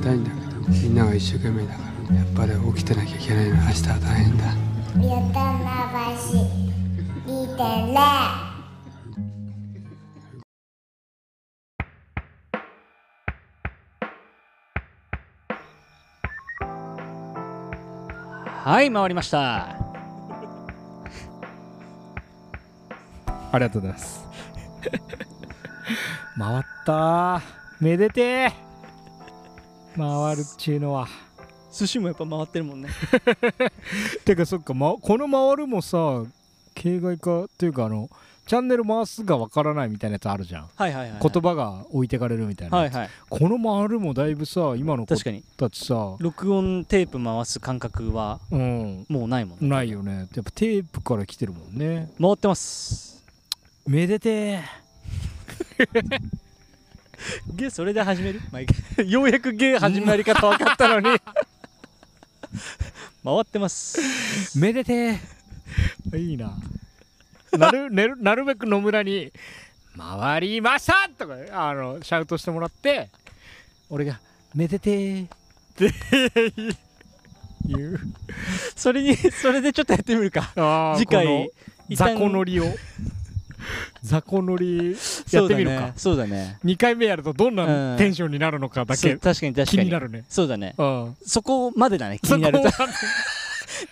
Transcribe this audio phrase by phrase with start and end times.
[0.00, 3.56] たいんだけどみんなが一生懸命だからやっぱり起きてなきゃいけないの。
[3.56, 4.44] 明日は大変だ。
[4.96, 6.34] ゆたまばし
[7.26, 7.62] 見て
[7.92, 7.98] ね。
[18.62, 19.76] はい回りました。
[23.52, 24.24] ありがとうございます。
[26.38, 27.42] 回ったー。
[27.80, 28.69] めでてー
[30.00, 31.08] 回るっちゅうのは。
[31.72, 32.88] 寿司もやっぱ回ってるもんね。
[34.24, 36.24] てかそっか、ま、この回るもさ
[36.74, 38.08] 形骸化っていうかあの
[38.46, 40.68] チャンネル回すがわからないみたいなやつあるじゃん。
[40.74, 49.06] はいはいはい、はい、言葉が置いてかれるみたいなはいはいこの回るもだいぶさ今の子確かにたちさ録音テープ回す感覚はうん。
[49.08, 49.68] もうないもんね。
[49.68, 50.28] ないよね。
[50.34, 52.10] やっぱテープから来てるもんね。
[52.20, 53.22] 回ってます。
[53.86, 54.60] めでて
[57.54, 58.40] ゲそれで始める？
[58.50, 59.08] 毎回。
[59.10, 61.18] ようやくゲ始まり方分かったのに。
[63.24, 64.00] 回ってます。
[64.00, 66.18] ーめでてー。
[66.18, 66.52] いいな。
[67.52, 69.32] なるな るなるべく野村に
[69.98, 73.10] 「回りました!」とかあのシャウトしてもらって
[73.88, 74.20] 俺が
[74.54, 75.28] 「めでてー」っ
[75.76, 75.92] て
[77.66, 78.00] 言う。
[78.76, 80.94] それにそれでちょっとやってみるか。
[80.96, 81.50] 次回
[81.90, 82.64] 雑魚乗りを
[84.02, 84.96] 雑魚乗り
[85.30, 85.80] やってみるか。
[85.80, 86.58] ねそうだね。
[86.64, 87.98] 2回目やるとどんうなん。
[87.98, 89.82] テンションになるのかだけそう確かに確かに。
[89.82, 90.24] 気になるね。
[90.28, 90.74] そうだね。
[90.78, 91.16] うん。
[91.24, 92.92] そこまでだね気になるそこまで。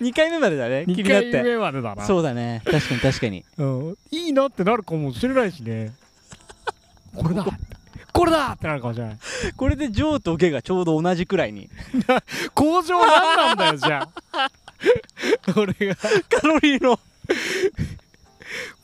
[0.01, 1.43] 2回目までだね気に2回なって。
[1.43, 2.05] 目までだな。
[2.07, 3.45] そうだね確かに確かに。
[3.59, 5.93] うん、いいなってなるかもしれないしね。
[7.15, 7.45] これだ。
[8.13, 9.19] これだってなるかもしれない。
[9.57, 11.69] これでジョーとゲがちょうど同じくらいに。
[12.55, 14.51] 工場何なんだよじゃあ。
[15.57, 15.97] 俺が。
[15.97, 16.99] カロリーの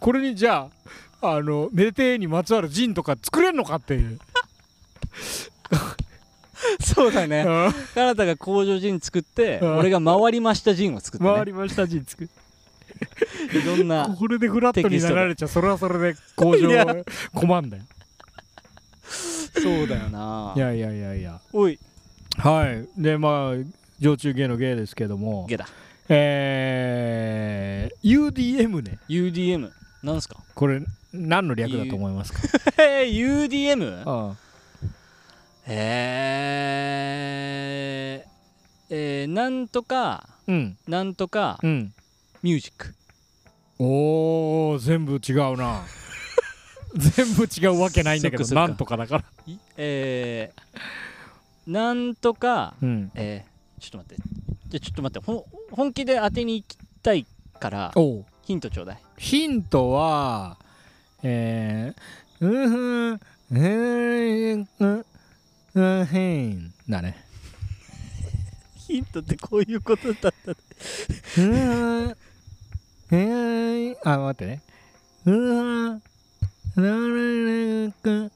[0.01, 0.69] これにじゃ
[1.21, 4.19] ああのメデテにまつわるジンとか作れんのかっていう、
[6.81, 7.45] そうだね。
[7.47, 7.73] うん。
[7.95, 9.79] カナタが工場人作ってうん。
[9.79, 11.35] 俺が回りました人を作ってね。
[11.35, 17.83] 回りましたジン作っていろんなこれでフラットになられちゃそれはそれで工場困んだよ。
[19.05, 20.53] そうだよな。
[20.57, 21.41] いやいやいやいや。
[21.53, 21.79] おい。
[22.39, 22.87] はい。
[23.01, 23.65] でまあ
[24.01, 25.47] 常駐芸の芸ですけども。
[25.49, 25.69] ゲだ
[26.09, 28.99] えー、UDM ね。
[29.09, 29.71] UDM
[30.03, 30.37] なんすか？
[30.55, 30.83] これ
[31.13, 32.41] 何の略だと思いますか？
[32.83, 34.03] えー UDM?
[34.07, 34.37] ああ
[35.67, 40.77] えー、えー、なんとかうん。
[40.87, 41.95] なんとかうん。
[42.43, 42.95] ミュージック。
[43.79, 45.81] おー全部違うな。
[46.97, 49.25] 全部違うわけないんだけどなんとかだから。
[49.47, 53.11] いえー、なんとかうん。
[53.15, 54.23] えー、ちょっと待って
[54.75, 57.25] じゃあちょっと待ってほん本気で当てに行きたい
[57.61, 57.93] から
[58.43, 58.99] ヒントちょうだい。
[59.17, 60.59] ヒントは
[61.23, 63.21] えー、うんふん
[63.53, 65.07] えーうん
[65.75, 67.25] うんへんだね
[68.75, 72.17] ヒントってこういうことだったうん
[73.13, 74.63] えーあ待ってね
[75.25, 76.01] うんな
[76.75, 78.33] るく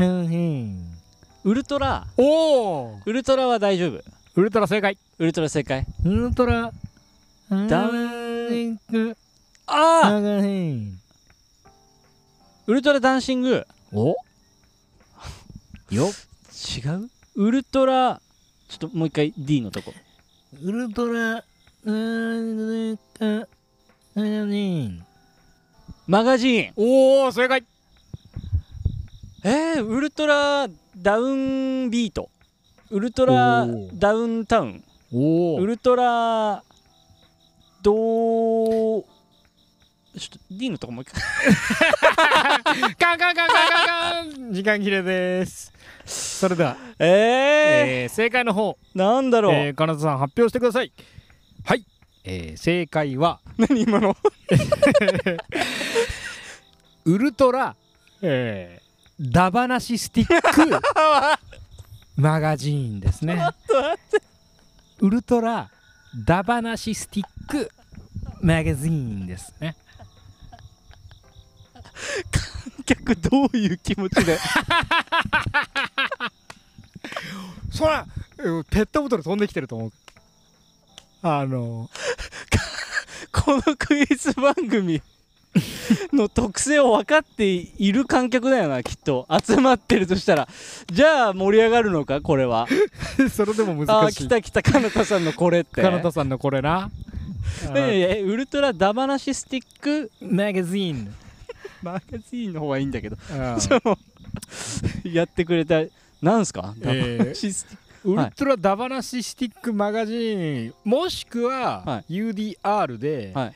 [0.00, 0.84] うんへん
[1.44, 4.98] ウルトラおおウルトラは大丈夫ウルトラ正解。
[5.20, 5.86] ウルトラ正解。
[6.04, 6.72] ウルトラ。
[7.50, 9.16] ダンク
[9.66, 10.18] ああ
[12.66, 13.64] ウルトラダンシング。
[13.92, 14.16] お？
[15.94, 16.08] よ？
[16.08, 17.10] 違う？
[17.36, 18.20] ウルトラ
[18.68, 19.94] ちょっともう一回 D のとこ。
[20.60, 21.44] ウルトラ。
[21.84, 22.98] なん
[26.08, 26.72] マガジーン。
[26.74, 27.64] おお正解。
[29.44, 32.30] えー、ウルトラダウンビート
[32.94, 34.84] ウルトラダウンタウン。
[35.12, 36.62] ウルトラ
[37.82, 39.04] どう
[40.16, 41.20] ちょっと D のとこもう一回。
[42.94, 44.52] カンカンカンカンカンカン。
[44.54, 45.72] 時間切れです。
[46.06, 50.92] それでは、えー、えー正解の方、なんだろう、えー、金田さん発表してください。
[51.64, 51.84] はい、
[52.22, 53.40] えー正解は。
[53.58, 54.16] 何今の？
[57.06, 57.74] ウルトラ、
[58.22, 60.80] えー、ダバナシスティック
[62.16, 63.44] マガジーンですね。
[65.00, 65.70] ウルトラ
[66.24, 67.70] ダバナシスティック
[68.40, 69.76] マガジーンですね。
[72.86, 74.38] 客どういう気持ちで？
[77.72, 78.06] そら
[78.38, 79.92] うんペットボトル飛んできてると思う。
[81.22, 81.90] あの。
[83.32, 85.02] このクイズ番組
[86.12, 89.26] の特性を分かっている観客だよなきっと。
[89.46, 90.48] 集まってるとしたら。
[90.90, 92.66] じゃあ盛り上がるのかこれは。
[93.32, 94.24] それでもあ難しい。
[94.24, 95.82] ー来た来たかなたさんのこれって。
[95.82, 96.90] 金田さんのこれな。
[97.76, 100.10] ええウルトラダバナシスティック？
[100.22, 101.14] マガジーン
[101.82, 103.16] マガジンの方はいいんだけど。
[105.04, 105.82] やってくれた
[106.22, 106.74] なんすか？
[106.76, 107.66] スティッ
[108.02, 108.10] ク？
[108.10, 110.34] ウルトラダバナシスティックマガジ
[110.68, 110.74] ン。
[110.84, 113.52] もしくはは UDR で、はい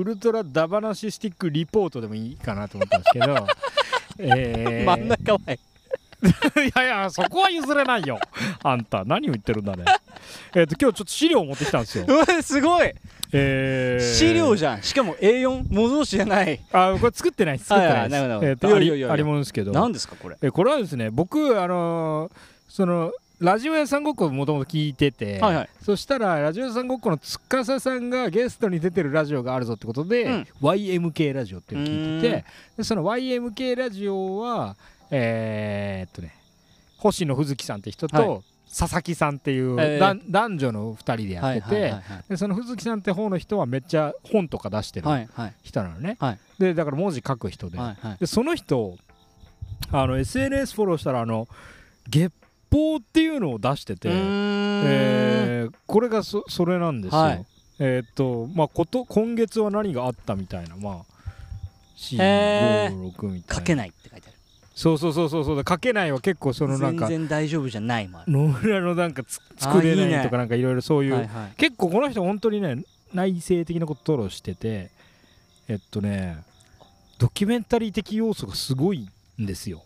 [0.00, 3.46] ウルトラダバナシスティックリポートでもいいかなと思ったんですけど。
[4.18, 4.84] えー。
[4.84, 5.60] 真ん中はい
[6.22, 8.18] いやいやそこは譲れないよ。
[8.62, 9.84] あんた何を言ってるんだね。
[10.54, 12.06] えっと今日ちょっと資料を持ってきたんですよ。
[12.42, 12.92] すごい。
[13.32, 14.14] えー。
[14.14, 14.82] 資料じゃん。
[14.82, 16.60] しかも A4 模造紙じゃない。
[16.72, 19.10] あこれ作ってない作ってないです。
[19.10, 19.72] ありものですけど。
[19.72, 20.36] 何ですかこれ。
[20.42, 22.32] えこれはですね僕あのー
[22.70, 25.68] そのラジオ屋さんごっこをもともと聞いてて、はいはい。
[25.82, 30.46] そしたらラジオ屋さんごっこの司さんがゲストに出てるラジオがあるぞってことで、うん。
[30.60, 32.44] YMK ラジオっていうのを聞いてて
[32.76, 34.76] でその YMK ラジオは
[35.10, 36.34] えーっとね
[36.98, 38.42] 星野藤樹さんって人と、はい。
[38.68, 40.20] 佐々木さんっていう、えー。
[40.28, 45.54] 男女の2人でやってて、はいはいはいでその藤木さんって方の人はめっちゃ本とか出してるはいはい。
[45.62, 46.38] 人なのね、はい。
[46.58, 48.16] でだから文字書く人で、はいはい。
[48.18, 48.98] でその人
[49.90, 51.48] あの SNS フォローしたらあの
[52.06, 52.34] 月
[52.70, 57.46] 報っていうのを出してて、えーこれがそそれなんですよ、はい。
[57.78, 60.94] えーっとまあこと今月は何があったみたいなまあ
[62.22, 63.56] へー456みたいな。
[63.56, 64.36] 書けないって書いてある。
[64.74, 65.56] そうそうそうそうそう。
[65.62, 71.52] で書けないは結構そのなん全か然大丈夫じゃないもある野村のなんかつ作れないとかなんかいろいろそういうはいはい。
[71.56, 74.90] 結構この人本当にね内省的なことをしてて
[75.68, 76.38] えっとね
[77.18, 79.06] ドキュメンタリー的要素がすごい
[79.38, 79.82] んですよ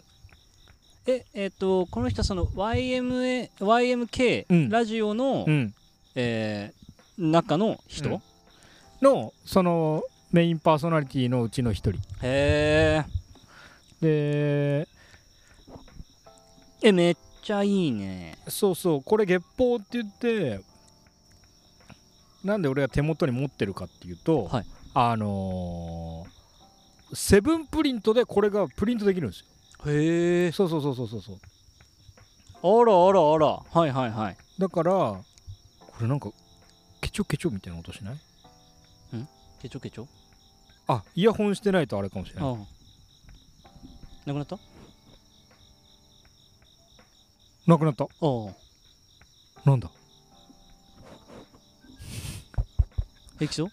[1.07, 4.69] ええっ、とこの人はその YMA YMK、うん。
[4.71, 5.75] ラジオの、うん。
[6.15, 6.85] えー
[7.17, 8.21] 中の人、うん。
[9.01, 10.03] のその
[10.33, 12.01] メインパーソナリティのうちの一人。
[12.23, 13.05] へえ
[14.01, 14.89] で
[16.83, 18.37] えめっちゃいいね。
[18.49, 19.03] そうそう。
[19.03, 20.61] これ月報って言って
[22.43, 26.35] なんで俺が手元に持ってるかっていうと、はいあのー
[27.17, 29.47] セブンプリントでこれがプリントできるんですよ
[29.87, 30.53] へえ。
[30.53, 31.21] そうそうそうそうそう。
[31.23, 31.37] そう
[32.83, 33.47] あらあらあら。
[33.81, 34.37] はいはいはい。
[34.59, 35.23] だからこ
[36.01, 36.31] れなんか
[37.01, 38.17] ケチョケチョみたいな音しない？
[39.61, 40.07] ケチョケチョ？
[40.87, 42.55] あイヤホンしてないとあれかもしれない。
[42.55, 42.57] あ
[44.27, 44.57] なくなった？
[44.57, 44.59] あ
[47.67, 48.05] なくなった？
[48.05, 48.09] あ
[49.65, 49.91] なんだ？
[53.39, 53.69] 平気そう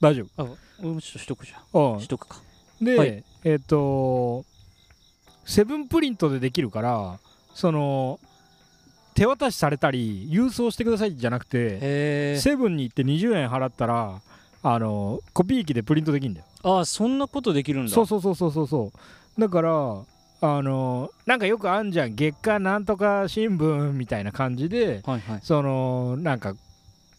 [0.00, 0.44] 大丈あ
[0.80, 1.60] 俺もちょっとしとくじゃん。
[1.72, 2.00] 夫ああ。
[2.00, 2.40] しとくか。
[2.82, 3.24] で、はい。
[3.44, 4.44] えっ、と
[5.46, 7.18] セブンプリントでできるから
[7.54, 8.20] その
[9.14, 14.20] 手渡しされたり郵送してくださいじゃなくてセブンに行って20円払ったら
[14.62, 16.46] あのコピー機でプリントできるんだよ。
[16.80, 17.92] あそんなことできるんだ。
[17.92, 18.92] そうそうそうそうそうそ
[19.36, 19.40] う。
[19.40, 19.70] だから
[20.40, 22.16] あのなんかよくあんじゃん。
[22.16, 25.40] 月刊なんとか新聞みたいな感じではいはい。
[25.42, 26.54] そのなんか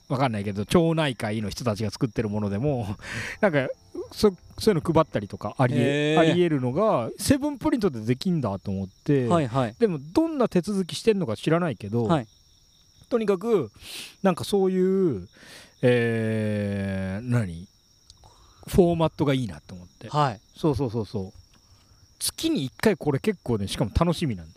[0.10, 2.88] わかんないけど町内会の人たちが作ってるものでも
[3.42, 3.68] なんか
[4.12, 9.76] そそういうの配ったりとかありえありえるのがセブンプリントでできんだと思って、はいはい。
[9.80, 12.28] でもどんな手続きしてんのか知らないけど、はい。
[13.10, 13.72] とにかく
[14.24, 15.28] なんかそういう
[15.82, 17.68] えー、何？
[18.68, 20.10] フォーマットがいいなと思って。
[20.10, 20.40] はい。
[20.56, 21.34] そうそうそうそう。
[22.20, 24.57] 月に1回これ結構ねしかも楽しみなんで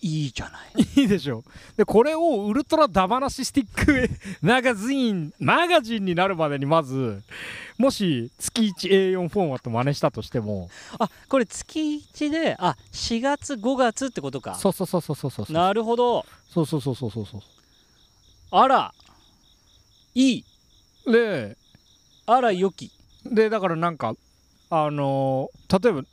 [0.00, 1.00] いいじゃない。
[1.00, 1.42] いいでしょ。
[1.76, 4.10] でこれをウルトラダバナシスティック
[4.46, 7.20] マガジンマガジンになるまでにまず
[7.78, 10.70] もし月 1A4 フォーマット真似したとしても。
[11.00, 11.80] あこれ月
[12.14, 14.54] 1であ4月5月ってことか。
[14.54, 15.54] そうそうそうそうそうそうそう。
[15.54, 16.24] なるほど。
[16.52, 17.42] そうそうそうそうそうそ
[18.50, 18.94] あら。
[20.14, 20.44] いい。
[21.06, 21.56] うで
[22.26, 22.92] あらよき。
[23.24, 24.14] でだからなんか
[24.70, 26.06] あのー例えばう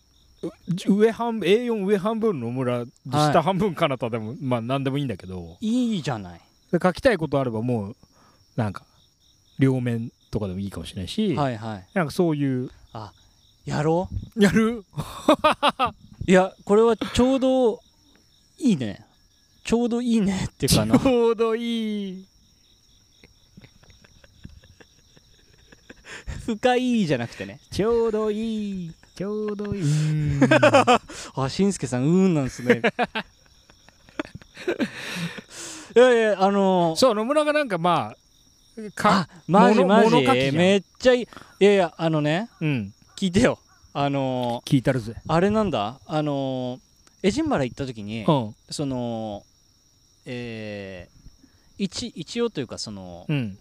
[0.69, 5.57] 上半分 A4 上半分の村下半分かなたでも、まあ何でもいいんだけど。
[5.61, 6.41] いいじゃない。
[6.71, 7.95] で書きたいことあればもう
[8.55, 8.83] なんか
[9.59, 11.87] 両面とかでもいいかもしれないし、はいはい。
[11.93, 12.69] なんかそういう。
[13.65, 14.77] やろやる？
[14.79, 14.85] う
[16.29, 17.81] いやこれはちょうど
[18.59, 19.03] いいね。
[19.63, 21.01] ちょうどいいねっていうちかな。
[21.03, 22.25] ょうどいい。
[26.45, 27.59] 深いじゃなくてね。
[27.71, 29.83] ちょうどいいちょうどいい。
[31.35, 32.81] あしんすけさんうーんなんですね。
[35.95, 40.51] いやいやあのー、そう野村がなんかまあかあマジ物マジ。
[40.51, 41.23] めっちゃいい。
[41.23, 41.27] い
[41.65, 42.93] やいやあのねうん。
[43.15, 43.59] 聞いてよ。
[43.93, 45.13] あの聞いたるぜ。
[45.13, 46.01] ー、あれなんだ？
[46.05, 48.55] あのー、エジンバラ行った時に、うん。
[48.69, 49.43] その
[50.25, 53.57] えー、一一応というかそのうん。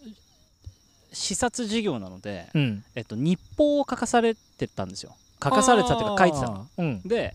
[1.13, 2.85] 視察事業なので、うん。
[2.97, 5.15] えっと、日報を書かされてたんですよ
[5.45, 6.67] 書かされてたっていうか書いてたの。
[6.79, 7.03] うん。
[7.05, 7.35] で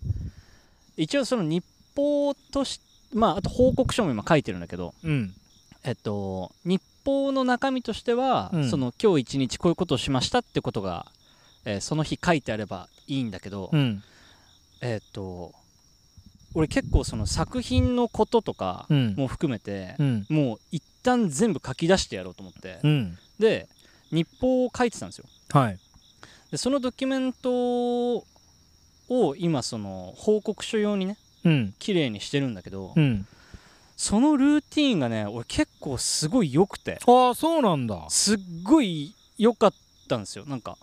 [0.97, 1.63] 一応その日
[1.95, 2.81] 報とし
[3.13, 5.33] まああと報告書も今書いてるんだけどうん。
[5.83, 8.69] えっと日報の中身としては、うん。
[8.69, 11.05] その今日一日こういうことをしましたってことが、
[11.65, 14.03] えーその日書いてあればいいんだけど、うん。
[14.81, 15.53] えっと
[16.55, 19.15] 俺結構その作品のこととかうん。
[19.15, 20.25] も含めて、うん。
[20.29, 23.17] もう一旦全部書き出してやろうと思って、うん。
[23.39, 23.67] で
[24.11, 25.25] 日報を書いてたんですよ。
[25.51, 25.79] はい
[26.51, 28.25] でそのドキュメントを
[29.37, 31.73] 今その報告書用にねうん。
[31.79, 33.25] 綺麗にしてるんだけど、うん。
[33.95, 36.99] そのルーティーンがね俺結構すごい良くて。
[37.05, 38.05] ああそうなんだ。
[38.09, 39.73] すっごい良かっ
[40.07, 40.45] たんですよ。
[40.45, 40.77] なんか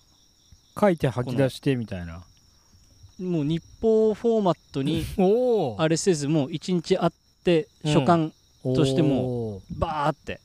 [0.78, 2.22] 書いて吐き出してみたいな。
[3.20, 5.04] もう日報フォーマットに
[5.78, 7.12] あれせずもう一日あっ
[7.44, 7.92] てうん。
[7.92, 8.30] 書簡
[8.62, 10.40] としてももバーって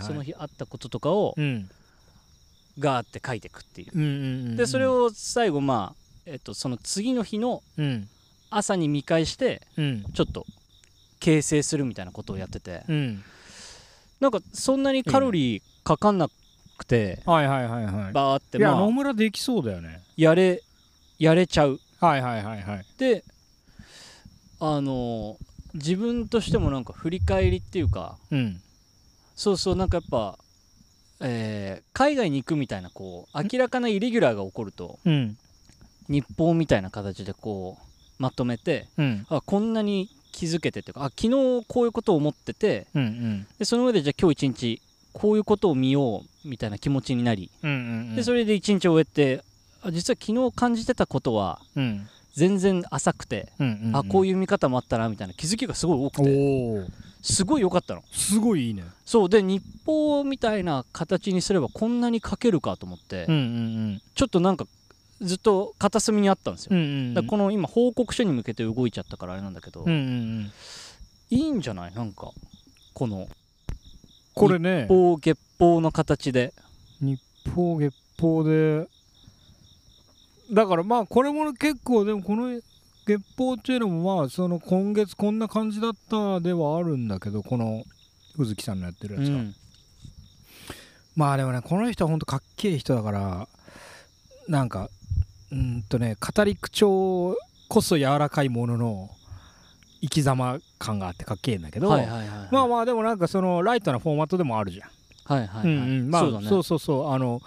[0.00, 1.68] その日あったこととかをうん
[2.78, 3.92] ガーって書いていくっていう。
[3.94, 4.12] うんうんう
[4.52, 8.08] んでそれを最後まあえっとその次の日のうん。
[8.48, 10.46] 朝に見返してうんちょっと
[11.18, 12.84] 形成するみたいなことをやってて。
[12.88, 13.24] うん。
[14.20, 16.28] なんかそんなにカロリーかかんな
[16.78, 18.12] くてはいはいはいはい。
[18.12, 20.02] バーってまあ野村できそうだよね。
[20.16, 20.62] やれ
[21.18, 21.80] やれちゃう。
[22.00, 22.86] はいはいはいはい。
[22.98, 23.24] で
[24.60, 25.36] あの
[25.74, 28.60] 自分としてもなんか振り返りっていうかうん。
[29.34, 30.38] そうそうなんかやっぱ、
[31.20, 35.36] えー海外に行くみたいなこう明らかなイレギュラーが起こるとうん。
[36.08, 39.26] 日報みたいな形でこうまとめてうん。
[39.30, 43.46] あこんなに気づけてっていうかあ昨日こういうことを思っててうんうん。
[43.58, 44.82] でその上でじゃあ今日一日
[45.12, 47.74] こういうことを見ようみたいな気持ちになりうんう
[48.12, 49.42] んでそれで一日終えて
[49.82, 52.08] あ実は昨日感じてたことはうん。
[52.34, 56.86] 全然浅くて、うんうんあこういう見方もあったなみたいな気づきがすごい多くて
[57.28, 58.04] すごい良かったの。
[58.12, 58.84] すごいいいね。
[59.04, 59.28] そう。
[59.28, 64.66] で日報みたいな形にすればこんなに書けるかと思って、うんうんちょっとなんか
[65.20, 67.14] ずっと片隅にあったんですよ、うんうん。
[67.14, 70.52] だからこの今報告書に向けて動いちゃったからあれなんだけど、うんうんうん。
[71.30, 71.94] いいんじゃない？
[71.94, 72.30] なんか
[72.94, 73.26] この
[74.34, 74.82] これね。
[74.82, 76.54] 日報月報の形で。
[77.00, 77.20] 日
[77.54, 78.86] 報月報で。
[80.52, 82.60] だからまあこれも結構でもこの
[83.06, 87.84] 月報っていうのもまあその今月こんな感じだったではあるんだけどこの
[88.36, 89.54] 宇月さんのやってるやつは、うん。
[91.14, 93.48] まあでもねこの人はほんとかっけえ人だから
[94.48, 94.90] なんか
[95.52, 97.36] うーんとね語り口調
[97.68, 99.10] こそ柔らかいものの
[100.02, 104.90] 生き様感があってかっけえんだけど、はいはいはいまあまあでもなんかそのライトなフォーマットでもあるじゃん。
[105.24, 106.10] はいはいはい、うんうん。
[106.10, 106.48] まあそうだね。
[106.48, 107.40] そうそうそうあの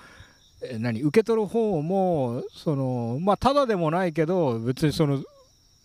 [0.61, 1.01] え何？
[1.03, 5.21] 受け取る方もそのまあただでもないけど別にその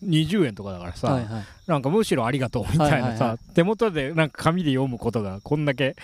[0.03, 1.43] 20円とかだからさ、はいはい。
[1.67, 5.95] なんかむしろありがとうみたいなさ、はいはいは手元でなんか紙で読むことがこんだけ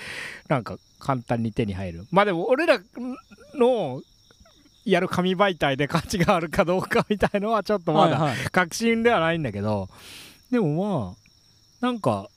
[0.47, 2.05] なんか簡単に手に入る。
[2.11, 2.79] まあでも俺ら
[3.55, 4.01] の
[4.85, 8.37] やる紙媒体で価値があるかどうかみたいのはちょっとまだはいはい。
[8.51, 9.89] 確信ではないんだけど
[10.51, 11.13] でもま
[11.81, 12.29] あなんか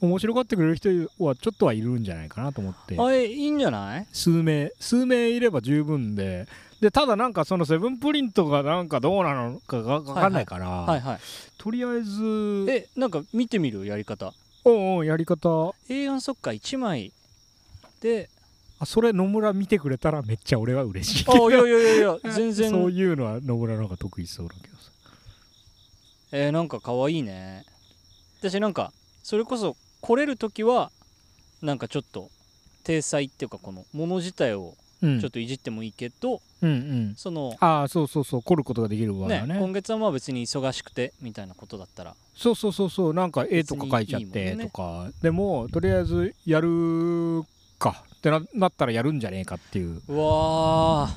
[0.00, 2.96] 面白がってくれる人はちょっとはいるんじゃないかなと思って。
[2.98, 4.06] あれいいんじゃない？
[4.12, 6.46] 数名数名いれば十分で
[6.84, 11.18] でただなんかそのセブンプリントがなんかどうなのかが分かんないから、はいはい。
[11.56, 14.34] とりあえずえなんか見てみるやり方？
[14.66, 15.48] おうおうやり方。
[15.88, 17.14] A4 そっか1枚。
[18.02, 18.28] で
[18.78, 22.70] あそれ野村見てくれたらめっちゃ俺は嬉しいあいやいやいやいや 全然。
[22.70, 24.90] そういうのは野村の方が得意そうだけどさ。
[26.32, 27.64] えー、なんか可愛いね。
[28.40, 30.92] 私なんかそれこそ来れる時は
[31.62, 32.28] なんかちょっと
[32.82, 34.83] 体裁っていうかこのもの自体をうん
[35.20, 37.14] ちょっといじってもいいけど、うんうん。
[37.16, 39.40] そのああそうそうそう凝ることができる場合ね。
[39.40, 42.14] はね今月はまあ別に忙しくてみたいなことだったら。
[42.36, 45.10] そうそうそうそうなんか絵とか描いちゃってとか。
[45.22, 47.42] でもとりあえずやる
[47.78, 50.00] かってななったらやるんじゃねえかっていう。
[50.08, 51.10] うわー。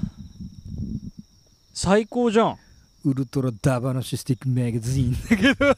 [1.74, 2.58] 最高じゃん。
[3.06, 5.78] ウルトラダバナシスティックマガジンだけど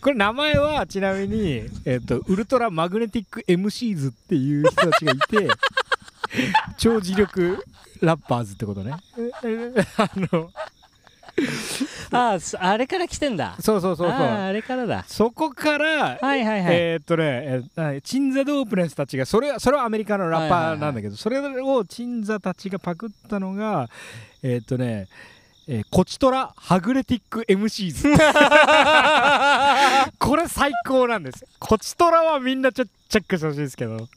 [0.00, 5.48] これ名前はちなみに、えっとウルトラマグネティック MCs っていう人たちがいて
[6.78, 7.64] 超磁力
[8.00, 8.92] ラッパーズってことね。
[9.96, 10.50] あの
[12.10, 13.56] ああれから来てんだ。
[13.60, 14.16] そうそうそうそう。
[14.16, 15.04] あれからだ。
[15.06, 23.88] そこから、はいはいはい、えーっとね、えーはいチンザ・ドープネスたちがそれはそれはアメリカのラッパーなんだけど、それをチンザたちがパクったのが
[24.42, 25.08] えーっとね
[25.70, 28.08] えーコチトラハグレティック MCs
[30.18, 31.44] これ最高なんです。
[31.58, 34.08] コチトラはみんなちょチェックしてほしいですけど。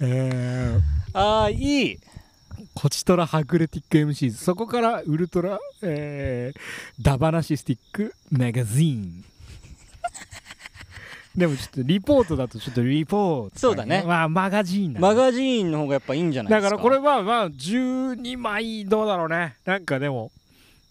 [0.00, 0.80] えー
[1.12, 1.98] ああいい。
[2.74, 6.60] コチトラハグレティック MCs そこからウルトラ、えー
[7.02, 9.24] ダバナシスティックマガジン。
[11.36, 14.02] でもちょっとリポートだとちょっとリポート、そうだね。
[14.04, 16.70] まあマガジンだ、マガジーンの方がやっぱいいんじゃないですか？
[16.70, 19.56] だからこれはまあ12枚どうだろうね。
[19.64, 20.32] なんかでも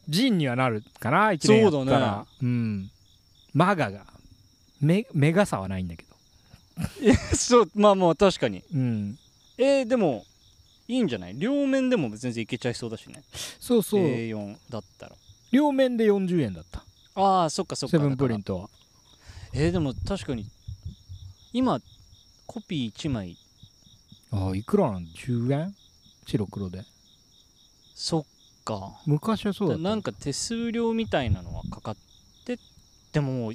[0.10, 1.84] ジンにはなるかな1年やったら。
[1.84, 2.26] そうだね。
[2.42, 2.92] うん。
[3.54, 4.06] マガが
[4.82, 7.36] メメガさはないんだけど。
[7.36, 8.64] そうまあまあ確かに。
[8.74, 9.18] うん。
[9.58, 10.26] えー、でも
[10.88, 11.38] いいんじゃない？
[11.38, 13.24] 両面でも全然いけちゃいそうだしね。
[13.60, 15.16] そうそう、A4 だったら。
[15.52, 16.84] 両面で40円だった。
[17.16, 17.98] ああそっかそっか。
[17.98, 18.70] セブンプリントトは。
[19.54, 20.46] えーでも確かに
[21.54, 21.80] 今
[22.46, 23.36] コピー1枚。
[24.32, 25.06] ああいくらなん？
[25.06, 25.76] だ10円？
[26.26, 26.84] 白黒で。
[27.96, 28.26] そっ
[28.70, 28.92] か。
[29.08, 29.84] 昔はそうだった。
[29.84, 31.96] なんか手数料みたいなのはかかっ
[32.46, 32.60] て
[33.12, 33.52] でも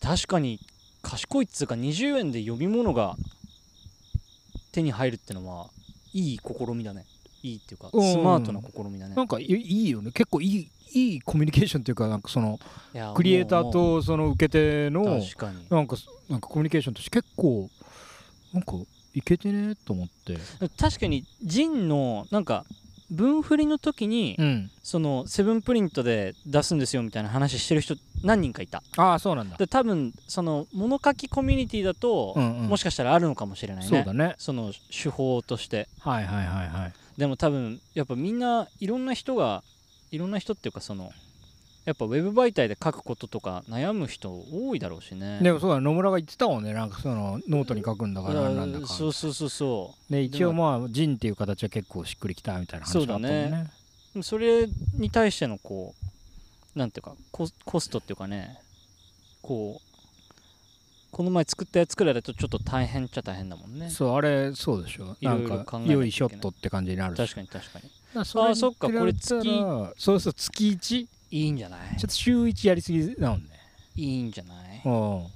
[0.00, 0.58] 確かに
[1.02, 3.16] 賢いっつうか20円で読み物が
[4.72, 5.68] 手に入るってのは
[6.14, 7.04] いい試みだね。
[7.42, 8.12] いいっていうかうん。
[8.12, 9.14] スマートな試みだね。
[9.14, 10.10] なんかいいよね。
[10.12, 12.58] 結構いいいいコミュニケーションっていうかなんかその
[13.14, 15.04] クリエイターとその受け手の
[15.36, 15.66] かに。
[15.70, 15.96] なんか
[16.28, 17.68] なんかコミュニケーションとして結構
[18.52, 18.72] なんか
[19.14, 20.38] いけてねと思って。
[20.78, 22.64] 確かにジンのなんか
[23.12, 24.70] 分振りの時に、うん。
[24.82, 28.82] そのセブンプリントで出すんですよみたいな話してる人何人かいた。
[28.96, 29.56] ああそうなんだ。
[29.56, 32.68] で多分その物書きコミュニティだと、うんうん。
[32.68, 33.88] もしかしたらあるのかもしれないね。
[33.88, 34.34] そうだね。
[34.38, 35.88] その手法として。
[36.00, 36.92] はいはいはいはい。
[37.18, 39.62] でも多分やっぱみんないろんな人が
[40.10, 41.12] いろんな人っていうかその
[41.84, 45.40] やっぱウェブ媒体で書くこととか悩む人多いだろうしね。
[45.42, 53.70] でもそうだ野村が言ってたもんねなんかそのノートに書くんだからなんだかそうそうそうそで一応まあ ZINE っていう形は結構しっくりきたみたいな話があったもんそうだね。
[54.14, 55.94] うそれに対してのこ
[56.76, 58.58] うなんていうかココストっていうかね
[59.40, 59.92] こう
[61.10, 63.90] この前作ったやつくらいだとちょっと大変っちゃ大変だもんね。
[63.90, 65.16] そうあれそうでしょ。
[65.20, 67.18] なんかよいしょっとって感じになるし。
[67.18, 67.90] 確かに確かに。
[68.14, 69.38] あそっかこれそ
[70.14, 71.80] うそう月1ちいいんじゃない？
[71.94, 73.44] ょっと週1やりすぎなのね。
[73.96, 74.82] いいんじゃない？
[74.84, 75.26] うん。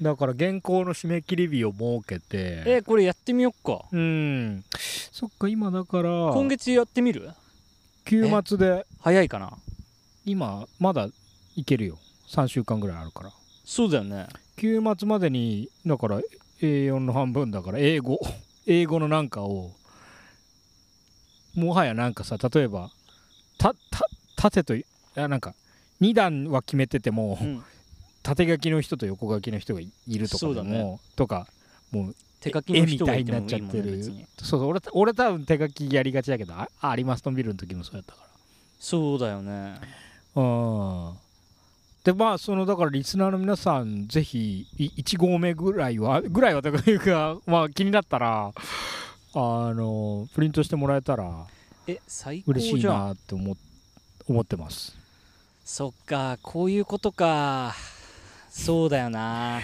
[0.00, 2.62] だから原稿の締め切り日を設けて。
[2.66, 3.84] えこれやってみよっか。
[3.92, 4.64] うん。
[5.10, 6.08] そっか今だから。
[6.32, 7.30] 今月やってみる？
[8.04, 8.86] 休末で。
[9.00, 9.52] 早いかな？
[10.24, 11.08] 今まだ
[11.56, 11.98] いけるよ。
[12.28, 13.32] 3週間ぐらいあるから。
[13.64, 14.28] そうだよね。
[14.56, 16.20] 休末までにだから
[16.60, 18.18] A4 の半分だから英語。
[18.66, 19.72] 英語のなんかを
[21.54, 22.90] もはやなんかさ例えば
[23.58, 24.06] たた
[24.36, 25.54] 縦といやなんか
[26.00, 27.62] 2段は決めてても、うん。
[28.22, 31.00] 縦書きの人と横書きの人がいるとかでも、ね。
[31.16, 31.46] とか
[31.90, 34.04] もう手書きの絵み人がいいになっもいいもんねちゃってる
[34.38, 38.22] そうそう俺俺多分手書きやりがちだけどああリマストンビルの時もそうやったか
[38.78, 39.78] そうだよね。
[40.34, 40.44] らう
[41.12, 41.14] ん。
[42.04, 48.52] でまあそのだからリスナーの皆さんぜひい1合目ぐらいは ぐらいはというか まあ気になったら
[49.34, 51.46] あのプリントしてもらえたら
[51.86, 53.56] え最高嬉しいじゃんなって思
[54.26, 54.96] 思ってます
[55.64, 57.74] そっかこういうことか。
[58.50, 59.60] そうだよな。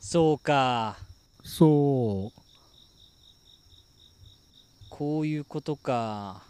[0.00, 0.98] そうか。
[1.44, 2.40] そう。
[4.90, 6.42] こういうことか。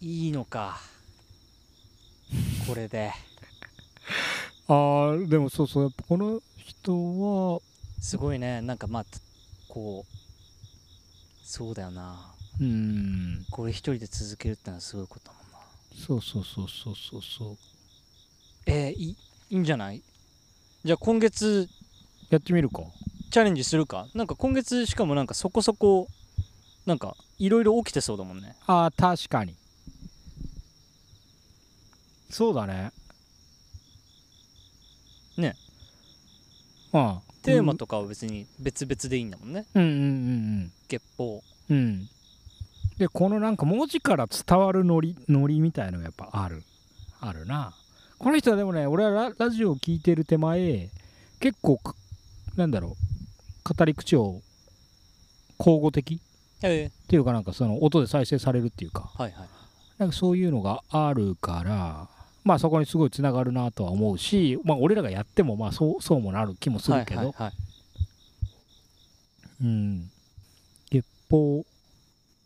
[0.00, 0.80] いいのか。
[2.66, 3.12] これで。
[4.66, 5.84] あーでもそうそう。
[5.84, 6.92] やっぱこの人
[7.54, 7.60] は。
[8.00, 8.60] すごいね。
[8.62, 9.18] なんかまあた
[9.68, 12.34] こうそうだよな。
[12.60, 13.46] うん。
[13.50, 15.39] これ一人で続けるってのはすごいこと
[15.94, 17.56] そうそうそうそうそうそう。
[18.66, 19.16] えー、いい
[19.50, 20.02] いいんじゃない？
[20.84, 21.68] じゃあ今月
[22.30, 22.82] やってみるか。
[23.30, 24.06] チャレンジするか？
[24.14, 26.08] なんか今月しかもなんかそこそこ
[26.86, 28.56] なんかいろいろ起きてそうだもんね。
[28.66, 29.54] ああ確かに。
[32.30, 32.92] そうだね。
[35.36, 35.56] ね。
[36.92, 37.18] うん。
[37.42, 39.66] テーマとかは別に別々でいいんだもんね。
[39.74, 39.92] うんうんう
[40.64, 41.42] ん月報。
[41.70, 42.08] うんうん
[43.00, 46.62] でこのなんか文字から伝わるノリノリみたいのがやっぱある。
[47.18, 47.72] あるな。
[48.18, 50.90] この人はでもね俺はララジオを聞いてる手前
[51.40, 51.94] 結構か
[52.56, 54.42] なんだろう語り口を
[55.58, 56.16] 交互的？
[56.16, 56.18] っ
[56.60, 56.90] え。
[57.08, 59.10] ていうかなんかその音で再生されるっていうか。
[59.16, 59.48] ー、はいはい。
[59.96, 62.06] なんかそういうのがあるから
[62.44, 67.52] まあそこにすごいつながるなとは思うしまあ俺らがやってもまあそうそうもなる気もするけど、はいはいはい。
[69.62, 70.10] うん。
[70.90, 71.64] 月報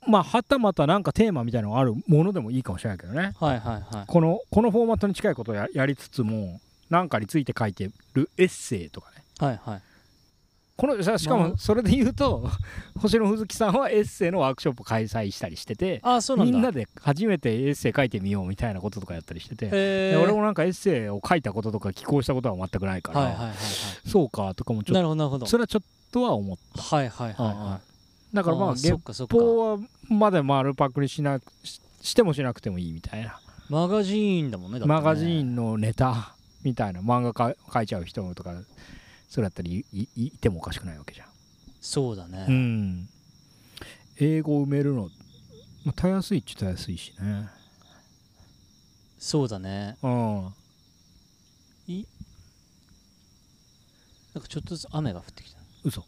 [0.06, 3.32] まあはたまたなんかテーマみたいなのがあるものでもいいかもしれないけどね。
[3.38, 4.06] はいはいはい。
[4.06, 9.24] このこのフォーマットに近いことをややりつつもなんかについて書いてるエッセイとかね。
[9.38, 9.82] はいはい。
[10.76, 12.50] このさしかまあもそれで言うと
[12.98, 16.52] 星野ふきさんはエッセイのワークショップを開催したりしててああそうなんだ。
[16.52, 23.54] みんなで初めてエッセイ書いてみようみたいなこととかやったりしてて俺もなんかエッセイを書いたこととか寄稿したことは全くないから、はいはいはいは
[24.04, 27.80] そうかとかもちょっいなるほどそれはちょっとは思っはいはいはいた、は
[28.34, 28.92] だからまあ月
[29.30, 34.86] 報はまで丸パクにしなししてもしなくてもいいみたいな、マガジーンだもんねね。
[34.86, 37.00] マガジーンのネタみたいな。
[37.00, 38.54] 漫画か書いちゃう人とか
[39.28, 41.28] それだったらいいいいてもおかしくないわけじゃん、
[41.80, 43.08] そうだね、うん。
[44.18, 45.08] 英語埋めるの、
[45.84, 47.48] まあ、たやすいっちゃたやすいしね。
[49.18, 49.96] そうだね。
[50.02, 50.52] うん。
[54.34, 55.60] なんかちょっとずつ雨が降ってきた。
[55.84, 56.04] 嘘。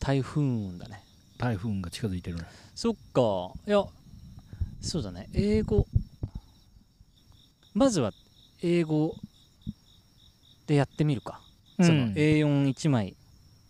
[0.00, 0.42] 台風
[0.78, 1.03] だね
[1.44, 3.52] 台風が近づいてるねそっか。
[3.66, 3.84] いや
[4.80, 5.28] そうだね。
[5.34, 5.86] 英語。
[7.74, 8.12] まずは
[8.62, 9.14] 英語
[10.66, 11.40] でやってみるか、
[11.76, 13.14] その A41 枚。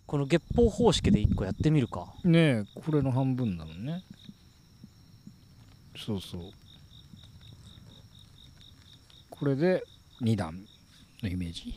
[0.07, 2.07] この月報方式で1個やってみるか。
[2.23, 4.03] ねえこれの半分だもんね。
[5.97, 6.41] そうそう。
[9.29, 9.83] これで
[10.21, 10.65] 2段
[11.21, 11.73] のイメージ。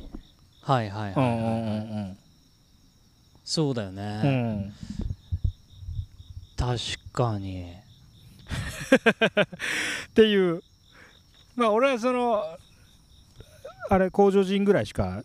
[0.62, 2.18] はいはいうんはい、うんうん
[3.44, 4.02] そうだようね、
[4.58, 4.72] ん
[6.58, 6.78] 確
[7.12, 7.72] かに。
[10.08, 10.62] っていう。
[11.54, 12.42] まあ俺はその
[13.90, 15.22] あれ工場人ぐらいしか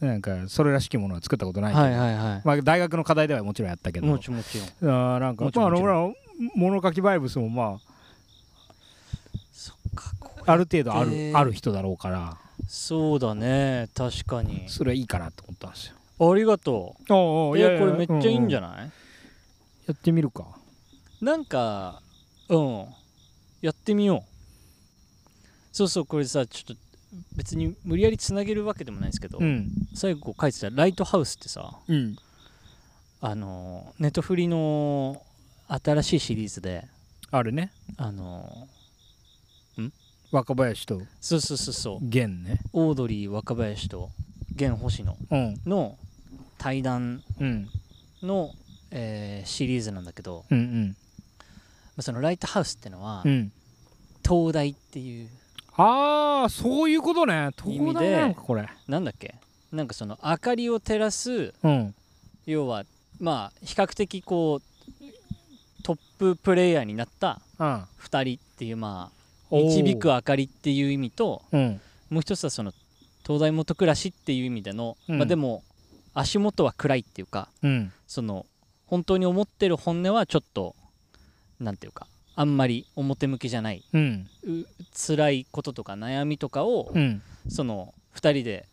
[0.00, 4.08] なんかそれらしきものは作ったことないけど、はいはいはまあ、大学の課題ではもちろんやったけいど。
[4.08, 4.66] もちろんもちろん。
[4.90, 6.14] あーなんかもちろんまあ俺ら
[6.54, 7.78] 物書きバイブスもま
[10.46, 12.36] あある程度ある,、えーある人だろうから。
[12.68, 13.88] そうだね。
[13.94, 14.64] 確かに。
[14.68, 16.30] それはいいかなと思ったんですよ。
[16.30, 17.12] ありがとう。
[17.12, 18.90] おういやこれめっちゃいいんじゃない、ない、
[19.88, 20.46] やってみるか
[21.20, 22.02] なんか
[22.48, 22.86] うん。
[23.62, 25.46] やってみよう。
[25.72, 26.80] そうそうこれさちょっと
[27.36, 29.68] 別に無理やりつなげるわけでもないんですけど、うん。
[29.94, 32.16] 最後書いてた「ライトハウス」ってさうん。
[33.20, 35.22] あのネットフリの
[35.68, 36.86] 新しいシリーズで
[37.30, 37.72] あるね。
[37.96, 38.68] あの
[40.32, 41.98] 若林とそうそうそうそう。
[42.04, 42.60] 源ね。
[42.72, 44.10] オードリー若林と
[44.56, 45.60] 源星野うん。
[45.64, 45.96] の
[46.58, 47.68] 対談うん。
[48.22, 48.52] の、
[48.90, 50.88] えーシリーズなんだけど、うんうん。
[50.88, 50.94] ま
[51.98, 53.52] あそのライトハウスってのは、うん。
[54.26, 55.28] 東大っていう
[55.76, 57.50] ああそういうことね。
[57.66, 58.68] 意味で東大なのかこれ。
[58.88, 59.34] なんだっけ？
[59.72, 61.94] なんかその明かりを照らすうん。
[62.46, 62.84] 要は
[63.20, 67.84] まあ比較的こうトッププレイヤーになったうん。
[68.02, 69.10] 2人っていうま
[69.50, 71.80] あ導く明かりっていう意味とうん。
[72.10, 72.72] もう一つはその
[73.24, 75.18] 東大元暮らしっていう意味での、うん。
[75.18, 75.62] まあでも
[76.14, 77.92] 足元は暗いっていうかうん。
[78.06, 78.46] その
[78.86, 80.74] 本当に思ってる本音はちょっと
[81.60, 84.28] なんていうかあんまり表向きじゃないうん。
[84.44, 87.22] う辛いこととか悩みとかを、うん。
[87.48, 88.66] その2人で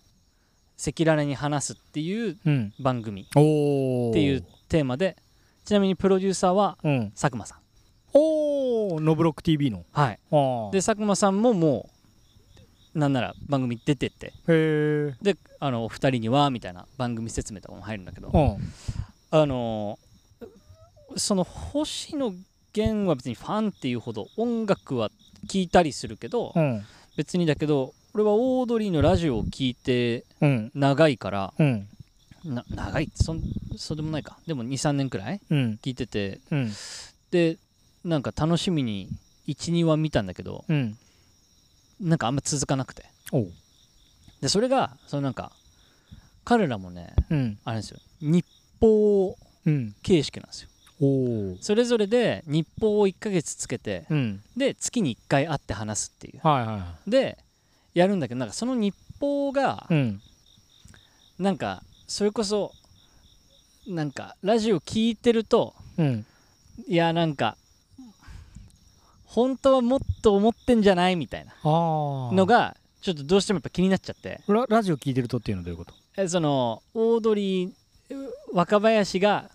[0.77, 2.73] 赤裸々に話すっていううん。
[2.79, 5.15] 番組おおっていうテーマで
[5.63, 7.11] ちなみにプロデューサーはうん。
[7.11, 7.59] 佐久間さん。
[8.13, 9.85] おおノブロック TV の。
[9.93, 10.19] はい。
[10.73, 11.89] で佐久間さんもも
[12.93, 14.27] うなんなら番組出てって。
[14.27, 18.57] へえであのお二人にはみたいな番組説明とかも入るんだけどうん。
[19.31, 19.97] あの
[21.15, 22.33] その星野
[22.75, 25.09] 源は別にファンっていうほど音楽は
[25.47, 26.83] 聴いたりするけどうん。
[27.15, 30.71] 別にだけど俺はオードリーのラジオを聴いてうん。
[30.73, 31.87] 長いからうん。
[32.43, 33.09] な長い？
[33.15, 33.41] そん
[33.77, 34.37] そうでもないか。
[34.45, 35.79] でも23年くらいうん。
[35.81, 36.71] 聞いててうん。
[37.31, 37.57] で
[38.03, 39.09] なんか楽しみに
[39.47, 40.97] 12話見たんだけどうん。
[42.01, 43.05] なんかあんま続かなくて。
[44.41, 45.51] でそれがそのなんか
[46.43, 47.57] 彼らもねうん。
[47.63, 47.99] あれですよ。
[48.21, 48.45] 日
[48.81, 49.95] 報うん。
[50.03, 50.69] 形式なんですよ
[51.61, 54.41] それぞれで日報を1ヶ月つけてうん。
[54.57, 56.39] で月に1回会って話すっていう。
[56.47, 57.37] はいはいはで
[57.93, 60.21] やるんだけどなんかその日報がいうん。
[61.39, 62.71] なんかそれこそ
[63.87, 66.25] なんかラジオ聞いてるとうん。
[66.87, 67.57] いやなんか
[69.25, 74.41] 本当はもっと思ってんじゃないみたいなのがちょっとどうしてもやっぱ気になっちゃって。
[74.47, 75.93] ララジオ聞いてるとっていうのはどういうこと？
[76.15, 77.75] えそのオードリーう
[78.53, 79.49] 若林が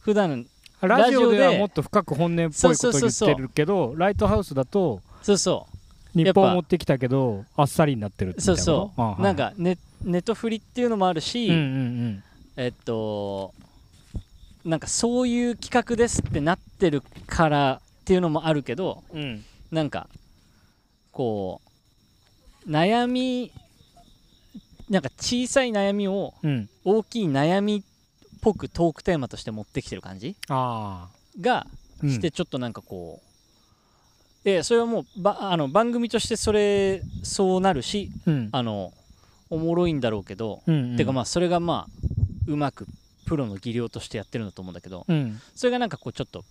[0.00, 0.46] 普段
[0.86, 5.74] ラジオではもっと深く本音っぽいこと言ってるけどライトハウスだとそうそう。
[6.18, 9.22] 日本持ってきたけどあっさりになってるってそうそう。
[9.22, 12.24] なんかネネトフリっていうのもあるし、うんうん
[12.56, 13.52] えっと
[14.64, 19.20] なんかそういう企画ですってなってるからっていうのもあるけどうん。
[19.20, 20.08] うんなんか
[21.10, 21.60] こ
[22.64, 23.50] う悩み
[24.88, 26.68] なんか小さい悩みをうん。
[26.84, 27.82] 大きい悩みっ
[28.44, 30.36] ぽくトークテーマとして持ってきてる感じ？
[30.48, 31.08] あ
[31.40, 31.66] が
[32.02, 33.22] あしてちょっとなんかこ
[34.44, 38.50] う、えそれはもうばあの番組としてそれそうなるしうん。
[38.52, 38.92] あの
[39.50, 40.96] おもろいんだろうけど、うんうん。
[40.96, 41.92] てかまあそれがまあ
[42.46, 42.86] うまく
[43.26, 45.40] プロの技量としてやってるんだと思うんだけどうん。
[45.54, 46.44] それがなんかこうちょっと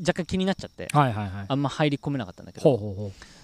[0.00, 1.46] 若干気になっちゃってはいはいはい。
[1.48, 2.78] あんま入り込めなかったんだけど。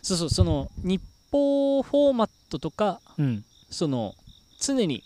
[0.03, 1.01] そうそうその日
[1.33, 3.45] 報フォーマットとかううん。
[3.71, 4.15] その
[4.61, 5.03] 常に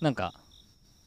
[0.00, 0.34] なんか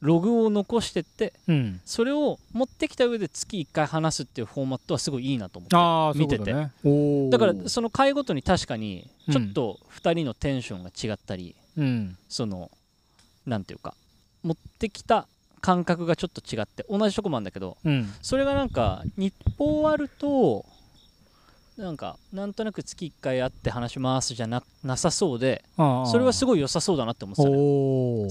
[0.01, 1.81] ログを残してってうん。
[1.85, 5.67] それを持ってきた上で月1回話すっていうフォーマットはすごいいいなと思
[6.11, 6.53] って見てて。
[6.53, 6.71] ね
[7.29, 9.33] だからその回ごとに確かにうん。
[9.33, 12.17] ちょっと2人のテンションが違ったり、うん。
[12.29, 12.69] その
[13.45, 13.93] なんていうか
[14.43, 15.27] 持ってきた
[15.61, 18.13] 感覚がちょっと違って同じとこもあるんだけどうん。
[18.21, 20.65] それがなんか日報あると
[21.77, 27.47] なんかなんとなく月1回会って話しますじゃななさそうでそれはすごごい良さそうだなって思ってた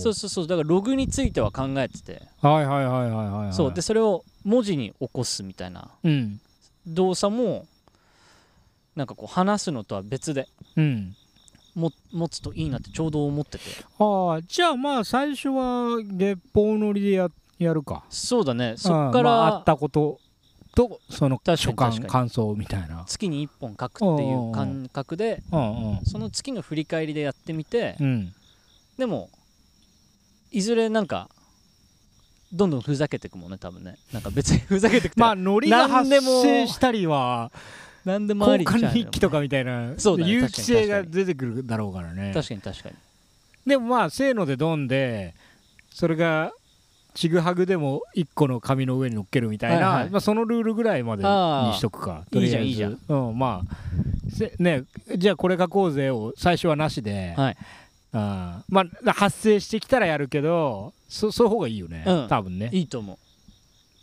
[0.02, 0.46] そうそうそう。
[0.46, 2.22] だからログについては考えてて。
[2.40, 3.52] はいはいはいはいはいはい。
[3.52, 3.74] そう。
[3.74, 5.90] でそれを文字に起こすみたいな。
[6.02, 6.40] うん。
[6.86, 7.66] 動作も
[8.94, 11.14] なんかこう話すのとは別でうん。
[11.74, 13.64] も持つといいなってちょうど思ってて。
[13.98, 17.28] ああじゃあまあ最初は月報乗りでや
[17.58, 18.04] やるか。
[18.08, 18.74] そうだね。
[18.78, 19.24] そっかうん。
[19.24, 20.18] まあ、あらったこと
[20.76, 22.10] とその確所かに確かに。
[22.12, 23.04] 感感想みたいな。
[23.08, 28.32] 月に1本書くっていう感覚でその月の振り返りでやってみてうん。
[28.98, 29.30] でも
[30.52, 31.28] いずれなんか
[32.52, 33.96] どんどんふざけていくもんね多分ね。
[34.12, 37.50] なんか別に ふざけていくまあノリが発何でも生したりは
[38.04, 42.32] 何でもあり交換日記とかみたいなそう有機性が出てくるだろうからね。
[42.34, 42.94] 確かに確かに。
[43.66, 45.34] でもまあせーのでドンで
[45.90, 46.52] それが
[47.16, 50.10] ちぐはぐでも1個の紙の上に乗っけるみたいな、はいはい。
[50.10, 52.66] まあ、そのルールぐらいまでにしとくかとりあえず。
[52.66, 54.84] いいじゃんいいうん、まあせね
[55.16, 57.56] じゃあこれ書こうぜを最初はなしで、はい。
[58.12, 62.28] まあ発生してきたらやるけどそそういう方がいいよね、うん。
[62.28, 62.68] 多分ね。
[62.72, 63.18] いいと思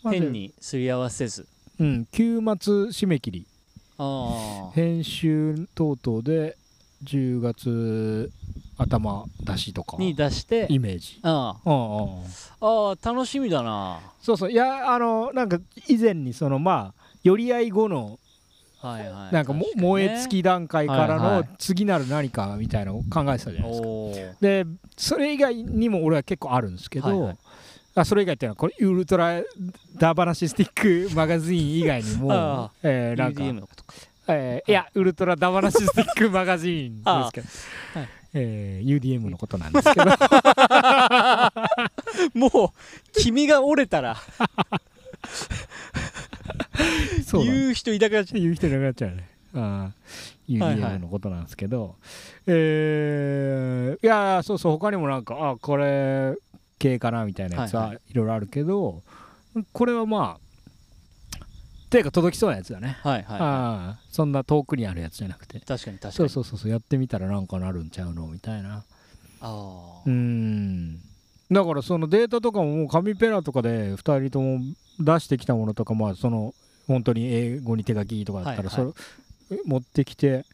[0.05, 0.09] う。
[0.09, 1.47] 変にすり合わせず。
[1.79, 3.47] うん休末締め切り。
[4.73, 6.57] 編集等々で
[7.03, 8.31] 10月
[8.83, 9.97] 頭出しとか。
[9.97, 10.67] に出して。
[10.69, 11.19] イメージ。
[11.23, 13.99] ああ楽しみだな。
[14.21, 14.51] そうそう。
[14.51, 18.19] いやあのなんか以前にそのまあ寄り合い後の
[18.81, 19.33] はいはい。
[19.33, 19.65] なんかね。
[19.75, 21.49] 燃え尽き段階からのはいはい。
[21.57, 23.87] 次なる何かみたいなのを考えてたじゃないですか。
[23.87, 24.35] おー。
[24.41, 24.65] で
[24.97, 27.37] それ以外にも俺は結構あるんですけど、はいはい。
[27.95, 29.41] あそれ以外っていうのはこれウルトラ
[29.97, 33.93] ダバナシスティックマガジン以外にも えーなんか UDM のことか。
[34.29, 37.47] えーいやウルトラダバナシスティックマガジンですけど。
[37.95, 40.05] あはいえー UDM のことなんですけど。
[42.35, 44.17] もう君が折れたら。
[47.25, 48.41] そう言う人いなくなっちゃう。
[48.41, 49.29] 言う人いなくなっちゃうね。
[49.55, 49.91] あ
[50.49, 51.95] UDM のことなんですけど、
[52.47, 56.35] えーいやそうそう他にもなんかあこれ
[56.79, 57.99] 系かなみたいなやつはいはい。
[58.13, 59.03] ろいろあるけど、
[59.71, 60.42] これはまあ
[61.93, 65.57] ていうか届きそうなやつだね、はいはいはああそんな遠くにあるやつじゃなくて。
[65.57, 66.13] い確かに確かに。
[66.13, 68.83] そうそうそうそうやってみたらなんかなるんちゃうのみたいな。
[69.41, 70.99] あうーん。
[71.51, 74.59] だからそのデータとかももう紙ペラとかで2人とも
[74.99, 76.55] 出してきたものとかまあその
[76.87, 78.93] 本当に英語に手書きとかだったらはいはい。
[79.49, 80.45] それ持ってきて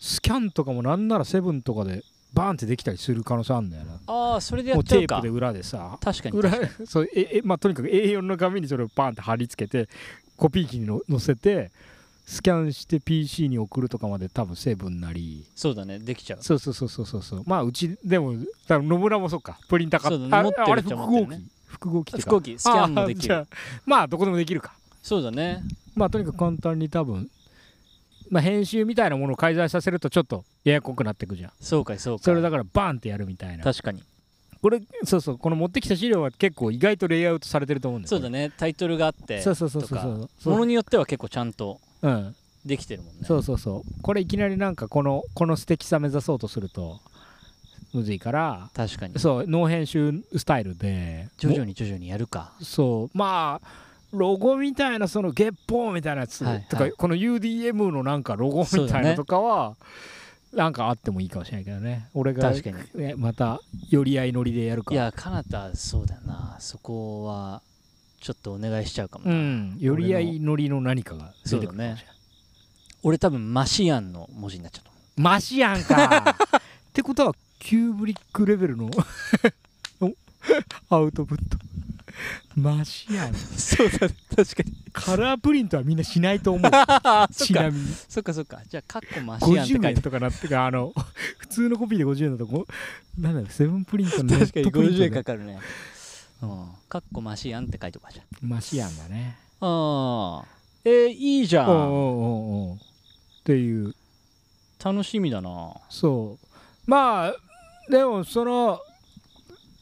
[0.00, 2.02] スキャンとかもなんならセブンとかで
[2.32, 3.92] バーンってできたりする可能性あるんだよな。
[4.06, 5.18] あああそれでやもっちゃうか。
[5.18, 5.98] うテープで裏でさ。
[6.00, 6.38] 確かに。
[6.38, 6.50] 裏
[6.86, 9.88] そうええまあとにかく A4 の紙にそれをバーンって貼り付けて
[10.36, 11.70] コピー機にの載せて
[12.26, 15.44] スキャンして PC に送るとかまで多分セブンなり。
[15.54, 15.98] そうだね。
[15.98, 16.42] できちゃう。
[16.42, 17.22] そうそうそうそうそう。
[17.22, 18.34] そうまあうちでも
[18.68, 19.58] 野村もそうか。
[19.68, 20.36] プリンター買そうだね。
[20.36, 21.20] あ持ってるあれっちゃ複合機。
[21.20, 22.18] 持ってるね複合機ってか。
[22.18, 22.58] 飛行機。
[22.58, 23.46] スキャンもできる。
[23.84, 24.74] まあどこでもできるか。
[25.02, 25.62] そうだね。
[25.94, 27.28] まあとにかく簡単に多分
[28.32, 31.52] まあ編集みたいなものを介在させるとちょっとややこくなってくじゃん。
[31.60, 33.62] そうかいそうかそれだからバーンってやるみたいな。
[33.62, 34.02] 確かに。
[34.62, 38.08] これそうそうこの持ってきた資料は結構意外とレイアウトされてると思うんだよ。
[38.08, 38.50] そうだね。
[38.56, 43.26] タイトルがあってそうそうそうそうそうものによっては結構ちゃんとうんできてるもんね。
[43.26, 47.00] そうそうそうこれいきなりなんかこのこの素敵さ目指そうとすると
[47.92, 49.18] むずいから確かに。
[49.18, 51.28] そうノー編集スタイルで。
[51.36, 52.54] 徐々に徐々にやるか。
[52.62, 53.68] そうまあ
[54.12, 56.44] ロゴみたいなその月報みたいなやつ。
[56.44, 59.76] はいとか、はいこの UDM のなんかロゴみたいなとかは、
[60.52, 62.08] なんかあってもいいかもしれないけどね。
[62.14, 62.76] 俺が確かに。
[62.94, 66.56] ねまた寄り合い乗りでやるかいやかなたそうだよな。
[66.60, 67.62] そこは
[68.20, 69.76] ちょっとお願いしちゃうかもうな、ん。
[69.78, 72.04] 寄り合い乗りの何かが出てくるかもしれない、
[73.02, 76.36] 俺多分マシアンの文字になっちゃったマシアンか。
[76.90, 78.90] ってことはキューブリックレベルの
[80.90, 81.56] アウトプット
[82.56, 84.72] マシアン そうだね確かに。
[84.92, 86.70] カラープリントはみんなしないと思う。
[87.32, 87.86] ちなみに。
[88.08, 88.60] そっかそっか。
[88.68, 89.88] じゃあカッコマシアンって書50いて。
[89.88, 90.92] 円とかなってかあの
[91.38, 92.66] 普通のコピーで50円だとこ
[93.18, 95.58] うなんだろうセブンプリントのネ確かにットプリント50円かでかるね。
[96.42, 96.68] うん。
[96.88, 99.36] カッコマシアンって書いておかじゃんマシアンだね。
[99.60, 100.44] ああ
[100.84, 101.70] えー、いいじゃん。
[101.70, 102.76] おうおうおう。
[102.76, 102.78] っ
[103.44, 103.94] ていう。
[104.84, 105.74] 楽しみだな。
[105.88, 106.46] そう。
[106.90, 107.34] まあ
[107.88, 108.80] でもその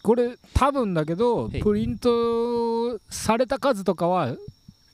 [0.03, 4.35] これ多分だけどプリントされた数とかは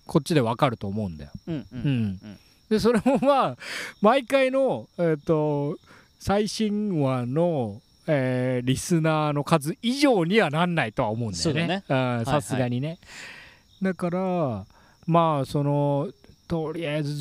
[0.07, 1.31] こっちでわかると思うんだよ。
[1.49, 1.81] うんううん。
[1.81, 1.87] ん
[2.23, 2.39] うん。
[2.69, 3.57] でそれもまあ
[4.03, 5.79] 毎回の、えー、と
[6.19, 11.85] 最新話の、えーリスナーの数以上にはなんないとは思うんだよね。
[11.89, 12.99] うんさすがにね。
[13.83, 14.65] だから
[15.07, 16.09] まあその
[16.49, 17.13] とりあえず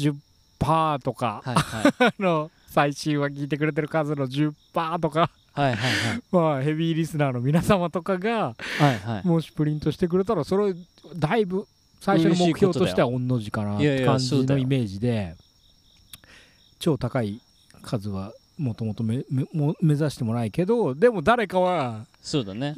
[0.60, 1.94] 10%とか、はいはい。
[2.10, 9.28] あの最新話聞いてくれてる数の10%とか、はいはい まあ、ヘビーリスナーの皆様とかがはいはい。
[9.28, 10.76] もしプリントしてくれたらそれ
[11.16, 11.66] だいぶ
[12.02, 15.36] 最初の目標としては御の字かなって感じのイメージで
[16.80, 17.40] 超高い
[17.82, 22.76] 数はもともと目目も目指してもないけどでも誰かはそうだね。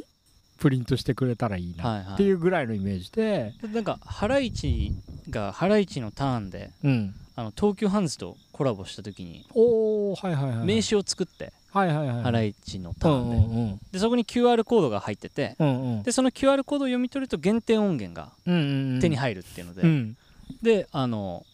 [0.58, 4.92] プリントしてくれたらいいなはいはいっていうぐらいのイメージで、なんかハライチ
[5.30, 10.66] がハライチのターンでうん、あの東急ハンズとコラボした時におおはいはいはい。
[10.66, 13.38] 名刺を作ってはいはいはいハライチのタうーンで。
[13.38, 13.80] んうんうん。
[13.92, 15.56] でそこに QR コードが入ってて。
[15.60, 16.04] うんうん。
[16.04, 20.18] でその QR コードを読み取ると限定音源が手に入るっていうので、うん。
[20.62, 21.46] であの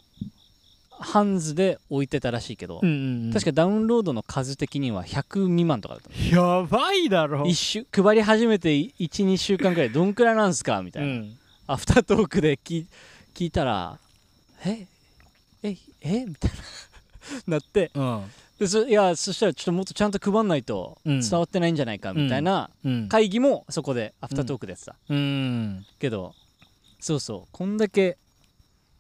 [0.92, 3.34] ハンズで置いてたらしいけど、うんうんうん。
[3.34, 6.62] 確かダウンロードの数的には100未満とかだったの。
[6.62, 7.46] やばいだろ。
[7.46, 11.38] 一週配り始めて12週間くらいどんくらいなんすかみたいな、うん。
[11.68, 12.86] アフタートークで聞
[13.34, 13.98] 聞いたら
[14.66, 14.88] 「え
[15.64, 16.58] ええみたいな。
[17.48, 18.24] なってうん
[18.60, 21.22] でそいやそしたらちょっともっとちゃんと配んないとうん。
[21.22, 23.10] 伝わってないんじゃないかみたいなうん。
[23.10, 25.86] 会議もそこでアフタートークでやってた、うん。
[26.00, 26.34] けど
[27.00, 27.48] そうそう。
[27.52, 28.18] こんだけ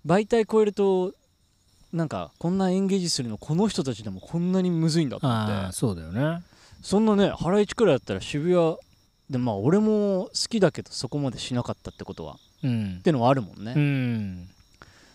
[0.06, 1.14] 媒体超えると
[1.94, 6.44] なんかこんなエンゲージするのこの人たちでもこんなにむずいんだと思ってそうだよね。
[6.82, 8.76] そんなね原市くらいだったら渋谷
[9.30, 12.38] でまあ俺も好きだけどそこまでしなかったってことは。
[12.64, 12.98] うん。
[13.00, 14.50] ってのはあるもんね、うん。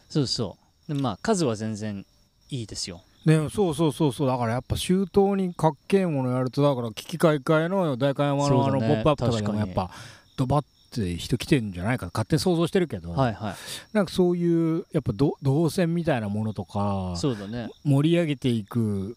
[0.09, 0.57] そうそ
[0.89, 0.95] う。
[0.95, 2.07] でまあ数は全然
[2.49, 4.29] いいですよでもそうそうそうそう。
[4.29, 8.95] だからやっぱ周到にかっけえものやるとだから危機開会の代官山のあの「そうだね。
[8.95, 9.91] ポップアップとかでもやっぱ
[10.37, 12.07] ドバッて人来てんじゃないか。
[12.07, 13.55] 勝手に想像してるけど、はいはい。
[13.93, 17.69] なんかそういうやっぱど動線みたいなものとかそうだね。
[17.85, 19.17] 盛り上げていく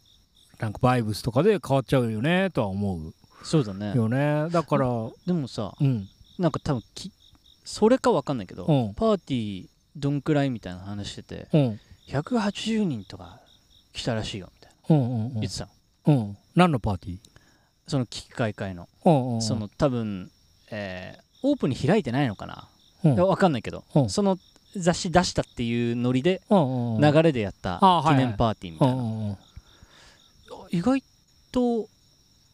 [0.59, 2.99] なんかバイブスとかで変わっちゃうよねとは思
[3.43, 3.93] そうだね。
[3.95, 4.49] うよね。
[4.49, 4.87] だから
[5.25, 6.07] でもさうん。
[6.37, 7.11] なんか多分き
[7.63, 8.93] それかわかんないけど、うん。
[8.93, 11.79] パーティーどんくらいみたいな話しててうん。
[12.07, 13.39] 180人とか
[13.93, 14.95] 来たらしいよみたいな。
[14.95, 15.33] うんうんうん。
[15.41, 15.67] 言ってた
[16.07, 16.15] の。
[16.15, 16.37] うん。
[16.55, 17.17] 何のパーティー？
[17.87, 18.87] その危機開会の。
[19.05, 19.41] うんうんうん。
[19.41, 20.31] その多分、
[20.71, 22.67] えーオープンに開いてないのかな、
[23.03, 23.13] うん。
[23.13, 24.09] いやわかんないけど、うん。
[24.11, 24.37] その
[24.75, 29.37] 雑誌出したっていうノリで流れでやった記念パーティーみうたいな、
[30.69, 31.03] 意外
[31.51, 31.89] と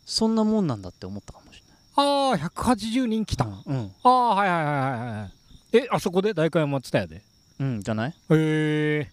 [0.05, 1.61] そんなもんなんだって思ったかもし
[1.97, 3.91] ああ180人来た、れないうん。
[4.03, 5.77] ああはいはいはいはいはい。
[5.77, 7.21] えあそこで大会山伝えでへ
[7.59, 8.13] うんじゃない？
[8.29, 9.11] え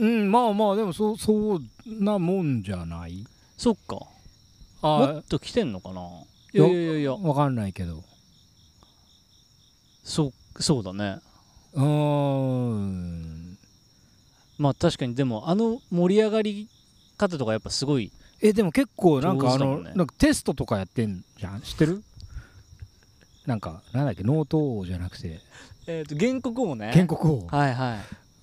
[0.00, 3.26] うんまあまあでもそそうなもんじゃない？
[3.56, 3.96] そっか。
[3.96, 4.08] も
[4.82, 5.18] あ。
[5.18, 6.00] っと来てんのかな？
[6.52, 7.10] いやいやいやいや。
[7.12, 8.02] あわかんないけど。
[10.02, 11.18] そうそうだね。
[11.74, 13.58] うーん。
[14.58, 16.68] まあ確かにでもあの盛り上がり
[17.18, 18.10] 方とかやっぱすごい
[18.40, 19.92] えでも結構なんかあの、ね。
[19.94, 21.60] なんかテストとかやってんじゃん？
[21.60, 22.02] 知ってる？
[23.46, 24.22] なんかなんだっけ？
[24.24, 25.40] ノート王じゃなくて。
[25.86, 26.90] えっ、と原告もね。
[26.94, 27.46] 建国王？
[27.48, 27.98] はいはい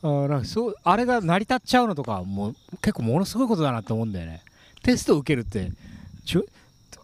[0.07, 4.41] あーなんかそうあれが成り立っちゃうのとかもう結構ものすごいことだなって思うんだよね。
[4.83, 5.71] テストを受けるって
[6.25, 6.45] ちょ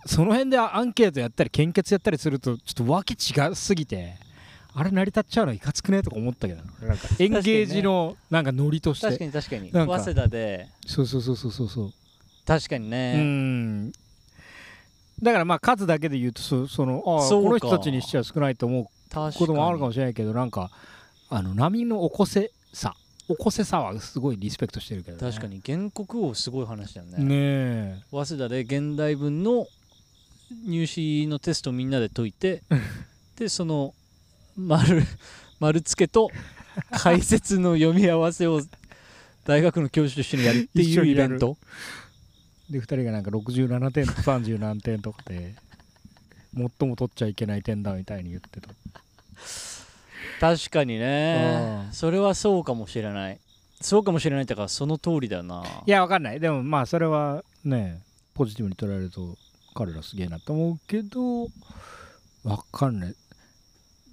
[0.05, 4.15] その辺でアンケートやったり献血やったりするとちょっとわけ違うすぎて
[4.75, 6.61] あれ成り立っちゃうのいかつくねとか思ったけど。
[6.81, 9.71] ななんかエンゲージのなんかノリとして、確かに確かに。
[9.71, 10.67] 早稲田で。
[10.87, 11.93] そうそうそうそうそうそう。
[12.45, 13.91] 確かにうね、ん。
[15.21, 18.83] だからまあ数だけで言うとそそのああそこの人たちにしては少ないと思う
[19.33, 20.71] こともあるかもしれないけどなんか
[21.29, 22.95] あの波の起こせさ。
[23.27, 27.23] 起こせさはすごいリスペクトしてるけど、ね、確かに原告王すごい話だよね。
[27.23, 28.01] ねえ。
[28.11, 29.65] 早稲田で現代文の
[30.67, 32.63] 入試のテストをみんなで解いて
[33.37, 33.93] でその
[34.57, 35.03] 丸
[35.59, 36.29] 丸付けと
[36.91, 38.61] 解説の読み合わせを
[39.45, 41.57] 大学の教授と一緒にやるって一いうイベント。
[42.69, 45.55] で2人がなんか67点と30何点とかで
[46.55, 48.69] 最も取っちゃいけない点だみたいに言ってた
[50.43, 51.85] 確かにね。
[51.87, 51.93] うん。
[51.93, 53.39] それはそうかもしれない。
[53.79, 55.63] そうかもしれないってかその通りだよな。
[55.85, 56.41] いやわかんない。
[56.41, 58.01] でもまあそれはね
[58.33, 59.37] ポジティブに捉えると
[59.73, 61.43] 彼らすげえなと思うけど
[62.43, 63.15] わかんない。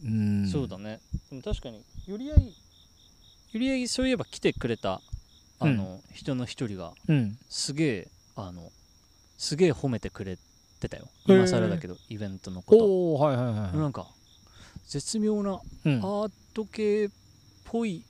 [0.04, 0.46] うん。
[0.46, 1.00] そうだね。
[1.30, 2.52] でも確かによりあいよ
[3.54, 5.00] りあいそういえば来てくれた
[5.58, 7.36] あの、人の一人がうん。
[7.48, 8.70] すげえあの
[9.36, 10.38] すげえ褒めてくれ
[10.78, 11.08] てたよ。
[11.26, 12.84] 今更だけどイベントのこと。
[12.84, 14.06] おおはいはいはいなんか
[14.90, 15.94] 絶妙なうん。
[15.98, 17.08] アート系っ
[17.64, 18.02] ぽい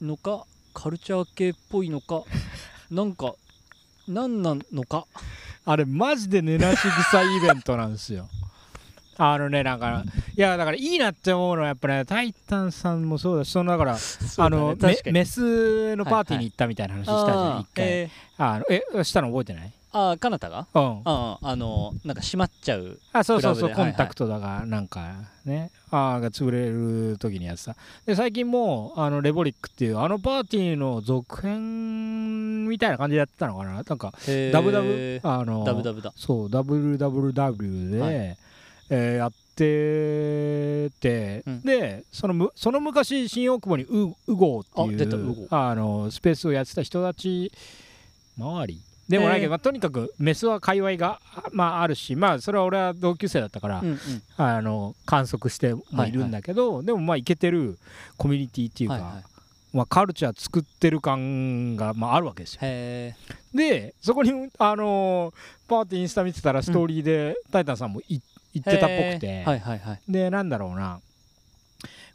[0.00, 2.22] のかカルチャー系っぽいのか
[2.90, 3.34] なんか
[4.08, 5.06] 何なのか。
[5.66, 8.28] あれマジで寝なし草イベントなんですよ。
[9.18, 10.02] あのねなんか
[10.34, 13.98] いやだからいいなって思うのはやっぱねタイタンさんもそうだしそのだから
[14.38, 14.74] あの
[15.12, 19.72] メスのパーティーに行ったみたいな話したじゃん、あー一回、えあのえしたの覚えてない？
[19.92, 25.14] ーあーかなたがうんああのなんか閉まっちゃうあそうそうそうコンタクトだがなんか
[25.44, 25.70] ね。
[25.92, 27.76] あーが潰れる時にやってた。
[28.06, 33.72] で最近もうあのレボリックっていうあのパーティーの続編みたいな感じでやってたのかな？
[33.72, 33.96] なんか
[34.52, 35.20] ダブダブ？
[35.24, 36.12] あのダブダブだ。
[36.14, 38.36] そう WWW で、はい。
[38.90, 41.62] えーやってて、うん。
[41.62, 45.48] でそのむその昔新大久保にウウゴーっていう。
[45.50, 47.52] あのスペースをやってた人たち
[48.38, 48.80] 周り
[49.10, 51.20] でもないけど、へーまあ、とにかくメスは界隈が、
[51.52, 53.98] まあ、あるしまあそれは俺は同級生だったから、うんうん。
[54.36, 57.76] あの観測してもいるんだけど、でもまあいけてる
[58.16, 59.24] コミュニティっていうか、はいはい。
[59.72, 62.60] まあ、カルチャー作ってる感が、まあ、あるわけですよ。
[62.62, 63.14] へ
[63.54, 65.34] でそこにあのー
[65.68, 68.20] パーってインスタ見てたらストーリーで、タイタンさんもい
[68.52, 70.00] 言ってたっぽくて、はいはいはい。
[70.08, 71.00] でなんだろうな。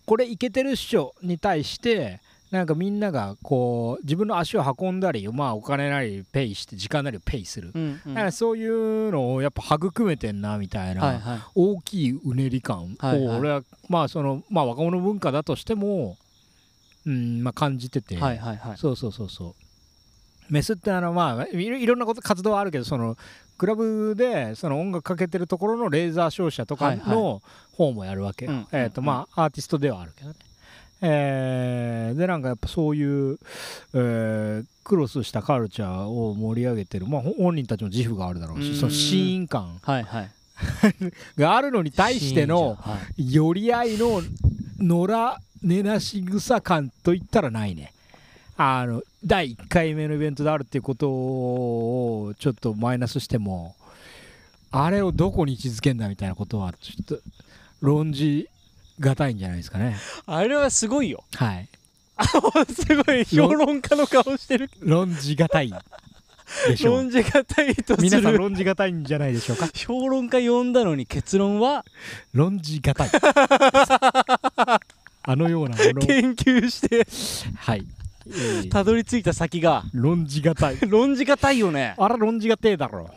[0.05, 2.19] これイケてるっしょに対して
[2.55, 8.13] なんかみんながこう自分の足を運んだりまあお金なりペイして時間なりをペイする、うんうん。
[8.13, 11.39] だからそういうのをやっぱ育めてんなみたいな、はいはい。
[11.55, 12.83] 大きいうねり感。
[12.83, 13.39] をはいはい。
[13.39, 16.17] 俺はまあそのまあ若者文化だとしても
[17.05, 18.77] うんまあ感じてて、はいはいはい。
[18.77, 19.55] そうそうそうそう。
[20.49, 23.17] メスってあのまあいろんなこと活動はあるけどその
[23.57, 27.41] クラブでその音楽かけてるところのレーザー照射とかはいの
[27.73, 28.45] 方もやるわけ。
[28.45, 30.35] よ、うんえっ、とまあアーティストではあるけどね
[31.01, 33.39] えーでなんかやっぱそういう、
[33.93, 38.63] えークロスしたカルチャーを盛り上げてる、まあ、ほ本人たちも自負があるだろううん。
[38.63, 39.79] しそのシーン感。
[39.81, 40.31] はいはい。
[41.37, 43.33] があるのに対してのはい。
[43.33, 44.21] 寄り合いの
[44.77, 47.93] 野良寝なし草感といったらないね。
[48.57, 53.75] あの第1回目のイベントであるっていうことをちょっとマイナスしても
[54.71, 57.19] あれをどこに位置づけんだみたいなことはちょっと
[57.81, 58.47] 論じ
[58.99, 59.97] がたいんじゃないですかね。
[60.25, 61.23] あれはすごいよ。
[61.35, 61.67] はい。
[62.73, 65.73] すごい評論家の顔してる論じがたい
[66.67, 66.95] でしょう。
[67.03, 69.69] 論じがたいとす皆さんる論じがたいんじゃないでしょうか。
[69.73, 71.83] 評論家呼んだのに結論は？
[72.33, 73.09] 論じがたい。
[75.27, 75.93] あのようなものを。
[76.05, 77.05] 研究して。
[77.57, 77.85] はい、
[78.27, 78.29] え
[78.65, 79.83] ーたどり着いた先が。
[79.93, 80.77] 論じがたい。
[80.87, 81.95] 論じがたいよね。
[81.97, 83.09] あら論じがてえだろ。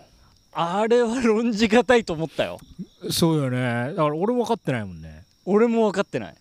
[0.52, 2.58] あれは論じがたいと思ったよ。
[3.10, 3.90] そうよね。
[3.90, 5.17] だから俺も分かってないもんね
[5.50, 6.34] 俺も分かってない。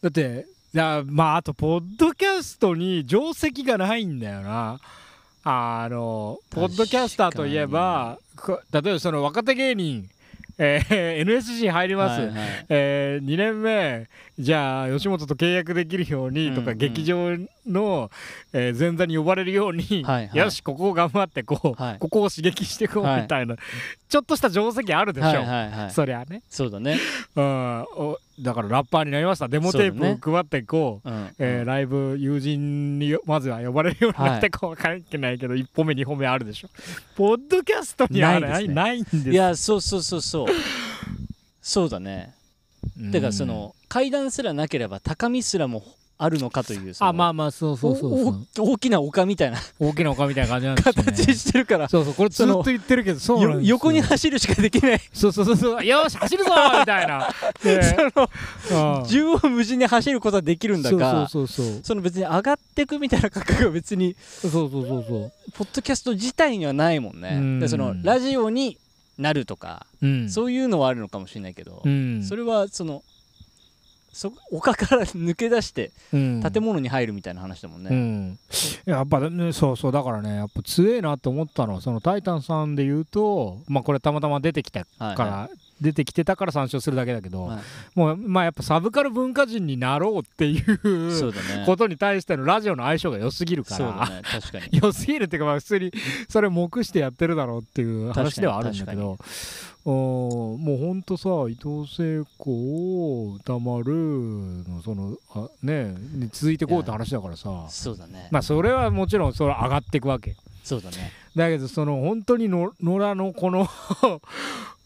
[0.00, 4.80] だっていやまああとポッドキャストに定石がないんだよな。
[5.44, 10.08] あのポッドキャスターといえばこ例えばその若手芸人、
[10.56, 12.66] えー NSC 入ります、はいはい。
[12.70, 14.08] え2年目
[14.38, 16.68] じゃあ吉本と契約できるようにとか、うん。
[16.70, 17.36] うん劇場
[17.66, 18.10] の、
[18.54, 20.38] えー前座に呼ばれるように、はいはい。
[20.38, 21.98] よしここを頑張ってこう、はい。
[21.98, 23.22] ここを刺激していこうはい。
[23.22, 23.56] みたいな、
[24.08, 25.90] ちょっとした定石あるでしょ、はいはいはい。
[25.90, 26.98] そりゃね、そうだね。
[27.36, 29.46] うん、おだからラッパーになりました。
[29.48, 36.68] デモテープ配っていこううんえーライブ友人にまずは呼ばれるようになってこう関係ないけど、一歩目二歩目あるでしょ。
[37.14, 38.74] ポッドキャストにはないね。
[38.74, 39.30] ないんです。
[39.30, 40.46] いやそうそうそうそう。
[41.62, 42.34] そうだね。
[43.00, 43.12] うん。
[43.12, 45.84] てかその階段すらなければ高みすらも
[46.16, 51.02] あるのかというあまあまあそうそうそう大きな丘みたいな大きな丘みたいな感じなんですよね。
[51.04, 55.00] 形してるからそうそうこれずっと言ってるけどそう横に走るしかできない。
[55.12, 55.84] そうそうそうそう。
[55.84, 57.28] よし走るぞみたいな。
[57.62, 57.82] で
[58.14, 65.32] そのうん 縦横無尽に走ることはできるんだがそうそうそうその別に上がってくみたいな感覚が別にそうそうそうそう。
[65.54, 67.30] ポッドキャスト自体にはないもんね。
[67.32, 67.60] うん。
[67.60, 68.78] でそのラジオに
[69.18, 70.30] なるとかうん。
[70.30, 72.22] そういうのはあるのかもしれないけどうん。
[72.22, 73.02] それはその
[74.14, 76.42] そ丘から抜け出してうん。
[76.42, 78.38] 建物に入るみたいな話だもんうねん、
[78.86, 85.48] やっぱねそうそうだからねやっぱ強えなと思ったのはその「タイタン」さんで言うとまあこれたまたま出てきたはいから、は
[85.80, 87.60] 出てきてたから参照するだけだけど、はい。
[87.94, 91.64] もうまあやっぱサブカル文化人になろうっていそうね。
[91.66, 94.22] ことに対してのラジオの相性が良すぎるから、ね。
[94.22, 94.68] 確かに。
[94.82, 95.92] 良すぎるっていうかまあ普通に
[96.28, 99.18] それ目してやってるだろうっていう話ではあるんだけど
[99.84, 107.66] もうほんとさ伊藤聖子歌丸のそのあねに続いてこうって話だからさ。
[107.68, 108.28] そうだね。
[108.30, 110.36] まあそれはもちろんそれ上がっていくわけ。
[110.62, 111.12] そうだね。
[111.36, 113.66] だけどその本当にの野良のこのお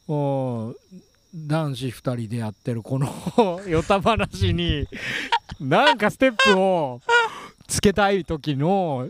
[0.08, 4.88] 男子2人でやってるこの よた話に
[5.60, 7.02] なんかステップを
[7.66, 9.08] つけたい時の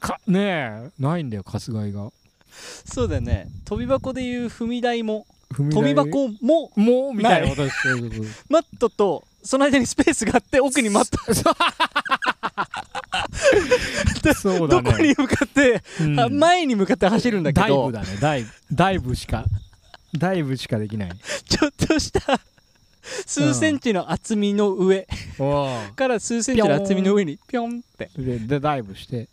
[0.00, 2.10] かねえないんだよ春日井が。
[2.86, 3.48] そうだよね。
[3.66, 7.76] 飛び箱でいう踏み台も踏み飛び台箱ももうみたいなことです。
[8.48, 11.18] マットとその間にスペースがあって奥にマット。
[14.34, 14.82] そうだね。
[14.82, 16.20] どこに向かって、うん。
[16.20, 17.66] あ前に向かって走るんだけど。
[17.66, 18.18] ダイブだね。
[18.20, 19.44] ダイブダイブしか
[20.16, 21.10] ダイブしかできない。
[21.48, 22.40] ちょっとした
[23.26, 25.06] 数センチの厚みの上。
[25.96, 28.10] から数センチの厚みの上にピョンって。
[28.16, 29.28] ででダイブして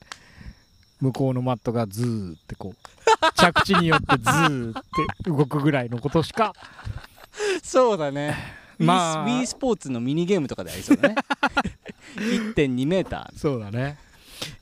[1.01, 4.84] 向こうのマットがズーってこう着地によってズーっ
[5.23, 6.53] て動くぐらいのことしか。
[7.63, 8.36] そうだね。
[8.78, 9.28] まあ。
[9.28, 11.15] Wii スポーツのミニゲームとかでありそうだね。
[12.15, 13.38] 1.2メーター。
[13.38, 13.97] そうだね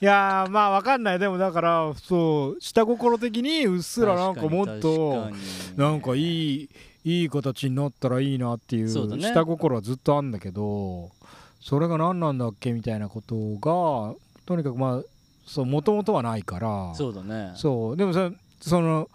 [0.02, 1.20] いやーまあわかんない。
[1.20, 5.30] でもだからそう下心的にうっすらなんかもっと
[5.76, 6.70] なんかいい
[7.04, 11.12] いい形になったらいいなっていう下心はずっとあんだけど
[11.60, 14.16] それが何なんだっけみたいなことが
[14.46, 16.94] とにかくまあもともとはないから。
[16.96, 17.52] そうだね。
[17.56, 19.10] そうでもそその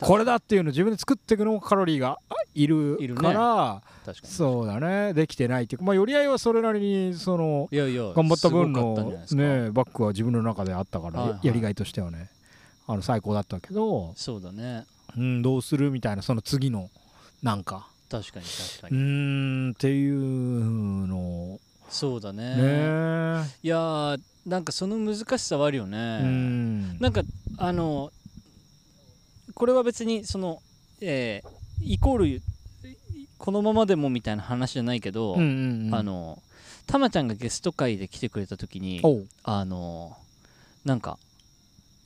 [0.00, 3.20] これだっていうのを自分で作っていくのもカロリーがあいるいるね。
[3.20, 4.32] から確かに。
[4.32, 5.12] そうだね。
[5.12, 8.94] できてないっていうかまあ寄り合いはそれなりにそのいやいや頑張った分の
[9.32, 11.46] ねバックは自分の中であったから、はいはい。
[11.46, 12.28] やりがいとしてはね
[12.86, 14.84] あの最高だったけど、そうだね。
[15.16, 16.90] うん、どうするみたいなその次の
[17.42, 17.86] なんか。
[18.10, 21.58] 確かに確かうにーんっていうの。
[21.88, 22.56] そうだね。
[22.56, 22.62] ね
[23.62, 26.20] いやーなんかその難しさはあるよね。
[26.22, 26.98] うん。
[26.98, 27.22] なんか
[27.58, 28.12] あの
[29.54, 30.60] これは別にその
[31.00, 31.48] えー
[31.82, 32.42] イコール
[33.38, 35.94] このままでもみたいな話じゃないけど、うんうんうん。
[35.94, 36.42] あの
[36.86, 39.02] たまちゃんがゲスト会で来てくれた時に
[39.42, 40.16] あの
[40.84, 41.18] なんか、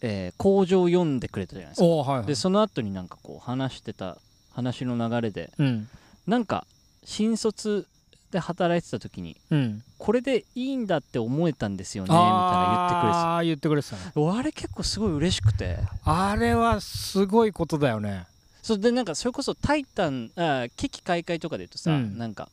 [0.01, 1.86] えー工場を読んでくれたじゃないですか。
[1.86, 2.26] はいはい。
[2.26, 4.18] でその後になんかこう話してた
[4.53, 5.88] 話の流れでうん。
[6.26, 6.66] なんか
[7.05, 7.86] 新卒
[8.31, 9.83] で働いてた時にうん。
[9.99, 13.89] これでいいんだって思えたんですよねみたいな言ってくれて。
[13.89, 15.79] たね言ってくれてたあれ結構すごい嬉しくて。
[16.05, 18.26] あれはすごいことだよね。
[18.62, 22.18] そうでなんかそれこそ「タイタン」あ危機開会とかで言うとさ、うん。
[22.18, 22.49] なんか、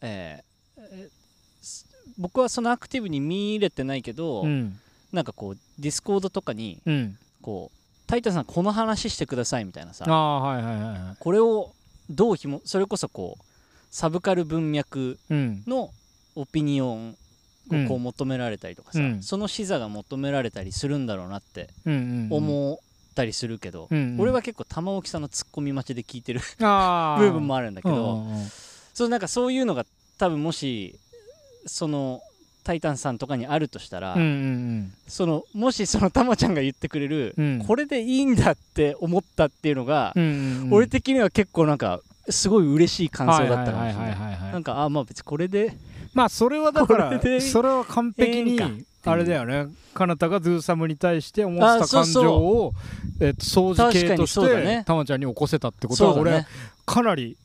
[0.00, 1.08] えー
[2.16, 4.80] 僕はそのアクティブに見れてないけど、うん。
[5.12, 7.18] なんかこうディスコードとかにうん。
[7.42, 11.16] こう「タイタンさんこの話してください」みたいなさあはいはいはい。
[11.18, 11.72] これを
[12.10, 13.44] どうひもそれこそこう
[13.90, 15.62] サブカル文脈うん。
[15.66, 15.90] の
[16.34, 17.16] オピニオン
[17.70, 17.84] うん。
[17.86, 19.22] をこう求められたりとかさ、うん。
[19.22, 22.32] その視座が求められたりするんだろうなってうんうんうん。
[22.32, 24.20] 思ったりするけど、うんうん。
[24.20, 28.46] 俺は結構玉置さんのツッコミ待ちで聞いてる 部分もあるんだけど、うんうんうん。
[28.94, 29.84] そうなんかそういうのが
[30.18, 30.98] 多分もし
[31.66, 32.20] その
[32.64, 37.64] 「タイタン」さんとかにあるとしたら、うんうんそのもしそのたまちゃんが言ってくれる、うん。
[37.66, 40.72] これでいいんだって思ったっていうのが、うんうんうん。
[40.74, 42.00] 俺的には結構なんか
[42.30, 44.12] すごい嬉しい感想だったかもしれな
[44.48, 44.52] い。
[44.52, 45.76] なんかあまあ別にこれで。
[46.14, 48.60] まあそれはだからそれは完璧に
[49.04, 49.68] あれだよね。
[49.94, 52.72] かなたがドゥーサムに対して思ってた感情を
[53.20, 56.46] えっと掃除系としてたまちゃんに起こせたってことは俺
[56.86, 57.36] かなり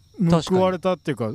[0.48, 1.34] 報われたっていうか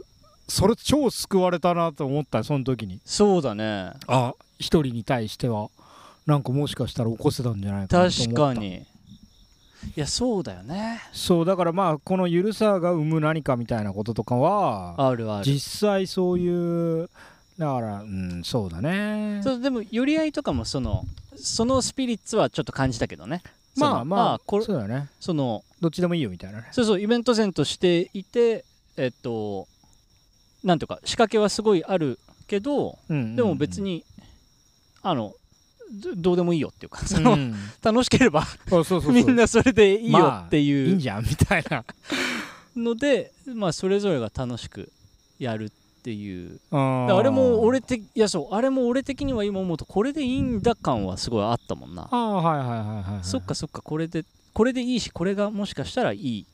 [0.48, 3.00] それ超救われたなと思ったその時に。
[3.04, 3.92] そうだね。
[4.06, 5.68] あ一人に対しては。
[6.26, 8.54] なんかもしかしたら起こせたんじゃないかなと思確った。
[8.54, 8.82] かに
[9.96, 11.00] いやそうだよね。
[11.12, 15.44] そうだからまあこのゆるさが生む何かみたいなこととかはあるある。
[15.44, 17.10] 実際そういう
[17.58, 19.40] だからうんそうだね。
[19.42, 21.04] そうでも寄り合いとかもその
[21.36, 23.42] そのスピリッツはちょっと感じたけどね。
[23.76, 25.08] まあまあこれそうだね。
[25.20, 26.68] そのどっちでもいいよみたいなね。
[26.72, 28.64] そうそうイベント前としていて
[28.96, 29.68] えっと
[30.64, 32.18] なんとか仕掛けはすごいある
[32.48, 34.04] けどでも別に
[35.02, 35.34] あの
[35.90, 37.54] どどうでもいいよっていうかその、うん。
[37.82, 41.84] 楽しければそうそうそう みんなそれでいいよっていいいうんじゃんみたいな。
[42.76, 44.90] ので、まあそれぞれが楽しく
[45.38, 45.70] やるっ
[46.02, 46.60] ていう。
[46.70, 52.08] ああれも俺的いやそうあれも俺的には今思うとこれでいいんだ感はすごいあったもんな。
[52.10, 53.24] ああはいはいはいはいはい。
[53.24, 56.46] そっかそっかこれでこれでいいしこれがもしかしたらいい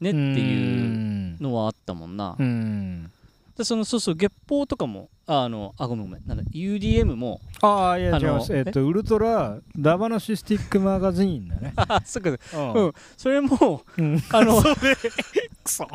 [0.00, 1.36] ねってういううん。
[1.40, 2.36] のはあったもんな。
[2.38, 3.10] うん
[3.56, 8.54] でそのそうそう月報とかもあのあごめんごめんなんだ UDM もああいや違います。
[8.56, 8.62] え？
[8.62, 11.74] っとウルトラダバナシスティックマガジンだね。
[11.76, 12.30] あそっか。
[12.74, 12.92] ううん。
[13.16, 14.22] それもうん。
[14.30, 14.68] あのく
[15.70, 15.86] そ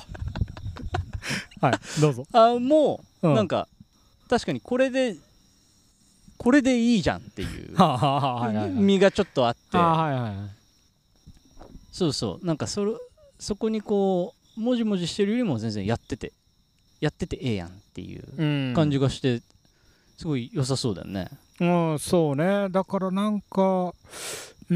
[1.62, 2.26] はいどうぞ。
[2.32, 3.36] あもううん。
[3.36, 3.68] なんか
[4.30, 5.18] 確かにこれで
[6.38, 7.76] これでいいじゃんっていう
[8.70, 9.78] 身がちょっとあって。
[9.78, 10.34] はいはいはい。
[11.92, 12.46] そうそう。
[12.46, 12.94] なんかそれ
[13.40, 16.32] そこにこうもじもじしてるよりも全然やってて
[17.00, 18.74] やっててええやんっていううん。
[18.76, 19.42] 感じがして
[20.18, 21.30] すごい良さそうだよね。
[21.60, 22.70] うんそうね。
[22.70, 23.94] だからなんか
[24.70, 24.76] うー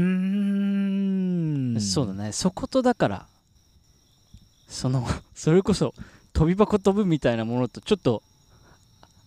[1.76, 1.80] ん。
[1.80, 2.32] そうだね。
[2.32, 3.26] そことだから
[4.68, 5.94] その それこそ
[6.32, 8.22] 飛び箱飛ぶみたいなものとちょっと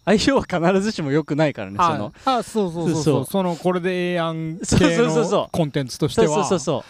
[0.05, 2.13] 相性は必ずしも良くないからねそあの。
[2.25, 3.25] あそうそうそうそそうう。
[3.25, 5.31] そのこれでええやんそう系そうそうそう。
[5.43, 6.83] のコンテンツとしそうてはそうそう。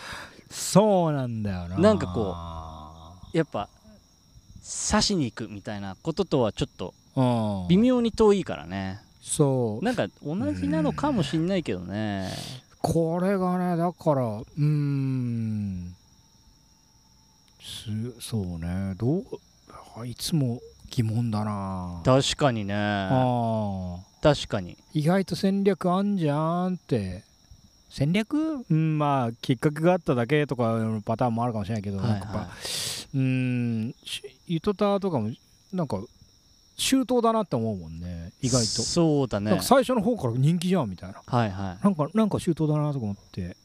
[0.50, 1.78] そそうなんだよな。
[1.80, 2.36] なんかこ
[3.34, 3.68] うやっぱ
[4.66, 7.68] 刺しに行くみたいなこととはちょっとうん。
[7.70, 9.00] 微妙に遠いからね。
[9.22, 9.86] そう。
[9.86, 12.30] なんか同じなのかもしんないけどね。
[12.82, 15.96] これがねだからうーん。
[17.62, 17.90] す
[18.20, 18.96] そうね。
[18.98, 19.26] どう
[19.98, 20.60] あいつも
[20.90, 22.02] 疑問だな。
[22.04, 22.74] 確かにね。
[22.76, 24.78] あ確かに。
[24.94, 26.38] 意外と戦略あんじゃ
[26.70, 27.24] んって
[27.96, 28.66] 戦略？
[28.70, 32.50] うんまあきっかけがあっただけとかのパターンもあるかもしれないけど、はいなんかやっぱは
[33.14, 35.32] うーんしゆとかも
[35.72, 36.02] なんか
[36.76, 39.50] 周到だなって思うもんね意外と、そうだね。
[39.50, 41.22] なんか最初の方から人気じゃんみたいな。
[41.26, 41.84] はいはい。
[41.86, 43.56] なんかなんか周到だなとか思って。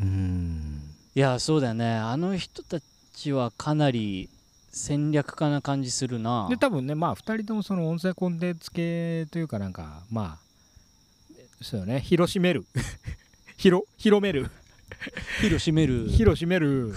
[0.00, 0.80] うーん。
[1.14, 1.94] いやそうだよね。
[1.94, 2.78] あの人た
[3.12, 4.30] ちはかなり
[4.70, 6.46] 戦略家な感じするな。
[6.48, 12.00] で多分ねまあ2人ともその音声コンテンツ系というかなんかまあそうね。
[12.00, 12.64] 広しめる
[13.56, 14.50] 広広める。
[15.40, 16.08] 広しめる。
[16.08, 16.94] 広しめる。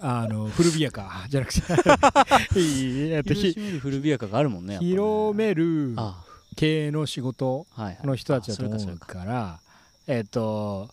[0.00, 1.26] あの古びやか。
[1.28, 1.60] じゃなくて。
[2.52, 5.94] 広しめる古びやかがあるもんね広める。
[5.96, 6.24] あ
[6.56, 7.66] 経営の仕事
[8.02, 9.60] の人たちだと思うから
[10.06, 10.88] えっと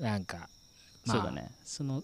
[0.00, 0.48] なんか
[1.06, 1.50] まあそうだね。
[1.64, 2.02] その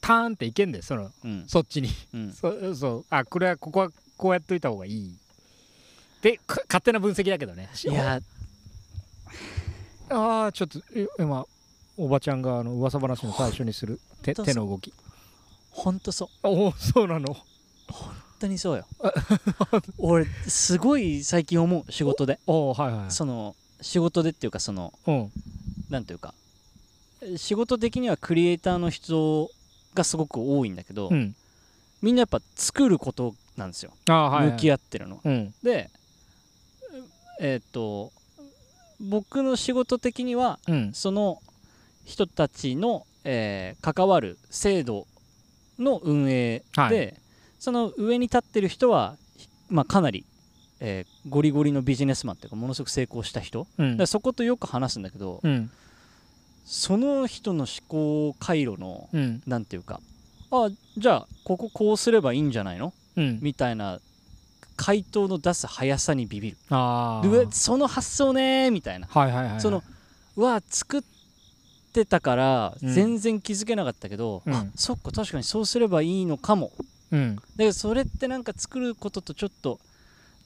[0.00, 1.44] ターンっていけんだよそのうん。
[1.46, 1.88] そっちに。
[2.14, 2.32] うん。
[2.34, 3.04] そうそう。
[3.10, 5.16] あこれはここはこうやっといた方がいい。
[6.22, 7.70] でか勝手な分析だけどね。
[7.84, 8.20] いや
[10.10, 11.44] ああちょっとえ今
[11.96, 14.92] おばちゃんがあの噂話の最初にする手手の動き。
[15.70, 16.28] ほんとそう。
[16.48, 17.34] おおそうなの。
[17.88, 18.86] 本当にそうよ。
[19.98, 22.38] 俺すごい最近思う仕事で。
[22.46, 25.32] おおはいはいその仕事でっていうかそのうん。
[25.90, 26.34] なんていうか
[27.36, 29.50] 仕事的にはクリエイターの人
[29.94, 31.34] がすごく多いんだけど、うん。
[32.02, 35.52] みんなやっぱ作ることなんですよ、ああはい、はい、向き合ってるのうん。
[35.64, 35.90] で
[37.40, 38.12] えーっと
[39.00, 40.92] 僕の仕事的にはうん。
[40.92, 41.40] その
[42.04, 45.06] 人たちの、えー関わる制度
[45.78, 47.14] の運営で、はい。
[47.58, 50.24] その上に立ってる人は、ひまあ、かなり、
[50.80, 54.06] えーゴリゴリのビジネスマンっていうかものすごく成功した人、うん。
[54.06, 55.70] そことよく話すんだけど、うん。
[56.64, 59.42] その人の思考回路のうん。
[59.46, 60.00] なんていうか
[60.50, 62.92] あじゃあこここうすればいいんじゃないの？
[63.16, 63.38] うん。
[63.42, 64.00] みたいな
[64.78, 66.56] 回答の出す速さにビビる。
[66.70, 67.20] あ
[67.50, 69.08] その発想ねーみたいな。
[69.10, 69.60] はいはいはい。
[69.60, 69.82] その
[70.36, 71.02] うわ作っ
[71.92, 72.94] てたからうん。
[72.94, 74.54] 全然気づけなかったけど、うん。
[74.54, 76.70] あそっか確かにそうすればいいのかも。
[77.10, 77.36] うん。
[77.36, 79.80] だけどそれってなんか作ることとちょっと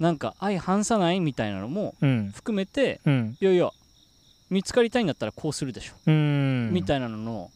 [0.01, 2.33] なんか相反さないみたいなのもうん。
[2.35, 3.37] 含めてうん。
[3.39, 3.71] いやいや
[4.49, 6.71] 見つかりたいんだったらこうするでしょ、うん。
[6.73, 7.51] みたいなのの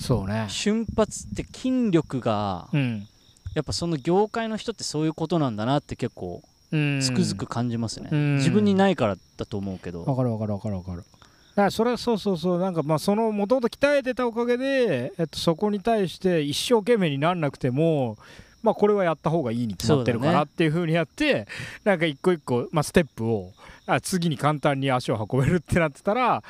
[0.00, 0.46] そうね。
[0.48, 3.06] 瞬発って筋力がうん
[3.54, 6.42] やっぱその業界の人ってそういうことなんだなって結構
[6.72, 7.00] うん。
[7.00, 8.36] つくづく感じますね、うん。
[8.36, 10.98] 自分にないからだと思うけど、わかるわかるわかるわかる。
[10.98, 12.60] だからそれはそうそうそう。
[12.60, 18.16] なんかまあそのもともと鍛えてたおかげで、えっと、そこに対して一生懸命になんなくても
[18.62, 21.48] まあこれはやった方がいいに決まってるかそうだねらっていう風にやって、
[21.82, 23.52] なんか一個一個、まあ、ステップを
[23.86, 26.44] あ次に簡単に足を運べるってなってたら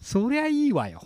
[0.00, 1.02] そりゃいいわよ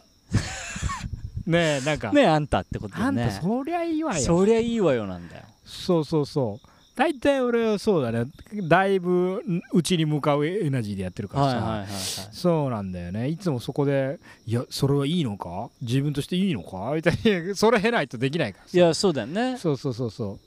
[1.51, 4.25] ねえなんか、ねえあんたってことであんたねそりゃいいわよ。
[4.25, 5.43] そりゃいいわよなんだよ。
[5.65, 6.67] そうそうそう。
[6.97, 8.25] 大体俺はそうだね。
[8.69, 9.43] だいぶ
[9.73, 11.89] うちに向かうエナジーでやってるからさ、はいはいはいはい。
[12.33, 13.29] そうなんだよね。
[13.29, 15.71] いつもそこで「いやそれはいいのか？
[15.81, 18.77] 自分としていいのか?」みたいにそれ経ないとできないからさ。
[18.77, 19.57] いやそうだよね。
[19.57, 20.39] そうそうそうそ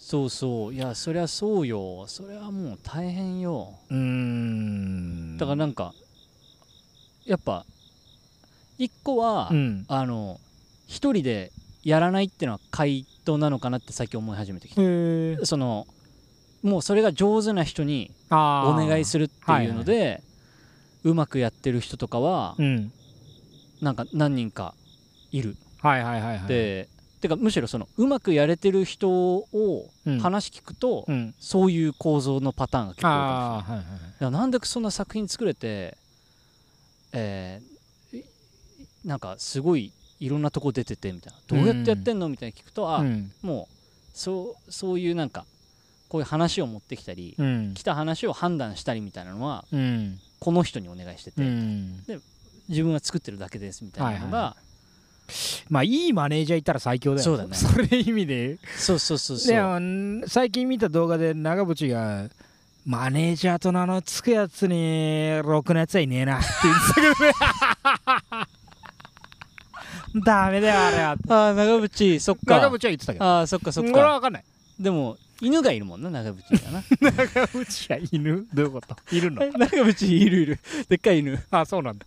[0.00, 0.74] そうそう。
[0.74, 2.04] いやそりゃそうよ。
[2.08, 3.72] それはもう大変よ。
[3.88, 5.36] うん。
[5.38, 5.94] だからなんか
[7.26, 7.64] やっぱ
[8.82, 9.84] 一個は、うん。
[9.88, 10.40] あの
[10.88, 11.52] 一人で
[11.84, 15.86] やらないっていうのは回答なのかなって最近思い始めてきたへえその
[16.62, 20.22] もうそれが上手な人にあお願いするるっていうので、
[21.04, 22.92] うまくやってる人とかは、うん。
[23.80, 24.74] なんか何人か
[25.32, 26.48] いる、はいはいはいはい。
[26.48, 26.88] で
[27.20, 30.18] てかむしろそのうまくやれてる人をうん。
[30.18, 31.34] 話聞くと、うん。
[31.38, 33.78] そういう構造のパターンが結構多いかもしれない。
[33.78, 33.82] ああは
[34.20, 35.96] いはいなんでそんな作品作れて、
[37.12, 37.71] えーい
[39.04, 41.38] なんかすごいいろんなとこ出ててみたいな。
[41.46, 43.32] どうやってやってんのみたいに聞くとあ、うん。
[43.42, 43.74] もう
[44.14, 45.44] そうそういうなんか
[46.08, 47.74] こういう話を持ってきたり、うん。
[47.74, 50.18] 来た話を判断したりみたいなのはうん。
[50.38, 52.04] この人にお願いしてて、うん。
[52.68, 54.56] 自分は作ってるだけですみたいなのが、は
[55.68, 57.24] まあいいマネージャーいたら最強だよ。
[57.24, 57.54] そうだね。
[57.54, 58.58] それ意味で。
[58.76, 59.54] そうそうそうそう。
[59.54, 62.28] でもん最近見た動画で長渕が
[62.84, 68.61] マネージャーと名の付くやつにろくなやつはいねえなって言ってたけどね
[70.14, 71.10] ダメだよあれは。
[71.28, 72.58] ああ長渕そっか。
[72.60, 73.24] 長渕は言ってたけど。
[73.24, 74.44] ああそっかそっこれはか分かんない。
[74.78, 76.82] でも犬がいるもんな長渕がな。
[77.00, 78.46] 長渕が 犬？
[78.52, 78.96] どういうこと？
[79.14, 79.40] いるの？
[79.46, 80.58] 長渕いるいる。
[80.88, 81.42] でっかい犬。
[81.50, 82.06] あそうなんだ。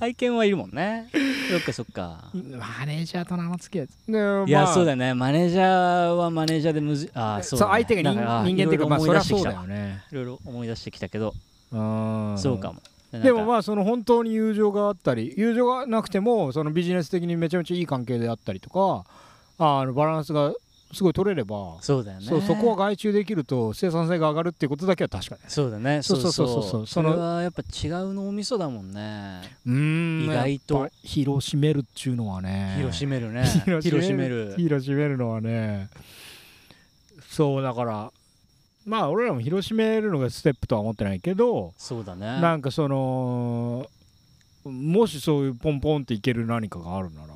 [0.00, 1.08] 愛犬はいるもんね。
[1.50, 2.24] そっかそっか。
[2.34, 4.74] マネージャーと名の付くやつでもいや、まあ。
[4.74, 5.14] そうだよね。
[5.14, 7.72] マネージャーはマネージャーでむずあーそそうね。
[7.74, 8.10] 相手が
[8.44, 11.32] 人間っていうかまあそりゃそうだよいねろいろ思い出してきたけど。
[11.70, 12.34] うん。
[12.36, 12.82] そうかも。
[12.84, 19.04] あでもまあその本当に友情があったり友情がなくてもそのビジネス的にめちゃめちゃいい関係であったりとか
[19.58, 20.52] あのバランスが
[20.92, 22.26] すごい取れればそうだよね。
[22.26, 26.02] そうそこは外注できると生産性が上がるっていうことだけは確かですそうだね。
[26.02, 26.46] そそううそう。
[26.46, 26.70] うそそう。
[26.70, 29.40] そうそれはやっぱ違う脳みそだもんね。
[29.66, 30.24] うーん。
[30.24, 30.90] 意外と。
[31.02, 32.74] 広しめるっちゅうのはね。
[32.76, 33.44] 広しめるね。
[33.64, 34.54] 広広しめる。
[34.58, 35.88] 広しめるのはね。
[37.30, 38.12] そうだから
[38.84, 42.40] まあ俺らも広しめるのがステップとは思ってないけどそうだね。
[42.40, 43.86] なんかその
[44.64, 47.32] もしそういうポンポンっていける何かがあるなら。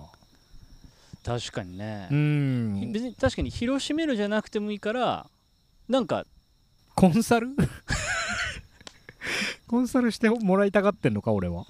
[1.24, 2.08] 確かにね。
[2.10, 2.92] うん。
[2.92, 5.26] 別に確かに広しめるじゃなくてもいいから
[5.88, 6.24] なんか
[6.94, 7.48] コンサル？
[9.66, 11.66] コンサルしてもらいたがってんのか俺は。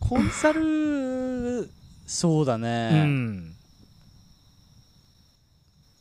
[0.00, 1.68] コンサル
[2.06, 3.54] そうだうね、ん。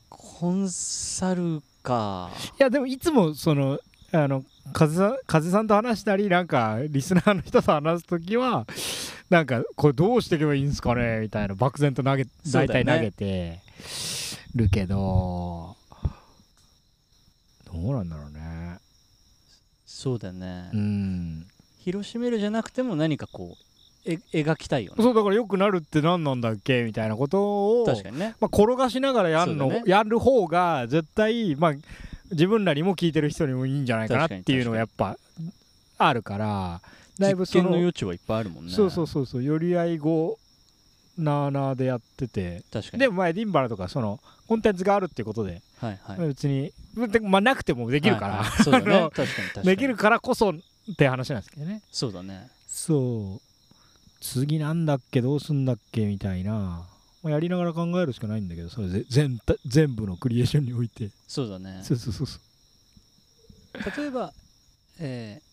[0.09, 2.29] コンサルか。
[2.59, 3.79] いやでもいつもその
[4.11, 8.65] あの風さん風さんと話したりなんかリスナーの人と話す時は
[9.29, 13.59] なんかこれどうしていけばいいんですかねみたいな漠然と投げ大体投げて
[14.55, 15.75] るけど
[17.65, 18.77] どうなんだろうね。
[19.85, 21.47] そうだね、うん。
[21.79, 23.70] 広しめるじゃなくても何かこう
[24.05, 25.03] え描きたいよね。
[25.03, 28.35] そうだからよくなるって何なんだっけみたいなことを確かにね。
[28.39, 29.83] まあ、転がしながらやるの、ね。
[29.85, 31.73] やる方が絶対、まあ、
[32.31, 35.17] 自分らにも聞いてる人にもいいんじゃないかなっていうのがやっぱ
[35.97, 36.81] あるから
[37.19, 38.71] だいぶそ実験のの余地はいっぱいあるもんね。
[38.71, 40.37] そうそうそうそう寄り合い語
[41.17, 42.63] なあなあでやってて。
[42.93, 46.27] でも前ディンバラとかそのコンテンツがあるっていうことで、はいはい。
[46.29, 46.71] 別に
[47.09, 50.53] でまあなくてもできるから、できるからこそっ
[50.97, 51.81] て話なんですけどね。
[51.91, 52.49] そうだね。
[52.67, 53.50] そう
[54.21, 56.87] 次なんだっけどうすんだっけみたいな、
[57.23, 61.09] まあ、やりながら考えるしかないんだけどそれぜ全体全部のクリエーションにおいて。
[61.27, 61.81] そうだね。
[61.83, 62.41] そうそうそうそう。
[63.97, 64.33] 例えば、
[64.99, 65.51] えー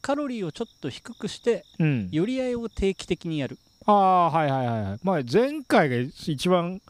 [0.00, 2.08] カロリーをちょっと低くしてうん。
[2.12, 4.98] 寄り合いを定期的にやる、ああはいはいはいはい。
[5.02, 6.80] まあ前回が一番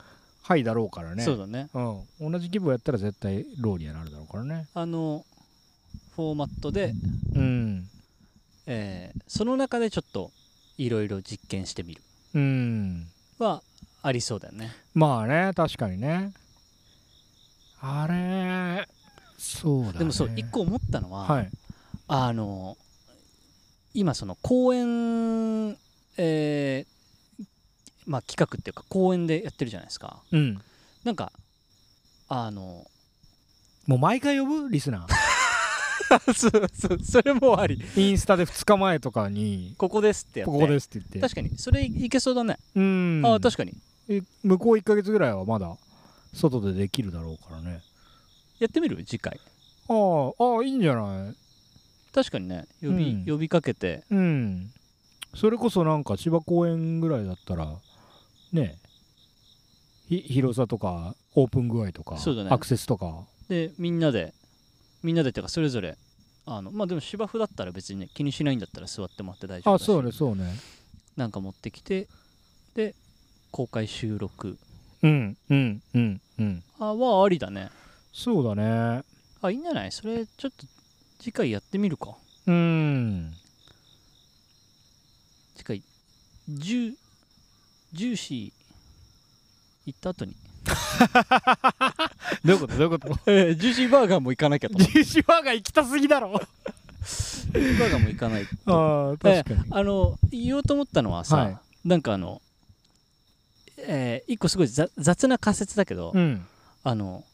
[0.43, 1.23] ハイだろうからね。
[1.25, 1.69] そうだね。
[1.75, 1.81] う
[2.27, 4.69] ん、同じ規模やったら絶対ローにはなるだろうからね。
[4.75, 5.25] あの
[6.17, 6.93] フォーマットで、
[7.35, 7.89] うん。
[8.67, 10.31] えーその中でちょっと
[10.79, 12.03] いろいろ実験してみる。
[12.35, 13.07] うん。
[13.39, 13.63] は
[14.03, 14.73] ありそうだよね。
[14.95, 16.33] まあね確かにね。
[17.81, 18.89] あれ
[19.37, 19.99] そうだね。
[19.99, 21.51] でもそう一個思ったのは、はい。
[22.07, 22.77] あの
[23.93, 25.77] 今その公演
[26.17, 27.45] えー
[28.07, 30.23] まあ企画っていうか公演でやってるじゃないですか。
[30.33, 30.61] うん。
[31.05, 31.33] なんか
[32.29, 32.87] あの
[33.87, 34.69] もう毎回呼ぶ？
[34.71, 35.07] リスナー
[36.35, 37.81] そうそうそれもあり。
[37.97, 40.53] インスタで2日前とかにここですってやって。
[40.53, 41.21] ここですって言って。
[41.21, 41.59] 確かに。
[41.59, 43.23] それいけそうだね、うん。
[43.25, 43.75] ああ確かに。
[44.09, 45.77] え向こう1ヶ月ぐらいはまだ
[46.33, 47.83] 外でできるだろうからね。
[48.59, 49.05] やってみる？
[49.05, 49.39] 次回。
[49.89, 49.93] あ
[50.39, 51.35] あああいいんじゃない？
[52.13, 52.67] 確かにね。
[52.81, 53.27] 呼び,、うん。
[53.27, 54.05] 呼びかけて。
[54.11, 54.71] うん。
[55.35, 57.77] それこそなんか千葉公園ぐらいだったら
[58.53, 58.79] ね。
[60.09, 62.51] ひ広さとかオープン具合とかそうだね。
[62.51, 63.27] アクセスとか。
[63.51, 64.33] でみんなで
[65.03, 65.97] みんなでってかそれぞれ
[66.47, 70.55] あのまあでも芝生だったら別にね気にしないんだったら座ってもらって大丈夫だしあそうねそうね。
[71.17, 72.09] なんか持ってきて
[72.75, 72.95] で
[73.51, 74.57] 公開収録。
[75.03, 76.63] うんうんうんうん。
[76.79, 77.71] あはありだね。
[78.13, 79.05] そうだね。
[79.41, 79.93] あいいんじゃない？
[79.93, 80.67] それちょっと
[81.21, 82.17] 次回やってみるか。
[82.47, 83.33] うん。
[85.57, 85.83] 次回
[86.49, 86.95] ジュ
[87.93, 88.53] ジューシー
[89.87, 90.35] 行った後に
[92.45, 92.77] どういうこと？
[92.77, 93.19] どういうこと？
[93.31, 96.33] えジューシーバーガーも行かなきゃジューシーバーガー行きたすぎだろ。
[96.35, 98.43] うジューシーバーガーも行かない。
[98.67, 99.65] ああ確かに。
[99.71, 101.59] あの言おうと思ったのはさ、はい。
[101.85, 102.41] なんかあの
[103.79, 106.47] えー一個すごい雑雑な仮説だけど、うん。
[106.85, 107.25] あの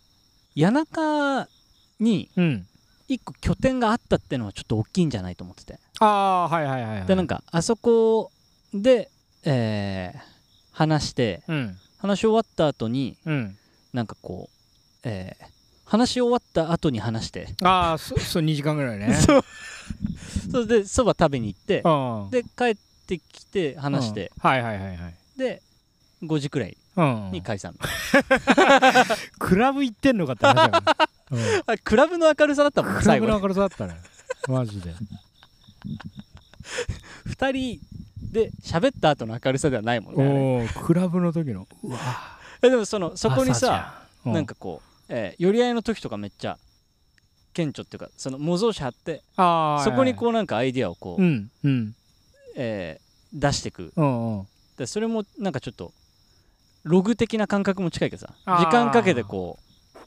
[0.58, 1.48] 谷中
[2.00, 2.66] にうん。
[3.06, 5.78] 一個拠点があったってのはちょっと大きいんじゃないと思ってて。
[6.00, 7.06] ああはいはいはいはい。
[7.06, 8.30] でなんかあそこ
[8.72, 9.10] で、
[9.44, 10.20] えー
[10.76, 13.56] 話してうん話し終わった後にうん。
[13.94, 15.44] なんかこう、えー
[15.86, 17.48] 話し終わった後に話して。
[17.62, 19.12] ああそそう2時間ぐらいね。
[19.20, 19.44] そう。
[20.50, 22.30] それでそば食べに行ってうん。
[22.30, 22.76] で帰っ
[23.06, 24.48] てきて話して、うん。
[24.50, 25.14] はいはいはいはい。
[25.36, 25.62] で
[26.22, 27.30] 5時くらいうん。
[27.32, 27.74] に解散、
[29.38, 30.82] クラブ行ってんのかって話だ
[31.30, 31.40] うん。
[31.66, 34.00] あクラブの明るさだったもんクラブの明るさだったね。
[34.48, 34.94] マジで。
[37.28, 37.80] 2人
[38.34, 41.66] で喋った後の明るさではないもんねクラブの時の。
[41.84, 41.98] うわ
[42.60, 44.32] えでもそのそこにさゃん。
[44.32, 46.58] なんかこう、えー寄り合いの時とかめっちゃ
[47.52, 51.94] 顕著っていうかその模造紙貼ってそこにこうなんかアイディアをこう、うんうん。
[52.56, 53.04] えー
[53.38, 53.92] 出してく。
[54.76, 55.92] でそれもなんかちょっと
[56.82, 59.58] ログ的な感覚も近いけどさ時間かけてこ
[59.94, 59.98] う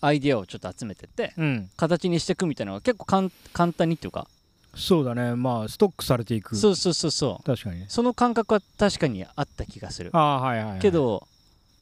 [0.00, 1.70] アイディアをちょっと集めてってうん。
[1.76, 3.04] 形にしていくみたいなのが結構
[3.52, 4.28] 簡単にっていうか、
[4.74, 5.34] そうだね。
[5.34, 6.56] まあストックされていく。
[6.56, 7.44] そうそうそうそう。
[7.44, 7.86] 確かにね。
[7.88, 10.10] その感覚は確かにあった気がする。
[10.14, 11.26] ああはいはい、はい、けど、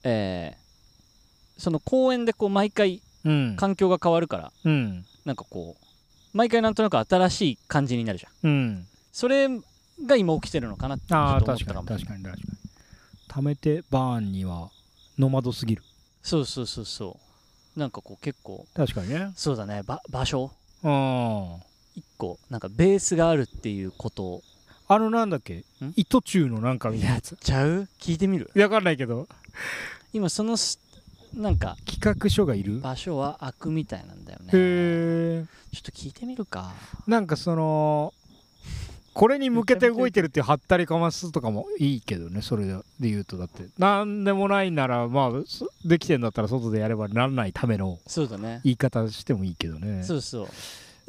[0.05, 0.61] えー
[1.61, 3.57] その公園でこう毎回うん。
[3.57, 5.05] 環境が変わるからうん。
[5.27, 8.51] なんかこう毎回なんとなく新しい感じになるじゃん。
[8.51, 8.87] うん。
[9.13, 9.49] それ
[10.07, 12.53] が今起きてるのかなって思った確かにかもしれない確かに確か
[13.37, 13.43] に。
[13.43, 14.71] 貯めてバーンには
[15.19, 15.83] ノマドすぎる。
[16.23, 17.19] そうそうそうそ
[17.77, 17.79] う。
[17.79, 19.33] なんかこう結構確かにね。
[19.37, 19.83] そうだね。
[19.85, 20.51] ば場所？
[20.83, 21.61] うん
[21.97, 24.23] 一個なんかベースがあるっていうこと。
[24.25, 24.43] を
[24.89, 25.63] あのなんだっけ？
[25.95, 27.37] 糸中のなんかみたいなやつ。
[27.37, 27.89] ちゃう？
[28.01, 28.51] 聞いてみる？
[28.57, 29.29] わかんないけど。
[30.13, 30.81] 今そのス
[31.33, 32.81] なんか企画書がいる？
[32.81, 34.47] 場所は空くみたいなんだよね。
[34.47, 36.73] へえちょっと聞いてみるか。
[37.07, 38.13] なんかその
[39.15, 43.69] これに向けて動いてるっていうはったりかますとかもいいけどねそれでで言うとだって。
[43.79, 48.61] なんでもないならまあそできてんだったら外でやればならないためのそうだね。
[48.65, 50.03] 言い方してもいいけどね。
[50.03, 50.49] そうそう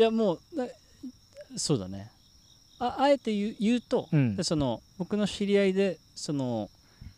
[0.02, 0.66] いやもうな
[1.56, 2.10] そうだね。
[2.80, 4.36] ああえて言う言うと、うん。
[4.36, 6.72] でその僕の知り合いでその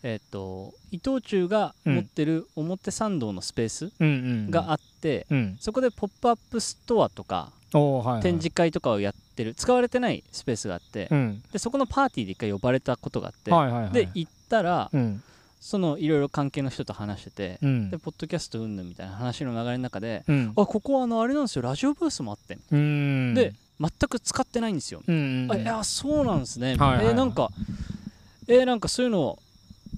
[0.03, 4.11] えっ、と伊藤忠が持ってる表参道のスペースうんう
[4.49, 5.57] んがあって、うん。
[5.61, 7.83] そこでポップアップストアとかはい
[8.15, 8.21] はい。
[8.21, 11.41] 展示会とかをやってる使われてないスペースがあって、うん。
[11.53, 13.93] でそこのパーティーで一回呼ばれたことがあって、はいはいはい。
[13.93, 15.23] で行ったら、うん
[15.63, 17.89] そのいろいろ関係の人と話してて、うん。
[17.89, 20.53] でポッドキャストうんぬんみたいな話の流れの中で、うん。
[20.57, 23.33] あここはあのあれなんですよラジオブースもあって、うん。
[23.33, 27.05] で全く使ってないんですよ、うんうんあいやそうなんですね、はいはいはい。
[27.05, 27.49] えーなんか
[28.49, 29.39] えーなんかそういうの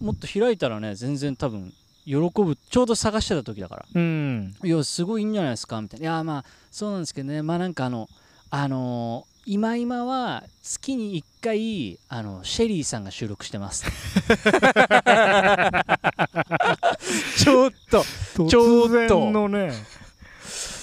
[0.01, 1.73] もっと開いたらね全然多分
[2.05, 3.85] 喜ぶちょうど探してた時だから。
[3.91, 4.53] うん。
[4.63, 6.03] いやすごいいいんじゃないですかみたいな。
[6.03, 7.41] いやまあそうなんですけどね。
[7.41, 8.07] まあなんかあの
[8.51, 13.85] あのー今今は月に1回あのシェリーさんが収録してます。
[17.37, 18.49] ちょっとちょっと。
[18.49, 19.71] 突然のね。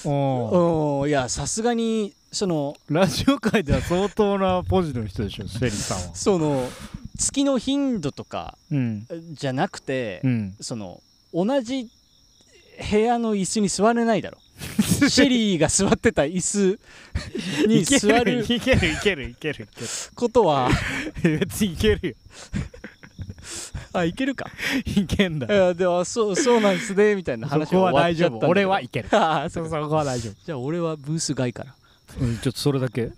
[0.04, 1.08] おーうん。
[1.08, 6.14] いやさすがにそのラジオ界では相当なポジの人でしょシェリーさんは。
[6.14, 6.70] その
[7.18, 9.08] 月の頻度とかうん。
[9.32, 10.54] じゃなくて、うん。
[10.60, 11.02] その
[11.34, 11.90] 同じ
[12.90, 14.38] 部屋の椅子に座れないだろ
[15.09, 16.78] シェリーが座ってた椅子
[17.66, 19.64] にいけ座るいけるいけるいける。
[19.64, 19.68] い
[20.14, 20.70] ことは
[21.22, 22.14] ける別にいけるよ。
[23.92, 24.46] あいけるか。
[24.84, 25.46] いけんだ。
[25.46, 28.46] いやでもそうそうなんですねみたいなそ話こは大丈夫。
[28.48, 29.09] 俺はいける。
[29.12, 31.74] ああそそうそこは大丈じゃあ俺はブース外から。
[32.18, 33.11] 夫うんちょっとそれだけ。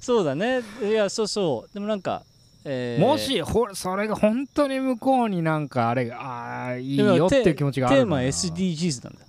[0.00, 0.60] そうだね。
[0.82, 1.74] いやそうそう。
[1.74, 2.22] でもなんか、
[2.64, 9.20] えーもしほそれが本当に向こうになんかあれがああいいよっていテう気持ちがあるテーマな SDGs なんだ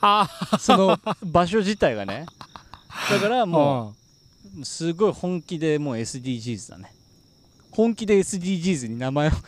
[0.58, 2.26] その場所自体がね。
[3.10, 3.94] だからあも
[4.60, 6.92] うすごい本気でもう SDGs だね。
[7.70, 9.30] 本気で SDGs に名前を。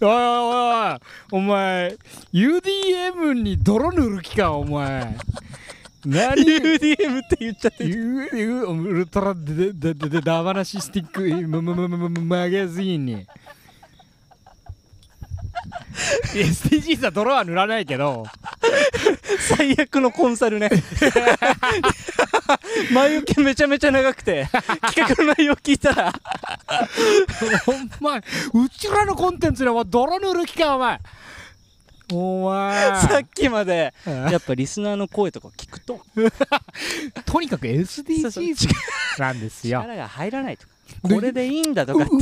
[0.00, 0.12] おいおい
[0.92, 0.98] おい
[1.32, 1.96] お前
[2.32, 5.16] UDM に泥塗る気かお前。
[6.04, 7.90] 何？UDM って言っちゃってる。
[8.32, 13.26] U- ウルトラででででダバナシスティックマガジンに
[16.34, 18.26] SDGs は泥は塗らないけど。
[19.56, 20.70] 最悪のコンサルね。
[22.92, 24.48] 前置きめちゃめちゃ長くて
[24.94, 26.12] 企画の内容聞いたら。
[27.66, 28.22] お前う
[28.70, 31.00] ちらのコンテンツには泥塗る気かお前。
[32.12, 33.00] お前。
[33.02, 36.00] さっきまでやっぱリスナーの声とか聞くと。
[37.26, 38.68] とにかく SDGs
[39.18, 39.80] なんですよ。
[39.80, 42.12] 力が入らないとかこれでいいんだとかって。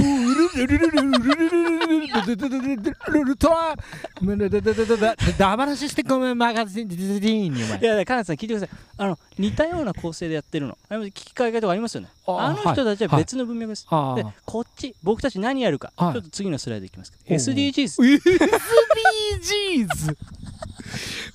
[5.38, 7.80] ダマなししてごめん、マガジン、ディ。
[7.80, 8.78] いや、カナさん聞いてください。
[8.96, 10.76] あの、似たような構成でやってるの。
[10.88, 12.08] あの聞き換え方がありますよね。
[12.26, 13.84] あの人たちは別の文脈です。
[13.84, 15.92] で、こっち、僕たち何やるか。
[15.98, 17.12] ちょっと次のスライドいきます。
[17.26, 18.20] SDGs。
[19.40, 20.16] SDGs!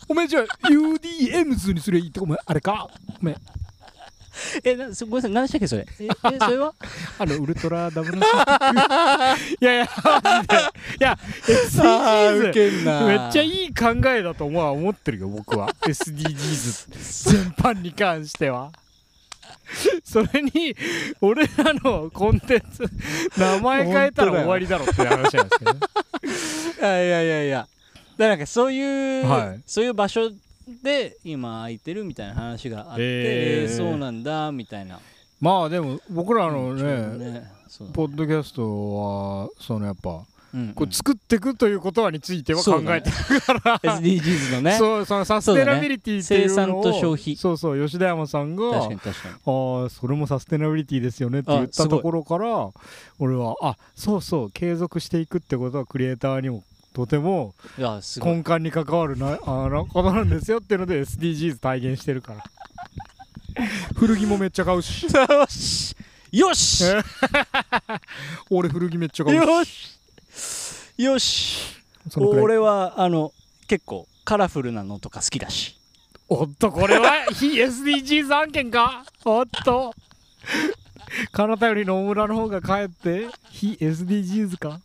[0.07, 2.89] お前じゃあ UDMs にすりゃいいってお前あれか
[3.21, 3.35] お前
[4.63, 5.85] え、なそごめんなさい、何でしたっけ、それ？
[5.99, 6.07] え、え
[6.39, 6.73] それは？
[7.19, 10.55] あのウルトラダブルシック いやいやマジで？
[10.55, 15.69] いや SDGs けんめっちゃいい考えだと思うは思ってるよ僕は。
[15.81, 18.71] SDGs 全般に関しては。
[20.03, 20.75] それに
[21.21, 22.83] 俺らのコンテンツ
[23.39, 25.79] 名前変えたら終わりだろっていう話なんですけどね。
[26.79, 27.57] いやいやいやいや。
[27.59, 27.69] だか
[28.17, 29.61] らなんかそういう、はい。
[29.67, 30.31] そういう場所
[30.83, 34.99] で今空いてるみたいな話があって、えーそうなんだ、みたいな。
[35.39, 37.51] まあでも僕らのねね
[37.93, 44.77] ポッドキャストはそのやっぱうんこう作っていくということはについては考えてるから、SDGs のね。
[44.77, 46.73] そうそのサステナビリティっていうのをそうだね。
[46.73, 47.35] 生産と消費。
[47.35, 49.11] そうそう吉田山さんが確か。
[49.45, 52.69] ああそれもサステナビリティですよねって言ったところから
[53.19, 56.63] 俺はあそうそう継続していくってことはクリエイターにも
[56.93, 57.53] とても。
[57.77, 62.43] 根幹に関わるな あのことなんですよっていうので SDGs 体現してるから。
[63.95, 65.03] 古着も めっちゃ買うし。
[65.03, 65.95] よし。
[66.31, 66.85] よし。
[66.85, 67.01] え
[68.49, 69.99] 俺古着めっちゃ買うし。
[70.97, 71.57] よし。
[72.15, 73.33] 俺はあの
[73.67, 75.77] 結構カラフルなのとか好きだし。
[76.27, 79.03] おっとこれは非 SDGs 案件か？
[79.25, 79.93] おっと。
[81.31, 84.79] 彼方より野村の方がかえって非 SDGs か？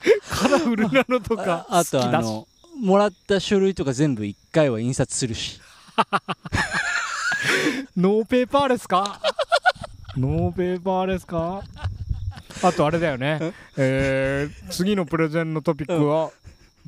[0.30, 2.46] カラフルなのとかああとあの
[2.80, 5.60] もらった書類とか全部1回は印刷するし。
[7.96, 9.20] ノーペーパーレスか？
[10.16, 11.62] ノーペーパーレスか？
[12.62, 13.52] あとあれだよね。
[13.76, 16.30] えー、次のプレゼンのトピックは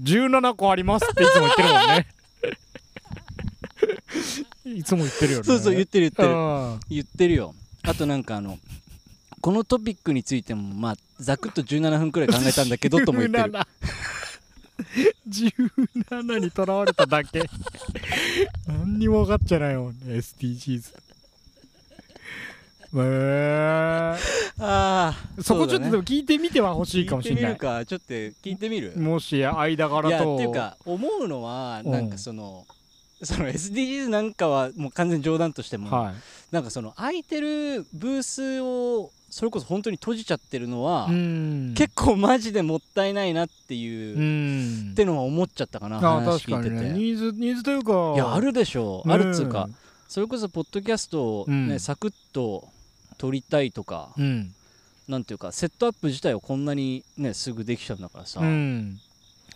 [0.03, 2.07] 17個ありますっていつも言ってるもんね。
[4.65, 5.45] いつも言ってるよね。
[5.45, 6.29] そうそう言ってる言ってる。
[6.29, 6.33] う
[6.77, 6.81] ん。
[6.89, 7.55] 言ってるよ。
[7.83, 8.59] あとなんかあの
[9.41, 13.53] このトピックについてもまあざくっと17分くらい考えたんだけどとも言ってる。
[15.29, 15.65] 17
[16.09, 17.43] 17にとらわれただけ？
[18.67, 20.93] 何にも分かっちゃないもんね SDGs
[22.97, 24.17] え
[24.59, 28.93] あそこちょっとでも聞いてみては欲しいかもしれ聞いてみるないかちょっと聞いてみる？
[28.99, 30.35] もし間柄いやと。
[30.35, 32.67] っていうか思うのはうんなんかその、
[33.23, 36.15] その SDGs なんかはもう完全に冗談としても、は
[36.51, 46.93] なんかその空いてるブースをそれこそ本当に閉じちゃってるのは、結構マジでもったいないなっていう、うっんてのは思っちゃったかなあ話聞いてて、ね。
[46.93, 49.69] ニーズニーズというかいやあるでしょう、あるっつうか
[50.09, 51.81] それこそポッドキャストをね、うん。
[51.81, 52.69] サクッと
[53.19, 54.53] 撮りたいとか、うん。
[55.09, 58.99] なんていうかセットアップ自体はこんなにねすぐできちゃうんだからさ、うん。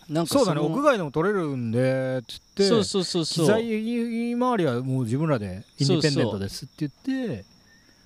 [0.09, 0.61] なんかそうだね。
[0.61, 3.45] の屋外でも撮れるんでつってそうそうそうそう。
[3.45, 7.45] 機材周りはもう自分らでインディペンデントですって言ってで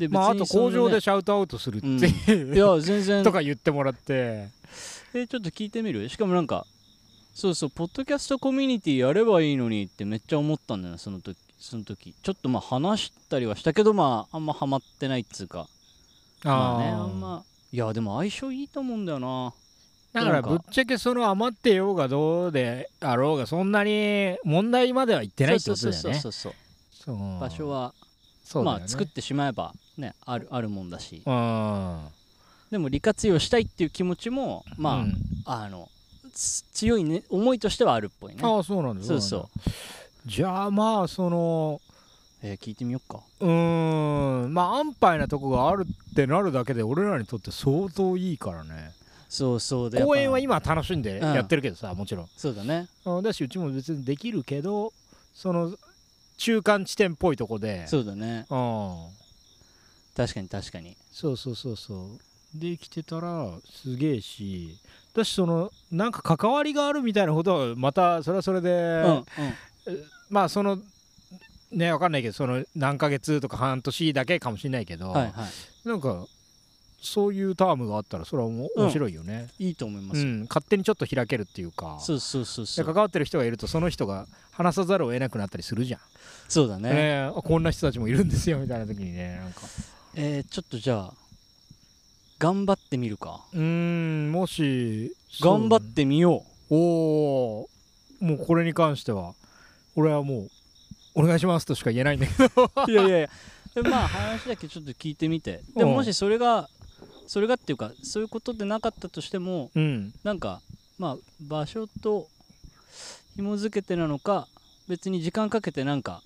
[0.08, 3.24] まああと工場でシャウトアウトするっていう、いや全然。
[3.26, 4.48] とか言ってもらって。
[5.14, 6.08] えちょっと聞いてみる？
[6.08, 6.66] しかもなんか
[7.34, 12.14] そうそうポッドキャストコミュニティやればいいのにってめっちゃ思ったんだよねその時その時。
[12.22, 15.68] ちょっとまあ話したりはしたけどまああんまハマってないっつうか。
[16.44, 17.44] まあねあんま。
[17.72, 19.54] いやでも相性いいと思うんだよな。
[20.14, 26.00] だからぶっちゃけその余ってようがどうであろうがそんなに問題までは言ってないってことだよね。
[26.02, 26.54] そうそうそう
[26.92, 27.94] そう場所は、
[28.44, 28.66] そね。
[28.66, 31.22] まあ作ってしまえばねあるあるもんだし。
[31.26, 32.08] うん。
[32.72, 35.14] でも利活用したいっていう気持ちもまあ、うん。
[35.46, 35.90] あの
[36.34, 38.40] つ強い、ね、思いとしてはあるっぽいね。
[38.42, 39.04] ああそうなんだ。
[39.04, 39.60] そうそう。
[40.26, 41.82] じゃあまあその
[42.42, 43.20] えー聞いてみよっか。
[43.40, 44.54] うーん。
[44.54, 48.94] まあ安牌なとこがあるってなるだけで俺らにとって相当いいからね。
[49.28, 49.90] そうそう。
[49.90, 52.28] で公演は今楽しんでやってるけどさ、もちろん。
[52.38, 52.88] そうだね。
[53.06, 53.24] うん。
[53.24, 54.94] だしうちも別にできるけど
[55.34, 55.74] その
[56.38, 57.88] 中間地点っぽいとこで。
[57.88, 58.46] そうだね。
[58.50, 59.19] うん
[60.20, 60.98] 確かに確かに。
[61.14, 62.60] そうそうそうそう。
[62.60, 64.78] できてたらすげえし
[65.16, 69.24] だしそのなんか関わりがあるみたいなことはまたそれはそれで、うんうん。
[70.30, 70.78] まあその
[71.72, 75.46] ねわかんないけどその何ヶ月とか半年だけかもしれないけど、はいは
[75.86, 76.26] なんか
[77.02, 80.44] そういうタームがあったらそれは面白いよね、いいいと思いまうん。
[80.44, 81.98] す、勝手にちょっと開けるっていうか。
[82.02, 82.86] そうそうそうそう。
[82.86, 86.02] で関わってる人がいるとその人が話さざるを得なくなったりするじゃん、
[86.50, 86.92] そうだね。
[86.92, 89.62] ねあこんな人たちもいるんですよみたいな時にねなんか
[90.16, 91.14] えー、ちょっとじゃあ
[92.40, 93.42] 頑張ってみるか。
[93.54, 99.34] うーんもし頑張ってみよおおーもうこれに関しては。
[99.96, 100.50] 俺はもう
[101.16, 102.72] お願いしますとしか言えないんだけど。
[102.88, 103.30] う いやいやいや
[103.76, 105.62] でまあ話だけちょっと聞いてみて。
[105.76, 106.70] でもうんもしそれが
[107.28, 110.14] それがっていうかそういうことでなかったとしてもうん。
[110.24, 110.62] なんか
[110.98, 112.28] まあ場所と
[113.36, 114.48] 紐付けてなのか
[114.88, 116.24] 別に時間かけてなんか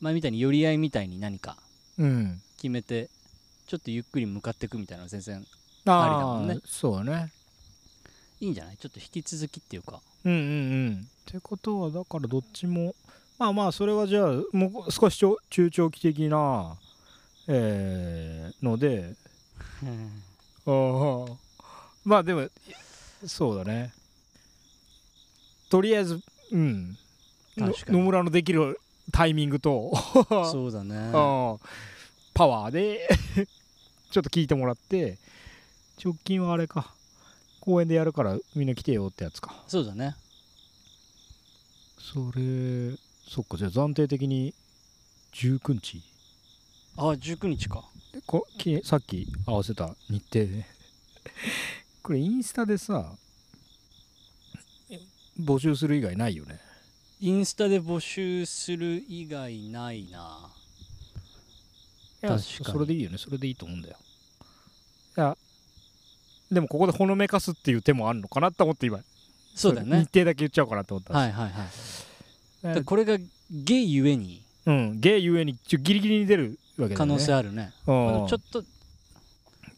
[0.00, 1.56] 前みたいに寄り合いみたいに何か。
[1.58, 3.08] うん決めて
[3.66, 5.44] ちょっとゆっくり向かっていくみたいなのは全然
[5.86, 6.48] あありだもあん。
[6.48, 7.32] ねそうだね。
[8.40, 8.76] いいんじゃない？
[8.76, 10.00] ちょっと引き続きっていうか。
[10.24, 10.44] うんうんう
[10.90, 11.08] ん。
[11.30, 12.94] ってことはだからどっちも
[13.38, 16.76] まあまあそれはじゃあもう少しちょ中長期的な
[17.48, 19.14] えーので。
[20.66, 21.36] ああ
[22.04, 22.48] まあでも
[23.26, 23.92] そうだね。
[25.70, 26.20] とりあえず
[26.52, 26.96] うん。
[27.56, 27.98] の確かに。
[27.98, 28.80] 野村のできる
[29.10, 29.92] タイミングと。
[30.50, 30.96] そうだね。
[31.12, 31.68] あ あ
[32.34, 33.08] パワーで。
[34.10, 35.18] ちょっと聞いてもらって。
[36.02, 36.94] 直近はあれか。
[37.60, 39.62] 公園でやるからみんな来てよってやつか。
[39.68, 40.16] そうだね。
[41.98, 42.96] それ
[43.28, 43.56] そっか。
[43.56, 44.54] じゃあ暫定的に
[45.32, 46.02] 19日。
[46.96, 47.84] あ19日か。
[48.12, 50.46] でこきさっき合わせた日程。
[50.46, 50.66] で
[52.02, 53.16] これインスタでさ
[55.40, 56.60] 募集する以外ないよね
[57.22, 60.50] インスタで募集する以外ないな。
[62.20, 62.64] いや確かに。
[62.64, 63.16] それでいいよね。
[63.16, 63.96] それでいいと思うんだよ。
[65.16, 65.36] いや
[66.50, 68.98] でもここでほのめかすっていう手もあるのかなと思って今。
[69.54, 70.00] そうだよね。
[70.00, 71.50] 日程だけ言っちゃおうかなと思ったはいはい
[72.66, 73.16] はいこれが
[73.52, 74.42] ゲイゆえに。
[74.66, 76.96] うんゲイゆえにちょギリギリに出るわけだよね。
[76.96, 77.72] 可能性あるね。
[77.86, 77.92] う
[78.24, 78.26] ん。
[78.26, 78.64] ちょっと。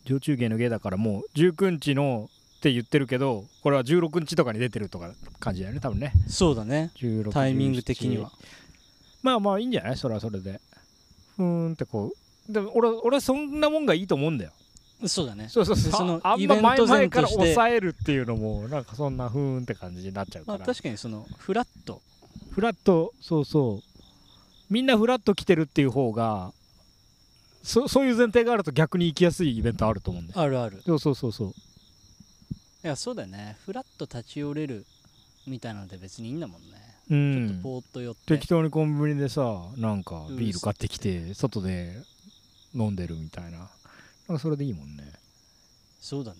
[0.06, 2.30] 上中芸の芸だからもう19日の
[2.64, 6.14] って言ってるけどこれは16日とかに出てるとか感じだよね多分ね。
[6.26, 6.92] そうだね。
[6.96, 8.32] 16タイミング的には。
[9.22, 9.98] まあまあいいんじゃない？
[9.98, 10.62] それはそれで。
[11.36, 12.14] ふーんってこ
[12.48, 12.52] う。
[12.52, 14.52] でも俺俺はそんなもんがいいと思うんだよ。
[15.06, 15.48] そうだね。
[15.50, 15.92] そうそうそう。
[15.92, 22.00] でそのあんまイベント前々から抑えるっていうのもなんかそんなふーんって感じになっちゃうから、まあ確かにそのフラット。
[22.52, 24.72] フラットそうそう。
[24.72, 26.52] みんなフラット来てるっていう方が
[27.62, 30.40] そそういう前提があると逆に行きやすいイベントあると思うんだよ。
[30.40, 30.80] あるある。
[30.86, 31.54] そうそうそうそう
[32.84, 33.56] いやそうだよね。
[33.64, 34.84] フラッと立ち寄れる
[35.46, 36.66] みたいなので別にいいんだもんね、
[37.06, 37.18] うちょっ
[37.54, 38.20] んとポーっと寄って。
[38.36, 40.36] 適当にコンビニでさなんかうん。
[40.36, 41.94] ビール買ってきて外で
[42.74, 43.58] 飲んでるみたいな。
[43.58, 45.04] なんかそれでいいもんね。
[46.00, 46.38] そうだね。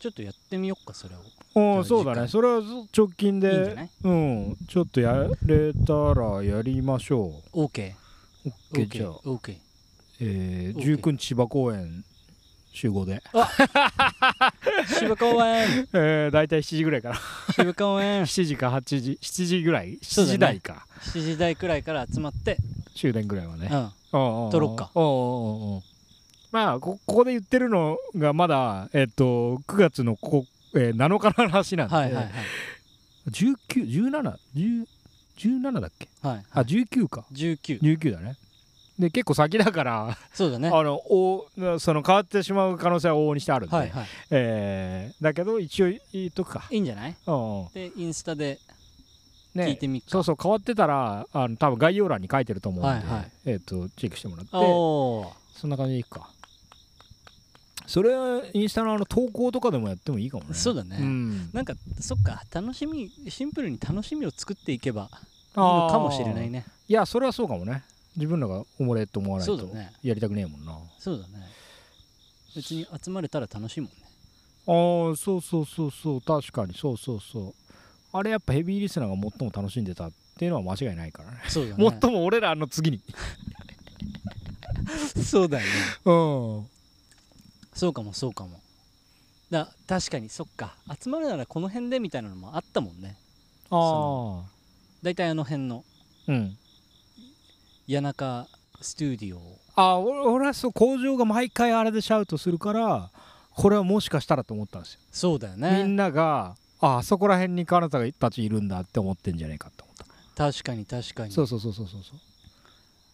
[0.00, 1.76] ちょっとやってみよっかそれを。
[1.76, 2.26] ああそうだね。
[2.28, 2.60] それは
[2.96, 4.56] 直近でうん。
[4.68, 7.92] ちょっとやれたらやりましょ OK
[8.46, 9.12] う OK じゃあ。
[9.24, 9.56] OK
[10.20, 12.04] えー、OK 19日芝公園
[12.78, 13.20] 集合で。
[14.98, 17.18] 渋 公園えー、大体7時ぐらいから。
[17.52, 20.36] 渋公園7時か8時7時ぐらい？7そうだね。
[20.36, 22.56] 時台か、7時台くらいから集まって。
[22.94, 23.68] 終電ぐらいはね。
[23.72, 23.90] うん。
[24.12, 24.90] 撮撮ろっか。
[26.52, 32.30] まあこここで言ってるのがまだえっと9月のここ、えー7日の話なんで、はいはいはい。
[33.30, 36.08] 191717だっけ？
[36.22, 37.24] はいあ19か。
[37.32, 38.36] 19 19だね
[38.98, 40.68] で結構先だからそうだね。
[40.68, 44.06] あのおその変わってしまう可能性は往々にしてあるんで、はいはい。
[44.30, 46.64] えーだけど一応言っとくか。
[46.70, 47.14] いいんじゃない？
[47.26, 47.68] うんうん。
[47.72, 48.58] でインスタで
[49.54, 50.08] ね聞いてみっか。
[50.10, 53.30] そうそう変わってたらあの多分概要欄に書いてると思うんで、はいはい。
[53.46, 56.28] えっ、とチェックしてもらってそんな感じでいいか。
[57.86, 60.54] それはインスタのあの投稿とかでもやってもいいかもね。
[60.54, 60.98] そうだね。
[60.98, 65.08] ん、なんかそっか楽しみシンプルに楽しみを作っていけばいい
[65.56, 66.66] のかもしれないね。
[66.88, 67.84] いやそれはそうかもね
[68.18, 69.70] 自分らがおもれと思わないと
[70.02, 71.46] やりたくねえもんな、そうだね。
[72.54, 73.94] 別に集まれたら楽しいもんね。
[74.66, 76.20] ああそうそうそうそう。
[76.20, 76.74] 確かに。
[76.74, 77.54] そうそうそう。
[78.12, 81.38] あれやっぱヘビーリスナーが最も楽しんでたっていうのは間違いないからね。
[81.48, 81.90] そうだね。
[82.02, 83.00] 最も俺らの次に。
[85.24, 85.72] そうだよね。
[86.04, 86.66] うん。
[87.74, 88.60] そうかもそうかも。
[89.50, 90.74] だ確かにそっか。
[91.00, 93.16] 集まるならこの辺でみたいなのもあったもんね。
[93.70, 94.50] ああ
[95.02, 95.84] 大体あの辺の。
[96.26, 96.58] うん
[97.88, 98.46] 谷中
[98.82, 99.40] スタジオ。
[99.74, 103.10] ああ俺俺はそう工場が毎回あれでシャウトするから
[103.54, 110.52] これはもしかしたらと思ったんですよ、そうだよみねんながああそこら辺に彼方たちいるんだって思ってんじゃないかって思った。
[110.52, 111.32] 確かに確かに。
[111.32, 112.00] そうそうそうそうそう。
[112.02, 112.18] そう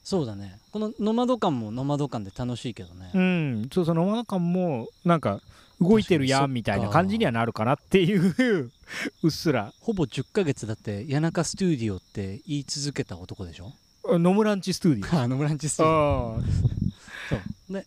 [0.02, 0.58] そうだね。
[0.72, 3.68] このノマド感もノマド感で楽しいけどね、うん。
[3.72, 5.40] そうそうノマド感もなんか
[5.80, 8.70] 動いてるやんみたいな感じにはなるかなっていう。
[9.22, 9.72] うっすら。
[9.80, 13.72] ほぼ10ヶ月だって谷中スタジオって言い続けた男でしょ？
[14.06, 16.36] ノムランチストゥディあのブランチスタジオ。
[16.38, 16.42] あ
[17.28, 17.72] そう。
[17.72, 17.86] で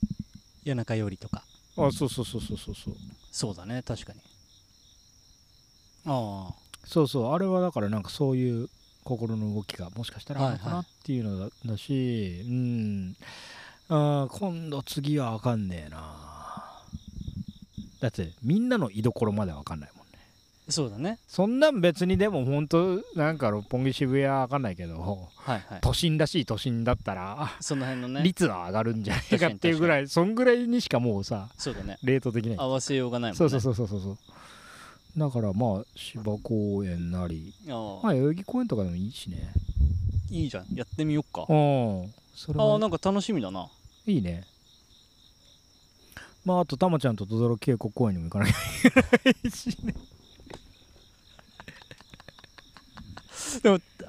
[0.66, 1.44] 谷中よりとか。
[1.78, 2.96] ああそうそうそうそうそうそう。
[3.32, 4.20] そうだね確かに。
[6.06, 6.54] ああ
[6.86, 7.34] そうそう。
[7.34, 8.70] あれはだからなんかそういう
[9.04, 13.16] 心の動きがもしかしたらあるのかはいはないっていうのだ,、だしうん。
[13.90, 16.16] あー今度次は分かんねえな
[18.02, 19.92] だってみんなの居所までは分かんない
[20.70, 21.20] そうだね。
[21.28, 25.82] そんなん別にでも本当なんか六本木渋谷は分かんないけどはいはい。
[25.82, 28.24] 都心らしい都心だったらその辺のね。
[28.24, 31.98] 率は上がるんじゃないかっていうぐらいそんぐらいにしかもうさそうだね。
[32.04, 33.38] レート的に合わせようがないもんね。
[33.38, 34.18] そうそうそうそうそう。
[35.18, 37.54] だからまあ芝公園なり。
[37.70, 38.06] ああ。
[38.06, 39.38] まあ代々木公園とかでもいいしね。
[40.30, 40.66] いいじゃん。
[40.76, 41.46] やってみよっか。
[41.48, 42.14] うん。
[42.36, 43.68] それはああなんか楽しみだな。
[44.06, 44.44] いいね。
[46.44, 49.94] まああとたまちゃんと等々力渓谷公園にも行かなきゃいけないしね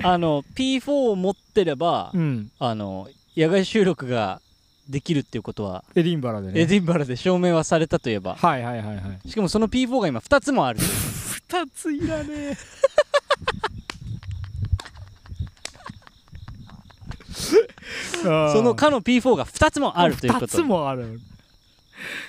[0.03, 2.51] あの P4 を持ってれば、うん。
[2.59, 4.41] あの野外収録が
[4.89, 6.61] できるっていうことは、エディンバラでね。
[6.61, 8.35] エディンバラで証明はされたといえば。
[8.35, 9.29] はいはいはいはい。
[9.29, 10.81] しかもその P4 が今2つもある。
[10.81, 12.57] 2ついらねえ。
[18.23, 21.21] そのかの P4 が2つもあるというこ2とつもある。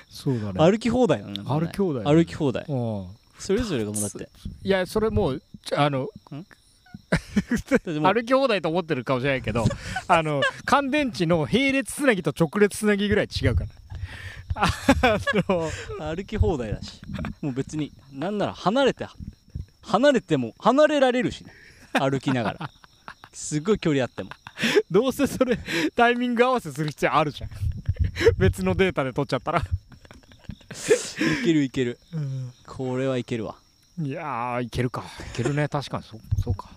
[0.10, 0.72] そうだね。
[0.72, 1.48] 歩き放題なんだね。
[1.48, 2.66] 歩き放題歩き放題。
[2.68, 3.08] うん
[3.40, 4.30] それぞれがもうだって。
[4.64, 5.42] いやそれもう
[5.76, 6.10] あの
[8.14, 9.66] 歩き放題と思ってるかもしれないけど
[10.08, 13.70] あの乾電池の並列つなぎと直列つなぎぐらい違うから。
[14.56, 14.68] あ
[15.48, 15.70] の
[16.00, 17.02] 歩き放題だし。
[17.42, 19.08] もう別になんなら離れて
[19.82, 21.52] 離れても離れられるしね。
[21.94, 22.70] 歩きながら。
[23.32, 24.32] すごい距離あっても。
[24.92, 25.58] どうせそれ
[25.96, 27.50] タイミング合わせする必要あるじゃん。
[28.38, 29.60] 別のデータで取っちゃったら。
[29.60, 29.64] い
[31.46, 32.00] けるいける。
[32.66, 33.56] これはいけるわ。
[34.02, 35.04] いやーいけるか。
[35.34, 35.68] いけるね。
[35.68, 36.70] 確かにそうそうか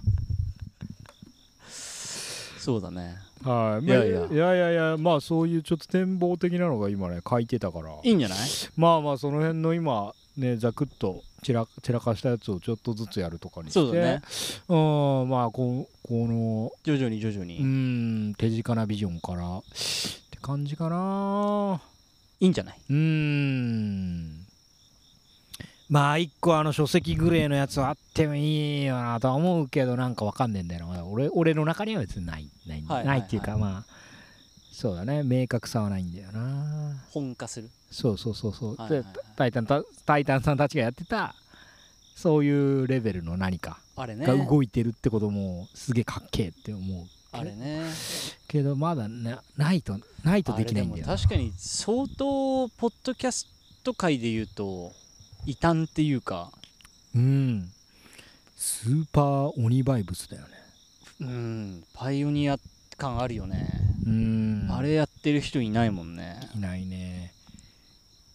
[2.63, 3.17] そうだね。
[3.43, 3.85] はい。
[3.85, 4.21] いやいや。
[4.21, 7.91] まあいやいやいやまあそういうちょっと展望的なのが今ね書いてたから。
[8.03, 8.39] いいんじゃない？
[8.77, 13.81] まあまあその辺の今ねざくっと散ら散らかしたやつをちょっとずつやるとかにして。
[13.81, 14.23] そうだね。
[14.69, 14.75] う
[15.27, 17.61] んまあここの徐々に徐々うに。
[17.61, 17.65] ー
[18.31, 19.59] ん手近なビジョンから。
[19.59, 19.63] っ
[20.31, 21.81] て感じかな。
[22.39, 22.77] いいんじゃない？
[22.91, 24.42] うーん
[25.93, 31.05] まあ一個あの書籍グレーのやつはあってもいいよなとは思うけどなんかわかんねえんだよな。
[31.05, 32.49] 俺俺の中には別にない。
[32.67, 33.93] ない,、ないっていうかまあ
[34.73, 35.23] そうだね。
[35.23, 36.97] 明確さはないんだよな。
[37.11, 37.69] 本化する？
[37.91, 39.13] そうそうそうそう、はいはいはい。
[39.13, 41.35] でタイタンたタイタンさんたちがやってた
[42.15, 44.25] そういうレベルの何かあれね。
[44.25, 47.83] が動いてるってこともすげえかっけえって思うあれね。
[48.49, 53.47] けどまだなないとないとできないんだよ確かに相当ポッドキャス
[53.85, 54.93] ト界で言うと
[55.47, 56.51] 異端っていうか
[57.15, 57.71] うん。
[58.57, 60.49] スーパー鬼バイブスだよね。
[61.21, 62.59] うんパイオニア
[62.97, 63.69] 感あるよね、
[64.07, 64.69] うん。
[64.71, 66.39] あれやってる人いないもんね。
[66.55, 67.33] いないね。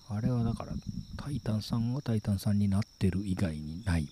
[0.09, 0.71] あれはだから
[1.17, 4.07] タイタンさんがタイタンさんになってる以外にない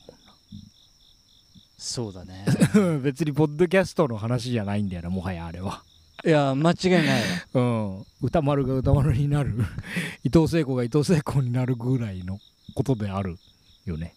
[1.77, 2.45] そうだね。
[2.73, 5.83] もんな別にポッドキャストの話じゃないんだよなもはやあれは。
[6.25, 7.23] いや間違いない。
[7.53, 8.05] うん。
[8.21, 9.53] 歌丸が歌丸になる。
[10.23, 12.39] 伊藤聖子が伊藤聖子になるぐらいの
[12.75, 13.37] ことである
[13.85, 14.13] よね。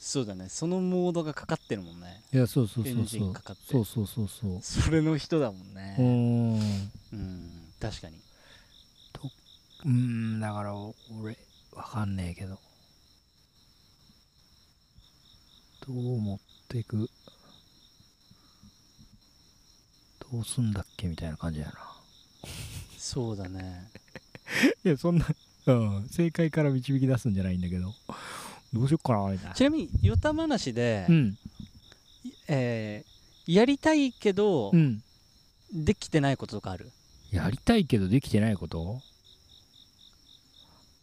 [0.00, 0.48] そうだね。
[0.48, 2.22] そのモードがかかってるもんね。
[2.32, 3.32] いやそうそうそうそう。
[3.34, 3.62] かかって。
[3.72, 4.60] そうそうそうそう。
[4.62, 6.90] それの人だもんうねん。
[7.12, 7.50] うん
[7.80, 8.20] 確かに。
[9.84, 11.36] うんだから俺
[11.72, 12.58] わかんねえけど。
[15.86, 16.38] どう持っ
[16.68, 17.08] てく？
[20.32, 21.06] どうすんだっけ？
[21.08, 21.72] みたいな感じやな。
[22.98, 23.90] そうだね。
[24.84, 25.26] いやそんな、
[25.66, 27.92] うん、正解から導き出すんじゃないんだけど。
[28.72, 29.54] どうしよっかなみたいな。
[29.54, 31.38] ちなみに与田話で、うん。
[32.48, 33.16] えー
[33.52, 35.00] やりたいけど、うん。
[35.72, 36.90] できてないこととかある？
[37.30, 39.00] やりたいけどできてないこと？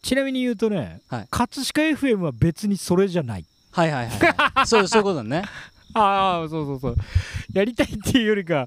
[0.02, 1.26] ちなみに言うとね、はい。
[1.30, 3.46] 葛飾 FM は別にそれじゃない。
[3.70, 4.18] はいはいはい、
[4.56, 5.42] はい、そうそういうことだね。
[5.94, 6.96] ああそうそうそう。
[7.54, 8.66] やりたいっていうよりか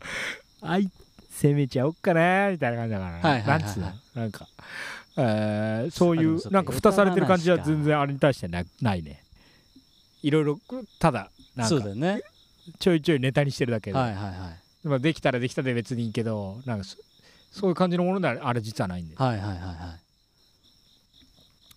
[0.61, 0.89] あい
[1.29, 3.61] 攻めちゃおっかなみたいな感じだからね、はいはいはいはい。
[3.61, 3.93] なんつうの？
[4.15, 4.47] なんか、
[5.17, 9.23] えーそういうなんか蓋されてる感じは全然あれに対してなないね。
[10.21, 10.59] いろいろ
[10.99, 12.21] ただなんかそうだよね。
[12.79, 14.31] ちょいちょいネタにしてるだけで、はいはいは
[14.83, 14.87] い。
[14.87, 16.97] まあ、できたらできたで別にいいけどなんかそ
[17.51, 19.15] そういう感じのものであれ実はないんで。
[19.15, 19.95] はいはいはいは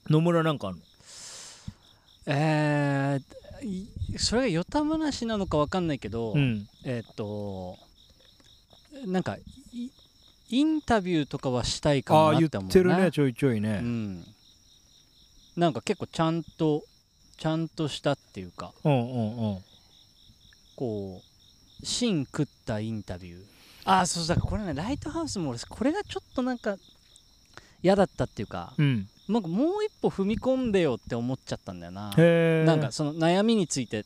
[0.08, 0.12] い。
[0.12, 0.82] 野村なんかあるの？
[2.26, 3.88] えーい
[4.18, 6.66] それが与田話なのか分かんないけど、うん。
[6.84, 7.78] えーっと
[9.06, 9.36] なんか
[9.72, 9.90] い
[10.50, 14.24] インタビューとかはしたいかもああ言なって思うってるねちょいちょいうね、ん、
[15.56, 16.82] なんか結構ちゃんと
[17.38, 19.58] ちゃんとしたっていうかうん、うんうん。
[20.76, 21.22] こ
[21.82, 23.42] う芯食ったインタビュー。
[23.84, 26.76] ああそうだからこれねライトハウスも俺これがちょっとなんか
[27.82, 29.08] 嫌だったっていうかうん。
[29.28, 32.12] なんかもう一歩踏み込んでよって思っちゃったんだよな。
[32.16, 34.04] へえなんかその悩みについて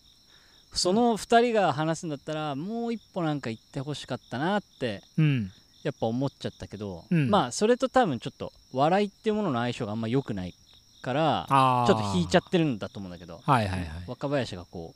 [0.75, 5.51] その2人が話すんだったらもう一歩なんか言ってほしかったなってうん
[5.85, 7.31] やっぱ思っちゃったけど、うん。
[7.31, 10.55] まあそれと多分ちょっと笑いっていうものの相性があんま良くない
[11.03, 13.89] からあちょっと引いちゃっってるんだと思うんだけどはいはいはい。
[14.07, 14.95] 若林がこ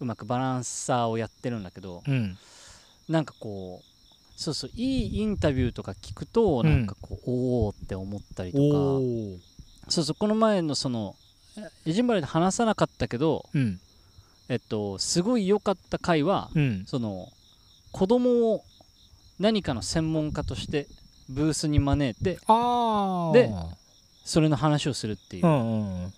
[0.00, 2.36] ううまくバランサーをやってるんだけどうん。
[3.08, 6.66] なんかこうそうそういいインタビューとか聞くとうん。
[6.66, 9.00] なんかこう、おおって思ったりとおかお
[9.88, 11.14] そうそうこの前のその
[11.86, 13.80] エジンバラで話さなかったけどうん
[14.48, 17.28] えっとすごい良かった回は、うんその
[17.92, 18.64] 子供を
[19.38, 20.86] 何かの専門家として
[21.28, 22.38] ブースに招いて
[23.32, 23.52] で
[24.24, 26.12] それの話をするっていう、うんうんうん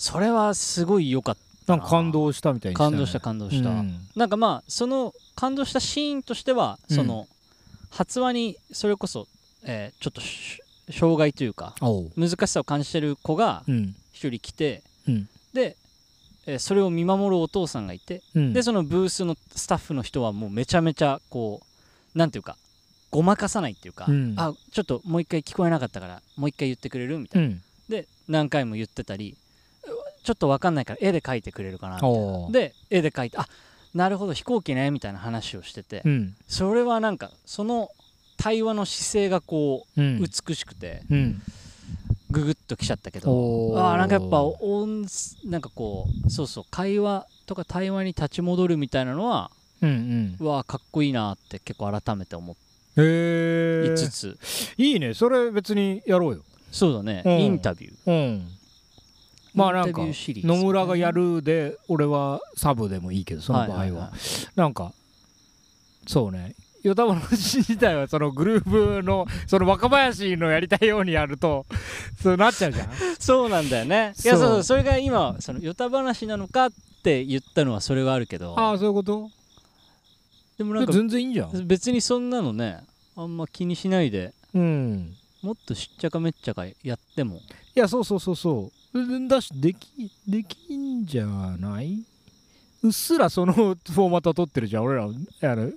[0.00, 1.36] それはすごい良かっ
[1.66, 3.94] なんか感動したみたいに感動した感動した、うん。
[4.16, 7.26] なんかまあその感動したシーンとしてはその、
[7.90, 9.26] 発話にそれこそ、
[9.64, 10.60] えーちょっとし
[10.90, 11.74] 障害というか
[12.16, 13.94] 難しさを感じてる子がうん。
[14.12, 15.28] 一人来てうん。
[15.52, 15.76] で、
[16.46, 18.52] えーそれを見守るお父さんがいてうん。
[18.54, 21.66] でそのブースのスタッフの人はもうめちゃめちゃこう
[22.18, 22.56] なんていうか
[23.10, 24.34] ごまかさないっていうか、うん。
[24.36, 27.62] あちょっともう一回聞こえなかったからもう一回言ってくれるみたいな、うん。
[27.88, 29.36] で何回も言ってたり
[30.24, 32.16] ちょっと分かんないから絵で描いてくれるかなみたいな。
[32.16, 33.46] おうで絵で描いてあ
[33.94, 36.36] なるほど飛行機ねみたいな話をしてて、うん。
[36.48, 37.88] それはなんかその
[38.36, 40.20] 対話の姿勢がこううん。
[40.20, 41.40] 美しくてうん。
[42.30, 45.06] ググッときちゃったけど、あーなんかやっぱ音
[45.46, 49.50] なんかこうそうそう会話とか対話に立ち戻るみたいなのは
[49.82, 52.54] うんうわーかっこいいなって結構改めて思い
[53.94, 54.38] つつ、
[54.76, 55.14] いいね。
[55.14, 56.42] それ別にやろうよ。
[56.72, 57.40] そうだね、うん。
[57.40, 57.94] インタビュー。
[58.06, 58.48] うん。
[59.54, 63.96] まあなんか野村がやるで俺はサブでもいいけどその場合は,、いいい。
[64.56, 64.92] なんか
[66.06, 66.54] そうね。
[66.84, 71.66] 与田話自体はそのグループのその若林のやりたいようにやると
[72.22, 72.88] そうなっちゃうじゃん。
[73.18, 74.14] そうなんだよね。
[74.24, 76.72] いやそうそうそうそれが今その与太話なのかっ
[77.02, 78.58] て言ったのはそれはあるけど。
[78.58, 79.30] ああそういうこと？
[80.58, 81.66] でもなんか全然いいんじゃん。
[81.66, 82.80] 別にそんなのね
[83.16, 85.14] あんま気にしないでうん。
[85.40, 87.36] もっとしっちゃかめっちゃかやっても。
[87.36, 87.40] い
[87.74, 89.28] やそうそうそうそう。
[89.28, 92.02] だしできできんじゃない？
[92.82, 95.04] うっすらそのフォーマットは取ってるじゃん俺ら。
[95.04, 95.08] あ
[95.56, 95.70] の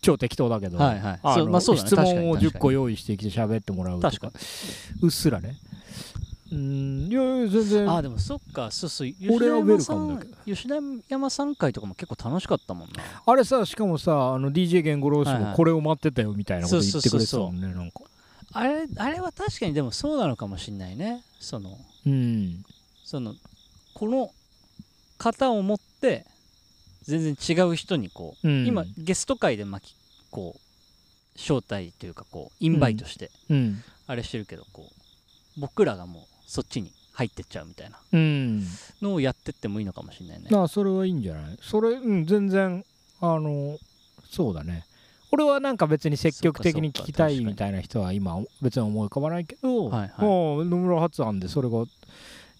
[0.00, 1.20] 超適当だけど、はいはい。
[1.22, 2.52] あまあそう質問を確かに。
[2.54, 4.30] 10個用意してきて喋ってもらうとか。
[5.02, 5.56] うっすらね
[6.50, 7.08] うん。
[7.10, 7.90] いやいや全然。
[7.90, 8.70] あでもそっか。
[8.70, 9.08] そうそう。
[9.08, 10.56] 吉俺はウェル田山さんカムだけど。
[10.56, 10.74] 吉田
[11.08, 13.02] 山さん会とかも結構楽しかったもんな。
[13.26, 18.00] あれさしかもさあの DJ 源五郎氏もこれを待ってたよみたいなこと言ってくれてたもんねなんか。
[18.52, 21.22] あれあれは確かにでもそうなのかもしんないね。
[21.38, 21.76] その
[22.06, 22.64] うん。
[23.04, 23.34] その
[23.94, 24.30] この
[25.18, 26.24] 型を持って
[27.02, 28.66] 全然違う人にこう、うん。
[28.66, 29.96] 今ゲスト会で巻き
[30.30, 30.60] こう
[31.38, 33.82] 招待というかこうインバイトしてうん。
[34.06, 37.98] あれしてるけどこう僕らがもうそっちに入ってっちゃうみたいな。
[38.12, 38.64] うん。
[39.02, 40.48] のをやってってもいいのかもしれないね。
[40.52, 41.58] あそれはいいんじゃない？
[41.60, 42.84] それうん全然
[43.20, 43.78] あの
[44.30, 44.84] そうだね。
[45.30, 50.22] 俺はなんか別に積極的に聞きたいみたいな人は今別に思い浮かばないけど、はいはい。
[50.22, 51.84] もう野村発案でそれが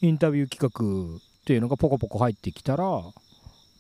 [0.02, 0.70] インタビュー企
[1.10, 3.02] 画っていうのがポコポコ入ってきたらあ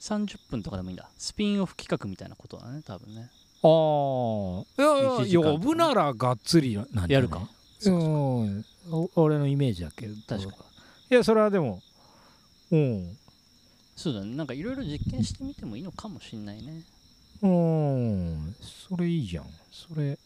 [0.00, 1.08] 30分とかでもいいんだ。
[1.18, 3.28] スピンオフ企画みたいなことだね多分ね。
[3.60, 3.66] あい
[4.80, 4.86] や
[5.24, 7.10] 1いや呼ぶならがっつりなんじゃない？
[7.10, 7.46] やるか
[7.86, 8.64] うん。
[8.90, 10.48] お俺のイメージだけど確か。
[10.48, 10.52] に
[11.10, 11.82] いやそれはでも
[12.70, 13.16] うん。
[13.96, 14.36] そうだね。
[14.36, 16.84] なんかいろいろ実験してみてもいいのかもしんないね。
[17.42, 18.56] うん。
[18.88, 19.46] それいいじゃん。
[19.70, 20.18] それ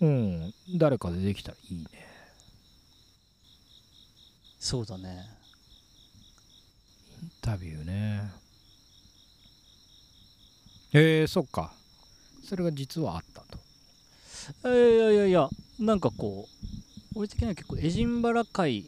[0.00, 0.54] うん。
[0.74, 1.86] 誰かでできたらいいね。
[4.58, 5.26] そうだね。
[7.22, 8.30] インタビューね。
[10.92, 11.72] えー、そっか。
[12.44, 13.58] それが実はあったと
[14.64, 15.48] いやいやいや
[15.78, 16.48] なんかこ
[17.14, 18.86] う俺的には結構エジンバラ会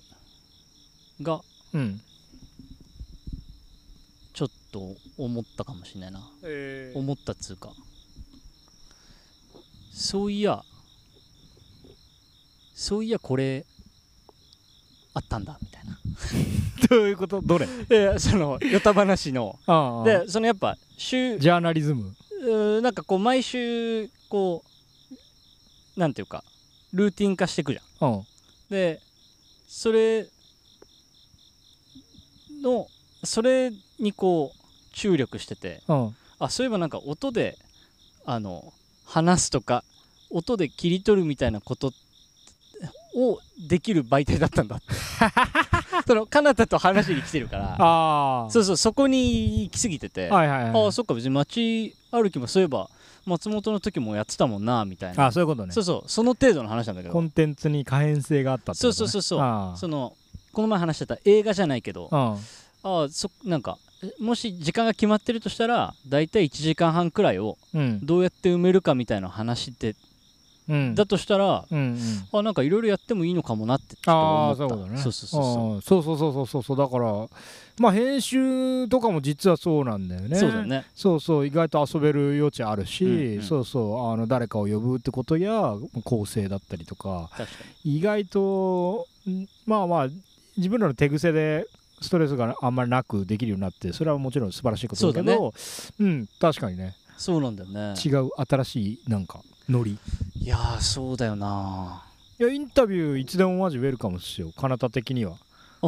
[1.22, 1.40] が
[1.72, 2.00] うん。
[4.32, 4.80] ちょっと
[5.16, 6.20] 思ったかもしれないな。
[6.42, 6.92] え。
[6.96, 7.70] 思ったっつうか。
[9.92, 10.64] そういや
[12.74, 13.64] そういやこれ
[15.14, 15.96] あったんだみたいな。
[16.90, 17.40] どういうこと？
[17.42, 17.66] どれ？
[17.88, 19.56] でそのヨタ話の。
[19.66, 20.04] ああ。
[20.04, 22.12] でそのやっぱ週ジャーナリズム。
[22.82, 24.68] なんかこう毎週こう
[25.96, 26.42] なんていうか
[26.92, 28.08] ルーティン化していくじゃん。
[28.12, 28.26] うん。
[28.70, 29.00] で
[29.68, 30.26] それ
[32.62, 32.86] の
[33.22, 36.16] それにこう注力しててうん。
[36.38, 37.58] あそういえばなんか音で
[38.26, 38.72] あの
[39.06, 39.84] 話すとか
[40.30, 41.92] 音で切り取るみたいなこと
[43.14, 43.38] を
[43.68, 44.86] できる媒体だったんだって。
[46.06, 47.76] その彼方と話しに来てるから。
[47.78, 50.84] ああそうそうそこに行き過ぎてて、はいはいはい。
[50.84, 52.90] ああそっか別に街歩きもそういえば
[53.26, 55.26] 松本の時もやってたもんなみたいな。
[55.26, 55.72] あそういうことね。
[55.72, 56.08] そうそう。
[56.10, 57.12] その程度の話なんだけど。
[57.12, 59.40] コンテンツに可変性があったってこと、ね、そうそうそうそう。
[59.40, 60.14] あその
[60.52, 62.36] この前話してた映画じゃないけどあ
[62.82, 68.00] ああそなんかえもし時間が決まってるとしたら大体1時間半くらいをうん。
[68.04, 69.96] どうやって埋めるかみたいな話で
[70.68, 70.94] うん。
[70.94, 71.98] だとしたらうんうん。
[72.32, 74.74] あなんかいろいろやってもいいのかもなってちょっとああ思った。
[74.76, 74.98] そうね。
[74.98, 76.76] そうそうそうそうそうそうそうそう。
[76.76, 77.26] だから
[77.78, 80.36] まあ編集とかも実はそうなんだよね。
[80.36, 80.86] そうだよね。
[80.94, 83.42] そうそう意外と遊べる余地あるし、うんうん。
[83.42, 85.74] そうそうあの誰かを呼ぶってことや
[86.04, 87.30] 構成だったりとか
[87.84, 90.08] 意外とんまあまあ
[90.56, 91.66] 自分らの手癖で
[92.00, 95.52] ストレスがあんまりなくできるようになってそれはもちろん素晴らしいことだけど
[95.98, 96.86] うん確かにね。
[96.86, 97.94] にそうなんだよね。
[98.04, 99.98] 違う新しいなんかノリ。
[100.36, 102.04] いやーそうだよな
[102.38, 104.52] いやインタビューいつでもマジウェルカムっすよ。
[104.52, 105.32] かなた的には。
[105.32, 105.36] あ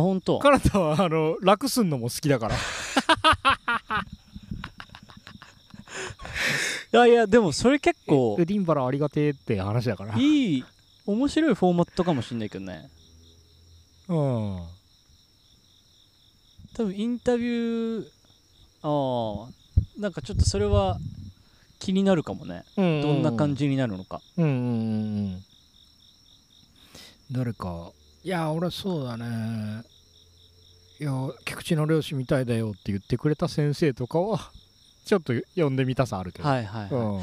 [0.03, 0.39] 本当。
[0.39, 2.57] かなたはあの楽すんのも好きだから。
[6.93, 10.19] いやいやでもそれ結構エディンバラありがてえって話だから。
[10.19, 10.65] いい
[11.07, 12.89] 面白いフォーマットかもしんないけどね。
[14.09, 14.63] うん。
[16.75, 18.07] 多分インタビュー
[18.83, 19.51] ああ
[20.01, 20.99] なんかちょっとそれは
[21.79, 22.65] 気になるかもね。
[22.77, 24.21] どんな感じになるのか。
[24.37, 24.67] うんうんうんう
[25.37, 25.45] ん。
[27.33, 27.93] 誰か
[28.27, 29.85] いや俺そうだね。
[30.99, 31.13] いや
[31.45, 34.51] 菊池の漁師みたいだよって言ってくれた先生とかは
[35.07, 36.91] ちょっと呼んでみたさあるけど、はいはい、はい。
[36.91, 37.21] うん。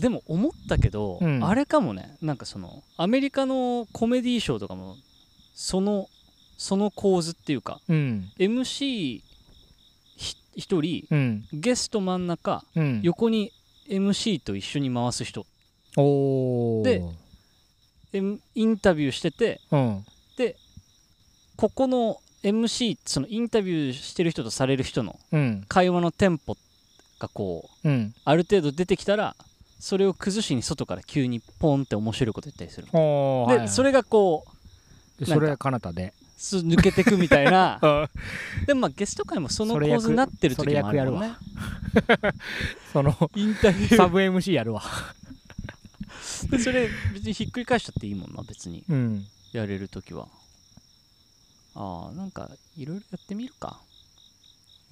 [0.00, 1.44] でも思ったけど、うん。
[1.44, 2.16] あれかもね。
[2.22, 4.94] なんかそのアメリカのコメディーショーとかも
[5.56, 6.08] その
[6.56, 8.30] その構図っていうかうん。
[8.38, 9.22] MC
[10.16, 11.48] ひ一人うん。
[11.54, 13.00] ゲスト真ん中うん。
[13.02, 13.50] 横に
[13.88, 15.44] MC と一緒に回す人。
[16.84, 17.02] で
[18.54, 20.06] インタビューしててうん
[21.56, 25.64] ここの MC そのインタビューしてる人とされる人のうん。
[25.68, 26.56] 会話のテンポ
[27.18, 28.14] がこううん。
[28.24, 29.34] ある程度出てきたら
[29.78, 32.88] それを崩しに外から急にポンって面白いこと言ったりする。
[32.90, 33.68] で、はいはい。
[33.68, 34.44] それがこ
[35.18, 36.12] うでそれはかなたで。
[36.38, 37.78] す抜けてくみたいな。
[37.80, 38.10] あ
[38.66, 41.34] でもまあゲスト会もその構図になってる時もあるもんね。
[42.92, 43.96] そのインタビュー。
[43.96, 44.82] サブ MC やるわ。
[46.50, 48.84] でそれ別にひっくり返しちゃっていいもんな別に。
[48.88, 49.26] うん。
[49.52, 50.28] やれる時は
[51.76, 52.48] ああなんか
[52.78, 53.78] いろいろやってみるか。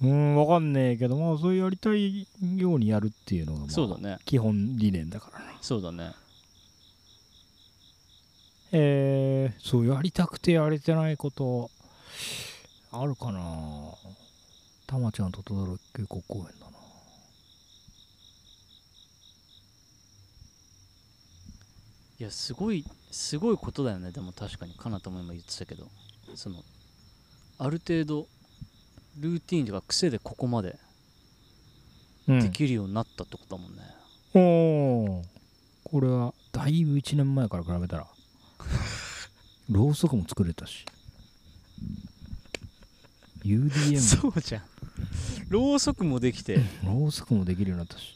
[0.03, 4.19] うんわかんねえけどまあそういうやりたいようにやるっていうのが、まあ、そうだね。
[4.25, 5.45] 基本理念だからな。
[5.61, 6.11] そうだね。
[8.71, 11.71] えー、そうやりたくてやれてないこと
[12.91, 13.41] あるかな。
[14.85, 16.77] たまちゃんと轟渓谷公園だな。
[22.19, 24.11] いやすごいすごいことだよね。
[24.11, 25.87] でも確かにかなたも今言ってたけど。
[26.33, 26.63] その
[27.57, 28.27] ある程度
[29.19, 30.77] ルーティンとか癖でここまで
[32.27, 32.39] うん。
[32.41, 33.81] できるようになったってことだもんね、
[34.33, 34.39] お
[35.19, 35.23] お
[35.83, 38.07] これはだいぶ1年前から比べたら。
[39.69, 40.85] ろうそくも作れたし。
[43.43, 44.63] UDM そうじゃん。
[45.49, 46.59] ろうそくもできて。
[46.83, 48.15] ろうそくもできるようになったし。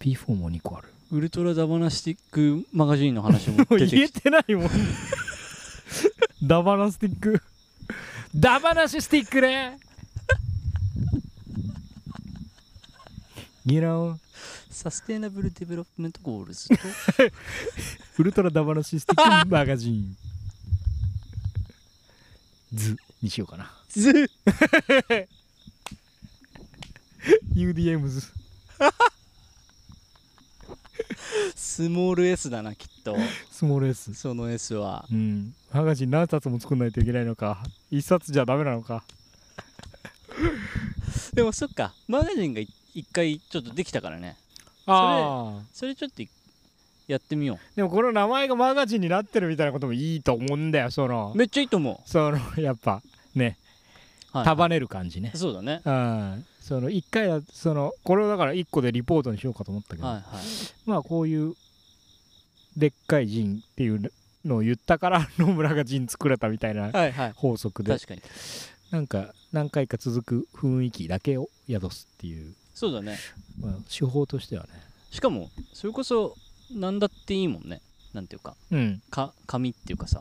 [0.00, 0.88] P4 も2個ある。
[1.10, 4.70] ウルトラダバナスティックマガジンの話も出て 言えきててないもん。
[6.42, 7.42] ダバナスティック
[8.34, 9.78] ダバナシスティックね。
[13.66, 14.16] You know?
[14.70, 16.74] サステイナブルデベロップメントゴールズと。
[18.18, 20.16] ウルトラダバナシスティックマガジン。
[22.72, 23.70] 図にしようかな。
[23.90, 24.30] ず
[27.54, 28.22] UDM 図
[31.54, 33.14] スモール S だなきっと。
[33.50, 35.06] スモール S その S は。
[35.12, 37.62] うんマガジン何冊も作んないといけないのか。
[37.90, 39.04] 一冊じゃダメなのか。
[41.32, 41.94] でもそっか。
[42.08, 44.36] マガジンがい一回ちょっとできたからね。
[44.86, 46.22] ああそれちょっと
[47.06, 51.32] やってみよでもこの名前がマガジンになってるみたいなこともいいと思うんだよその。
[51.34, 53.02] うめっちゃいいと思その やっぱ
[53.34, 53.56] ね。
[54.34, 54.46] う、はい。
[54.46, 55.32] 束ねる感じね。
[55.34, 55.80] そうだね。
[55.84, 56.46] うん。
[56.60, 60.24] その一回はそのこれをだから一個でリポートにしようかと思ったけど、はいはい。
[60.84, 61.54] まあこういう
[62.76, 64.12] でっかい陣っていう
[64.44, 67.32] のを言ったから野村が陣作れたみたいなはいはい。
[67.34, 67.92] 法則で。
[67.92, 68.22] 確かに。
[68.90, 73.18] なんか何回か続く雰囲気だけを宿すっていう、そうだね。
[73.60, 74.70] まあ、手法としてはね。
[75.10, 76.34] しかもそれこそ
[76.74, 77.80] 何だっていいもんね。
[78.12, 78.54] なんていうか。
[78.70, 79.02] うん。
[79.10, 80.20] か紙っていうかさ。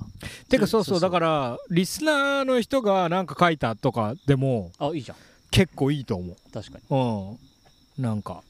[0.50, 0.98] てかそうそう。
[0.98, 1.10] そうそう。
[1.10, 5.18] だからリスナーの人がなんか書いたとかでもあいいじゃん。
[5.50, 6.84] 結構いいと思確かに。
[6.90, 7.40] う
[8.00, 8.04] うん。
[8.04, 8.44] なんか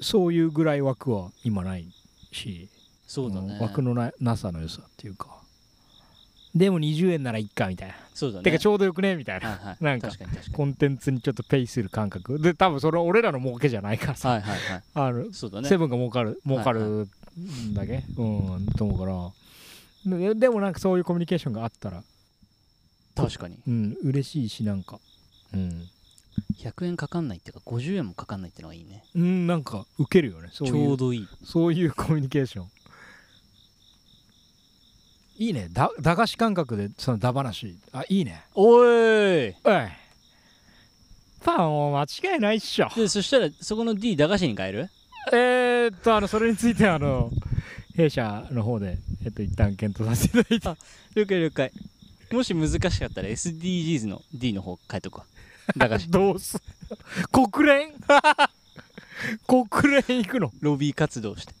[0.00, 1.86] そういうぐらい枠は今ない
[2.32, 2.68] し
[3.12, 3.58] そうだね。
[3.58, 5.28] ん枠のななさの良さっていうか。
[6.54, 8.44] でも20円ならいっかみたいな、そうだね。
[8.44, 9.76] てかちょうどよくねみたいな、はいはい。
[9.84, 10.08] なんか
[10.54, 12.38] コンテンツにちょっとペイする感覚。
[12.38, 15.68] で多分それは俺らの儲けじゃないからにさ、はいはいはいあのそうだね。
[15.68, 17.06] セブンが儲かる儲かる
[17.38, 18.24] んだけ、う
[18.56, 19.04] んと思うか
[20.10, 20.18] ら。
[20.18, 22.02] ででもなんかそういうコミュニケーションがあったら。
[23.14, 23.58] 確かに。
[23.66, 25.00] うん嬉しいしなんか。
[25.52, 25.86] うん、
[26.56, 29.04] 100円かかんないっていうか50円もかかんないっていうのがいいね。
[29.14, 30.48] うん、なんかウケるよね。
[30.50, 31.28] ちょうどいい。
[31.44, 32.70] そういうコミュニケーション
[35.38, 35.68] いいね。
[35.72, 38.42] だ駄菓子感覚でその駄話あいいね。
[38.54, 39.48] おい。
[39.48, 39.54] おい。
[41.44, 42.88] パンも間違いないっしょ。
[42.94, 44.90] でそしたらそこの D 駄菓子に変える？
[45.32, 47.30] えー、っとあのそれについてはあの
[47.96, 51.20] 弊社の方でえっと一旦検討させていただいて。
[51.20, 51.72] 了解了解。
[52.30, 55.24] もし難しかったら SDGs の D の方変えとくわ。
[55.76, 56.10] 駄菓子。
[56.12, 56.58] どうす？
[57.32, 57.92] 国連？
[59.46, 60.52] 国連行くの？
[60.60, 61.54] ロビー活動して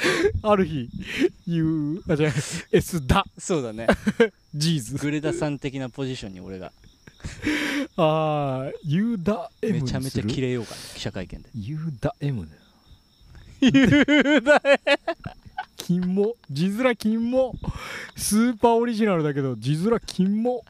[0.42, 0.88] ある日
[1.46, 2.32] 言うあじゃあ
[2.72, 3.24] S だ。
[3.38, 3.86] そうだね。
[4.54, 4.96] ジーズ。
[4.96, 6.72] グレダさん的なポジションに俺が。
[7.96, 12.62] ああユーダ M めちゃめちゃにするキレようかな記者会見でユーダ M だよ
[13.60, 14.60] 言うだ
[15.76, 17.54] 金も字面金も
[18.16, 20.64] スーパーオリジナルだけど字面金も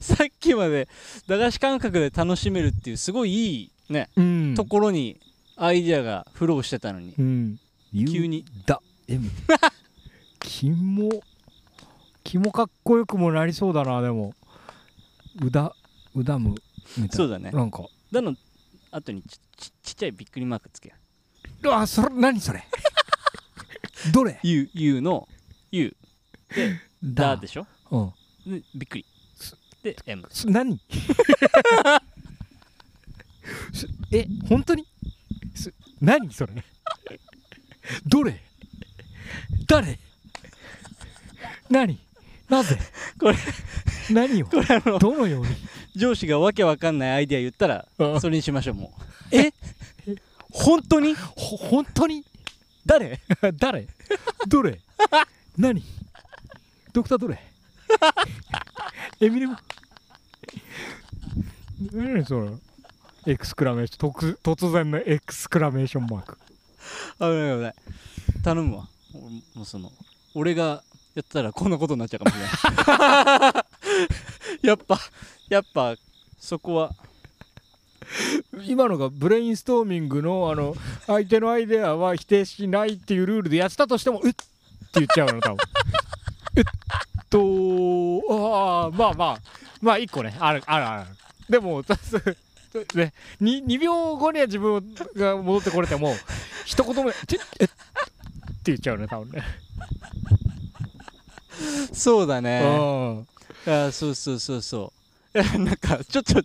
[0.00, 0.88] さっきまで
[1.26, 4.54] 駄菓子感覚で楽しめるっていうすごいいいね、うん。
[4.56, 5.16] ところに
[5.56, 7.14] アイデアがフローしてたのに。
[7.18, 7.58] うん
[8.04, 8.38] 急に。
[8.38, 9.30] ユーダ M
[10.40, 11.08] 金も
[12.24, 14.34] 金もかっこよくもなりそうだなでも。
[15.42, 15.74] うだ
[16.14, 17.12] うだむみたいな。
[17.12, 17.50] そうだね。
[17.50, 17.84] なんか。
[18.12, 18.34] だの
[18.90, 20.92] 後にちちちっちゃいびっくりマークつけ
[21.62, 22.64] よあそれ何それ？
[24.12, 25.28] どれ？U, U の。
[25.70, 25.96] U
[27.02, 27.36] だ。
[27.36, 27.66] でしょ？
[27.90, 28.12] うん。
[28.60, 29.04] でびっくり
[29.82, 30.80] で M す何？
[33.72, 34.86] すえ本当に？
[35.54, 36.52] す何それ？
[38.06, 38.40] どれ？
[39.66, 39.98] 誰？
[41.70, 41.98] 何？
[42.48, 42.78] なぜ？
[43.18, 43.36] これ
[44.10, 44.46] 何を？
[44.46, 45.48] これあのどのように？
[45.96, 48.20] 上司がわけわかんないアイデア言ったらうん。
[48.20, 48.92] それにしましょうも
[49.32, 49.36] う。
[49.36, 49.52] え？
[50.50, 51.14] 本当に？
[51.14, 52.24] ほ本当に？
[52.84, 53.20] 誰？
[53.58, 53.88] 誰？
[54.46, 54.80] どれ？
[55.56, 55.82] 何？
[56.92, 57.38] ドクターどれ？
[59.20, 59.56] エミネム？
[61.92, 62.50] 何それ
[63.26, 66.38] エクスクラメーション突突然のエクスクラメーションマーク
[67.18, 67.74] 危ない危ない。
[68.42, 68.88] 頼むわ。
[69.54, 69.92] もうその
[70.34, 70.82] 俺が
[71.14, 73.64] やったらこんなことになっちゃうかもしれな
[74.60, 74.66] い。
[74.66, 75.00] やっぱ
[75.48, 75.96] やっぱ
[76.38, 76.94] そこは。
[78.66, 80.76] 今のがブレインストーミングのあの
[81.06, 84.44] 相手のアイデアは否定しないっていうルールでやったとしても「うっ」って
[84.94, 85.56] 言っちゃうの多分。
[86.56, 86.64] えっ
[87.28, 89.38] とああまあまあ。
[89.80, 90.36] まあ一個ね。
[90.38, 91.10] あるあるある。
[91.50, 91.82] でも
[92.94, 96.14] ね 2, 2秒後には自分が戻ってこれても
[96.66, 97.74] 一言も「ちえっ」って
[98.66, 99.42] 言っちゃうね多分ね。
[101.92, 103.26] そうだうねん。
[103.66, 104.92] あそうそうそうそ
[105.34, 105.58] う。
[105.58, 106.42] なんかちょっと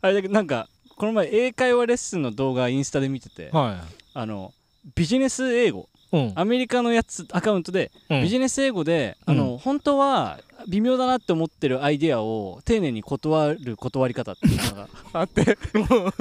[0.00, 3.84] あれだけどなんかこの前英会話レッスンの動画インスタで見てては
[4.14, 4.52] あの
[4.94, 5.88] ビジネス英語
[6.34, 8.22] アメリカのやつアカウントで、うん。
[8.22, 15.56] ビジネス英語で、あの本当は微妙だなって思ってるアイデアを丁寧に断る断り方っていうのが あって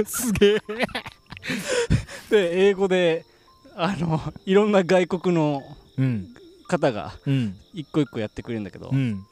[0.05, 0.57] すげえ。
[2.29, 3.25] で英語で
[3.75, 5.63] あのいろんな外国の
[5.97, 6.27] うん。
[6.67, 7.57] 方がうん。
[7.73, 9.25] 一個一個やってくれるんだけど、うん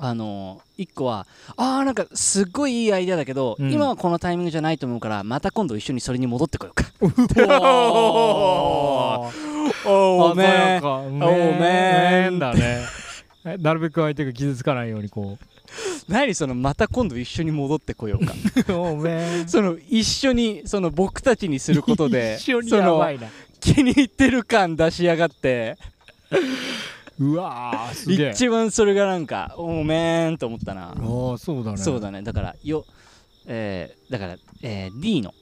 [0.00, 1.26] あの一個は
[1.56, 3.72] あーなんかすっごいいいアイデアだけど、うん。
[3.72, 6.84] 今はこのタイミングじゃないと思うからまた今度一緒にそれに戻ってこようか。
[9.84, 10.98] おお鮮やか。
[10.98, 12.38] おめめん。
[12.38, 12.84] だね
[13.44, 15.38] えなるべく相手が傷つかないようにこ
[16.08, 18.34] 何そのまた今度一緒に戻ってこようか
[19.46, 23.28] その一緒にその僕たちにすることで一緒にそのやばいな
[23.60, 25.76] 気に入ってる感出しやがって
[27.18, 28.30] うわーすげえ。
[28.30, 30.88] 一番それがなんかおめんと思ったな。
[30.88, 31.76] ああそうだね。
[31.78, 32.22] そうだね。
[32.22, 32.84] だからよ
[33.46, 35.34] えーだから、えー D の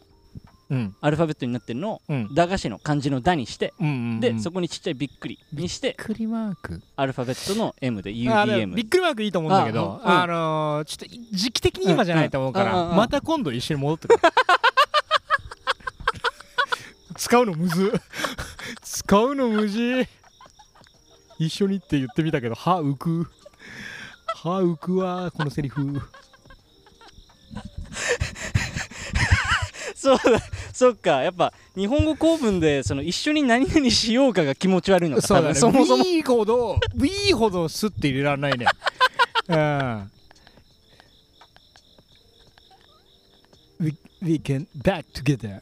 [0.68, 0.96] うん。
[1.00, 2.34] アルファベットになってるのをうん。
[2.34, 6.82] 駄菓子の漢字の「だ」にしてうんうんでそこにちっちゃいびっくりにしてクリマーク。
[6.96, 10.22] アルファベットの M で UDM びっくりマークいいと思うんだけどあうん。
[10.22, 12.90] あのーちょっと時期的に今じゃないと思うかうんうんうんうん。
[12.92, 14.20] らまた今度一緒に戻ってくる。
[17.16, 17.92] 使うのむず。
[18.82, 20.06] 使うのむじ
[21.38, 23.30] 一緒にって言ってみたけど歯浮く。
[24.26, 26.00] 歯浮くわこのセリフ。
[29.94, 30.40] そうだ
[30.72, 31.22] そっか。
[31.22, 36.04] やっぱ日本語構文でその一緒に何々しようかが気持ち悪いのかそうだそもそも。
[36.04, 38.66] B ほど B ほどスッて入れられないね。
[39.48, 40.10] うん。
[43.80, 45.60] We, we can back together.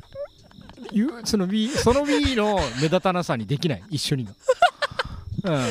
[0.93, 3.85] いうその B その B の目立たなさにできない。
[3.91, 4.29] 一緒に
[5.45, 5.65] がうん。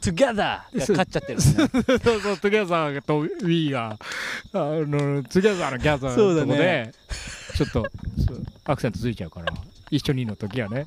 [0.00, 1.38] Together がそう勝っちゃってる。
[1.38, 6.92] ねそうそう、トゥギャザーと We が、あの、トゥギャザーのギャザーのとこで、
[7.56, 7.86] ちょっと
[8.64, 9.52] アクセントついちゃうから、
[9.90, 10.86] 一緒にの時はね。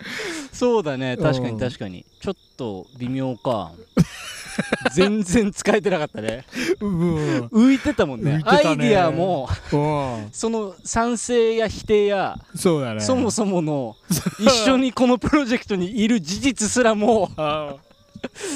[0.52, 1.16] そうだね。
[1.16, 1.54] 確かうん。
[1.54, 2.04] に確かに。
[2.20, 3.72] ちょっと微妙か
[4.94, 6.44] 全然使えてなかったね
[6.80, 7.38] うん。
[7.46, 13.00] 浮いてたもんねねアイディアもうんその賛成や否定やそうだね。
[13.00, 13.96] そもそもの
[14.38, 17.76] 一緒にこのプロジェクトにいる事実すらもあ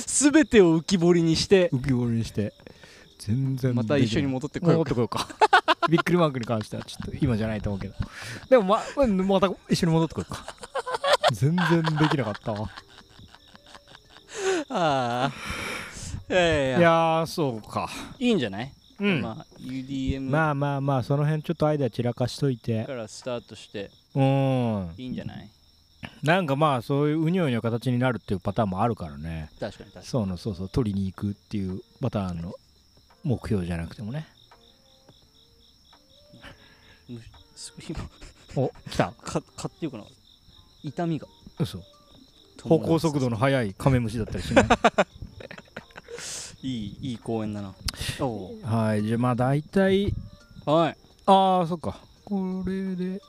[0.06, 2.52] 全てを浮き彫りにして浮き彫りにして、
[3.18, 5.28] 全然また一緒に戻ってこようか戻ってこようか。
[5.88, 7.94] びっくりマークに関しては、ちょっと今じゃないと思うけど。
[8.48, 10.46] でも、ま、うんまた一緒に戻ってこようか。
[11.32, 12.70] 全然できなかったわ。
[14.68, 15.32] ああ
[16.30, 16.90] いやいやいや。
[17.22, 17.88] ー、そうか。
[18.18, 19.20] いいんじゃない、うん。
[19.20, 22.84] まあ UDM まあまあまあその辺ちょっとアイデア散らかしといて。
[22.84, 23.90] からスタートして。
[24.14, 24.94] うん。
[24.96, 25.50] いいんじゃない？
[26.22, 29.50] なんかまあそういううにょうにょ形になるっていうパターンもあるからね。
[29.60, 30.06] 確かに確かに。
[30.06, 30.68] そうのそうそう。
[30.68, 32.54] 取りに行くっていうパターンの
[33.22, 34.26] 目標じゃなくてもね。
[37.56, 38.00] す今。
[38.56, 39.12] お来た。
[39.12, 40.04] か買っていうかな
[40.82, 41.26] 痛みが。
[41.58, 41.78] 嘘
[42.62, 44.66] 歩行速度の速いカメムシだったりしない？
[46.66, 47.74] いいいい公園だな。
[48.62, 50.12] はいじゃあまあ大体
[50.64, 50.96] はい。
[51.26, 51.98] ああそっか。
[52.24, 53.20] これで。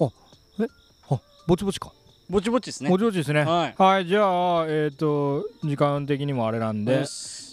[0.00, 0.08] あ
[0.60, 0.66] え
[1.10, 1.92] あぼちぼちか。
[2.30, 2.90] ぼちぼちですね。
[2.90, 3.42] ぼちぼちですね。
[3.42, 3.74] はい。
[3.76, 7.04] はいじゃあえっ、と時間的にもあれなんで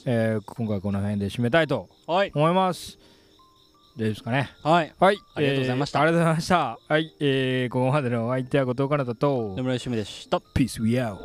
[0.05, 2.31] えー今回この辺で締めたいとはい。
[2.35, 2.99] 思います
[3.97, 4.49] 大丈夫ですかね。
[4.61, 4.93] はい。
[4.99, 5.17] はい。
[5.35, 5.99] ありがとうございました。
[5.99, 6.77] えーありがとうございました。
[6.87, 7.15] はい。
[7.21, 9.53] えー、ここまでのお相手は後藤かなたと。
[9.55, 10.37] 野村しめでした。
[10.37, 11.15] Peace we out.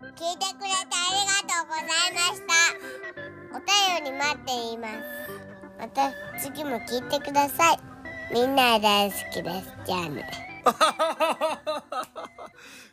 [0.00, 1.84] 聞いてくれてありがとうござい
[2.14, 2.54] ました。
[3.54, 3.68] お便
[4.04, 4.94] り待っています。
[5.78, 6.10] また
[6.40, 7.78] 次も聞いてください。
[8.32, 9.70] みんな大好きです。
[9.86, 10.24] じゃあね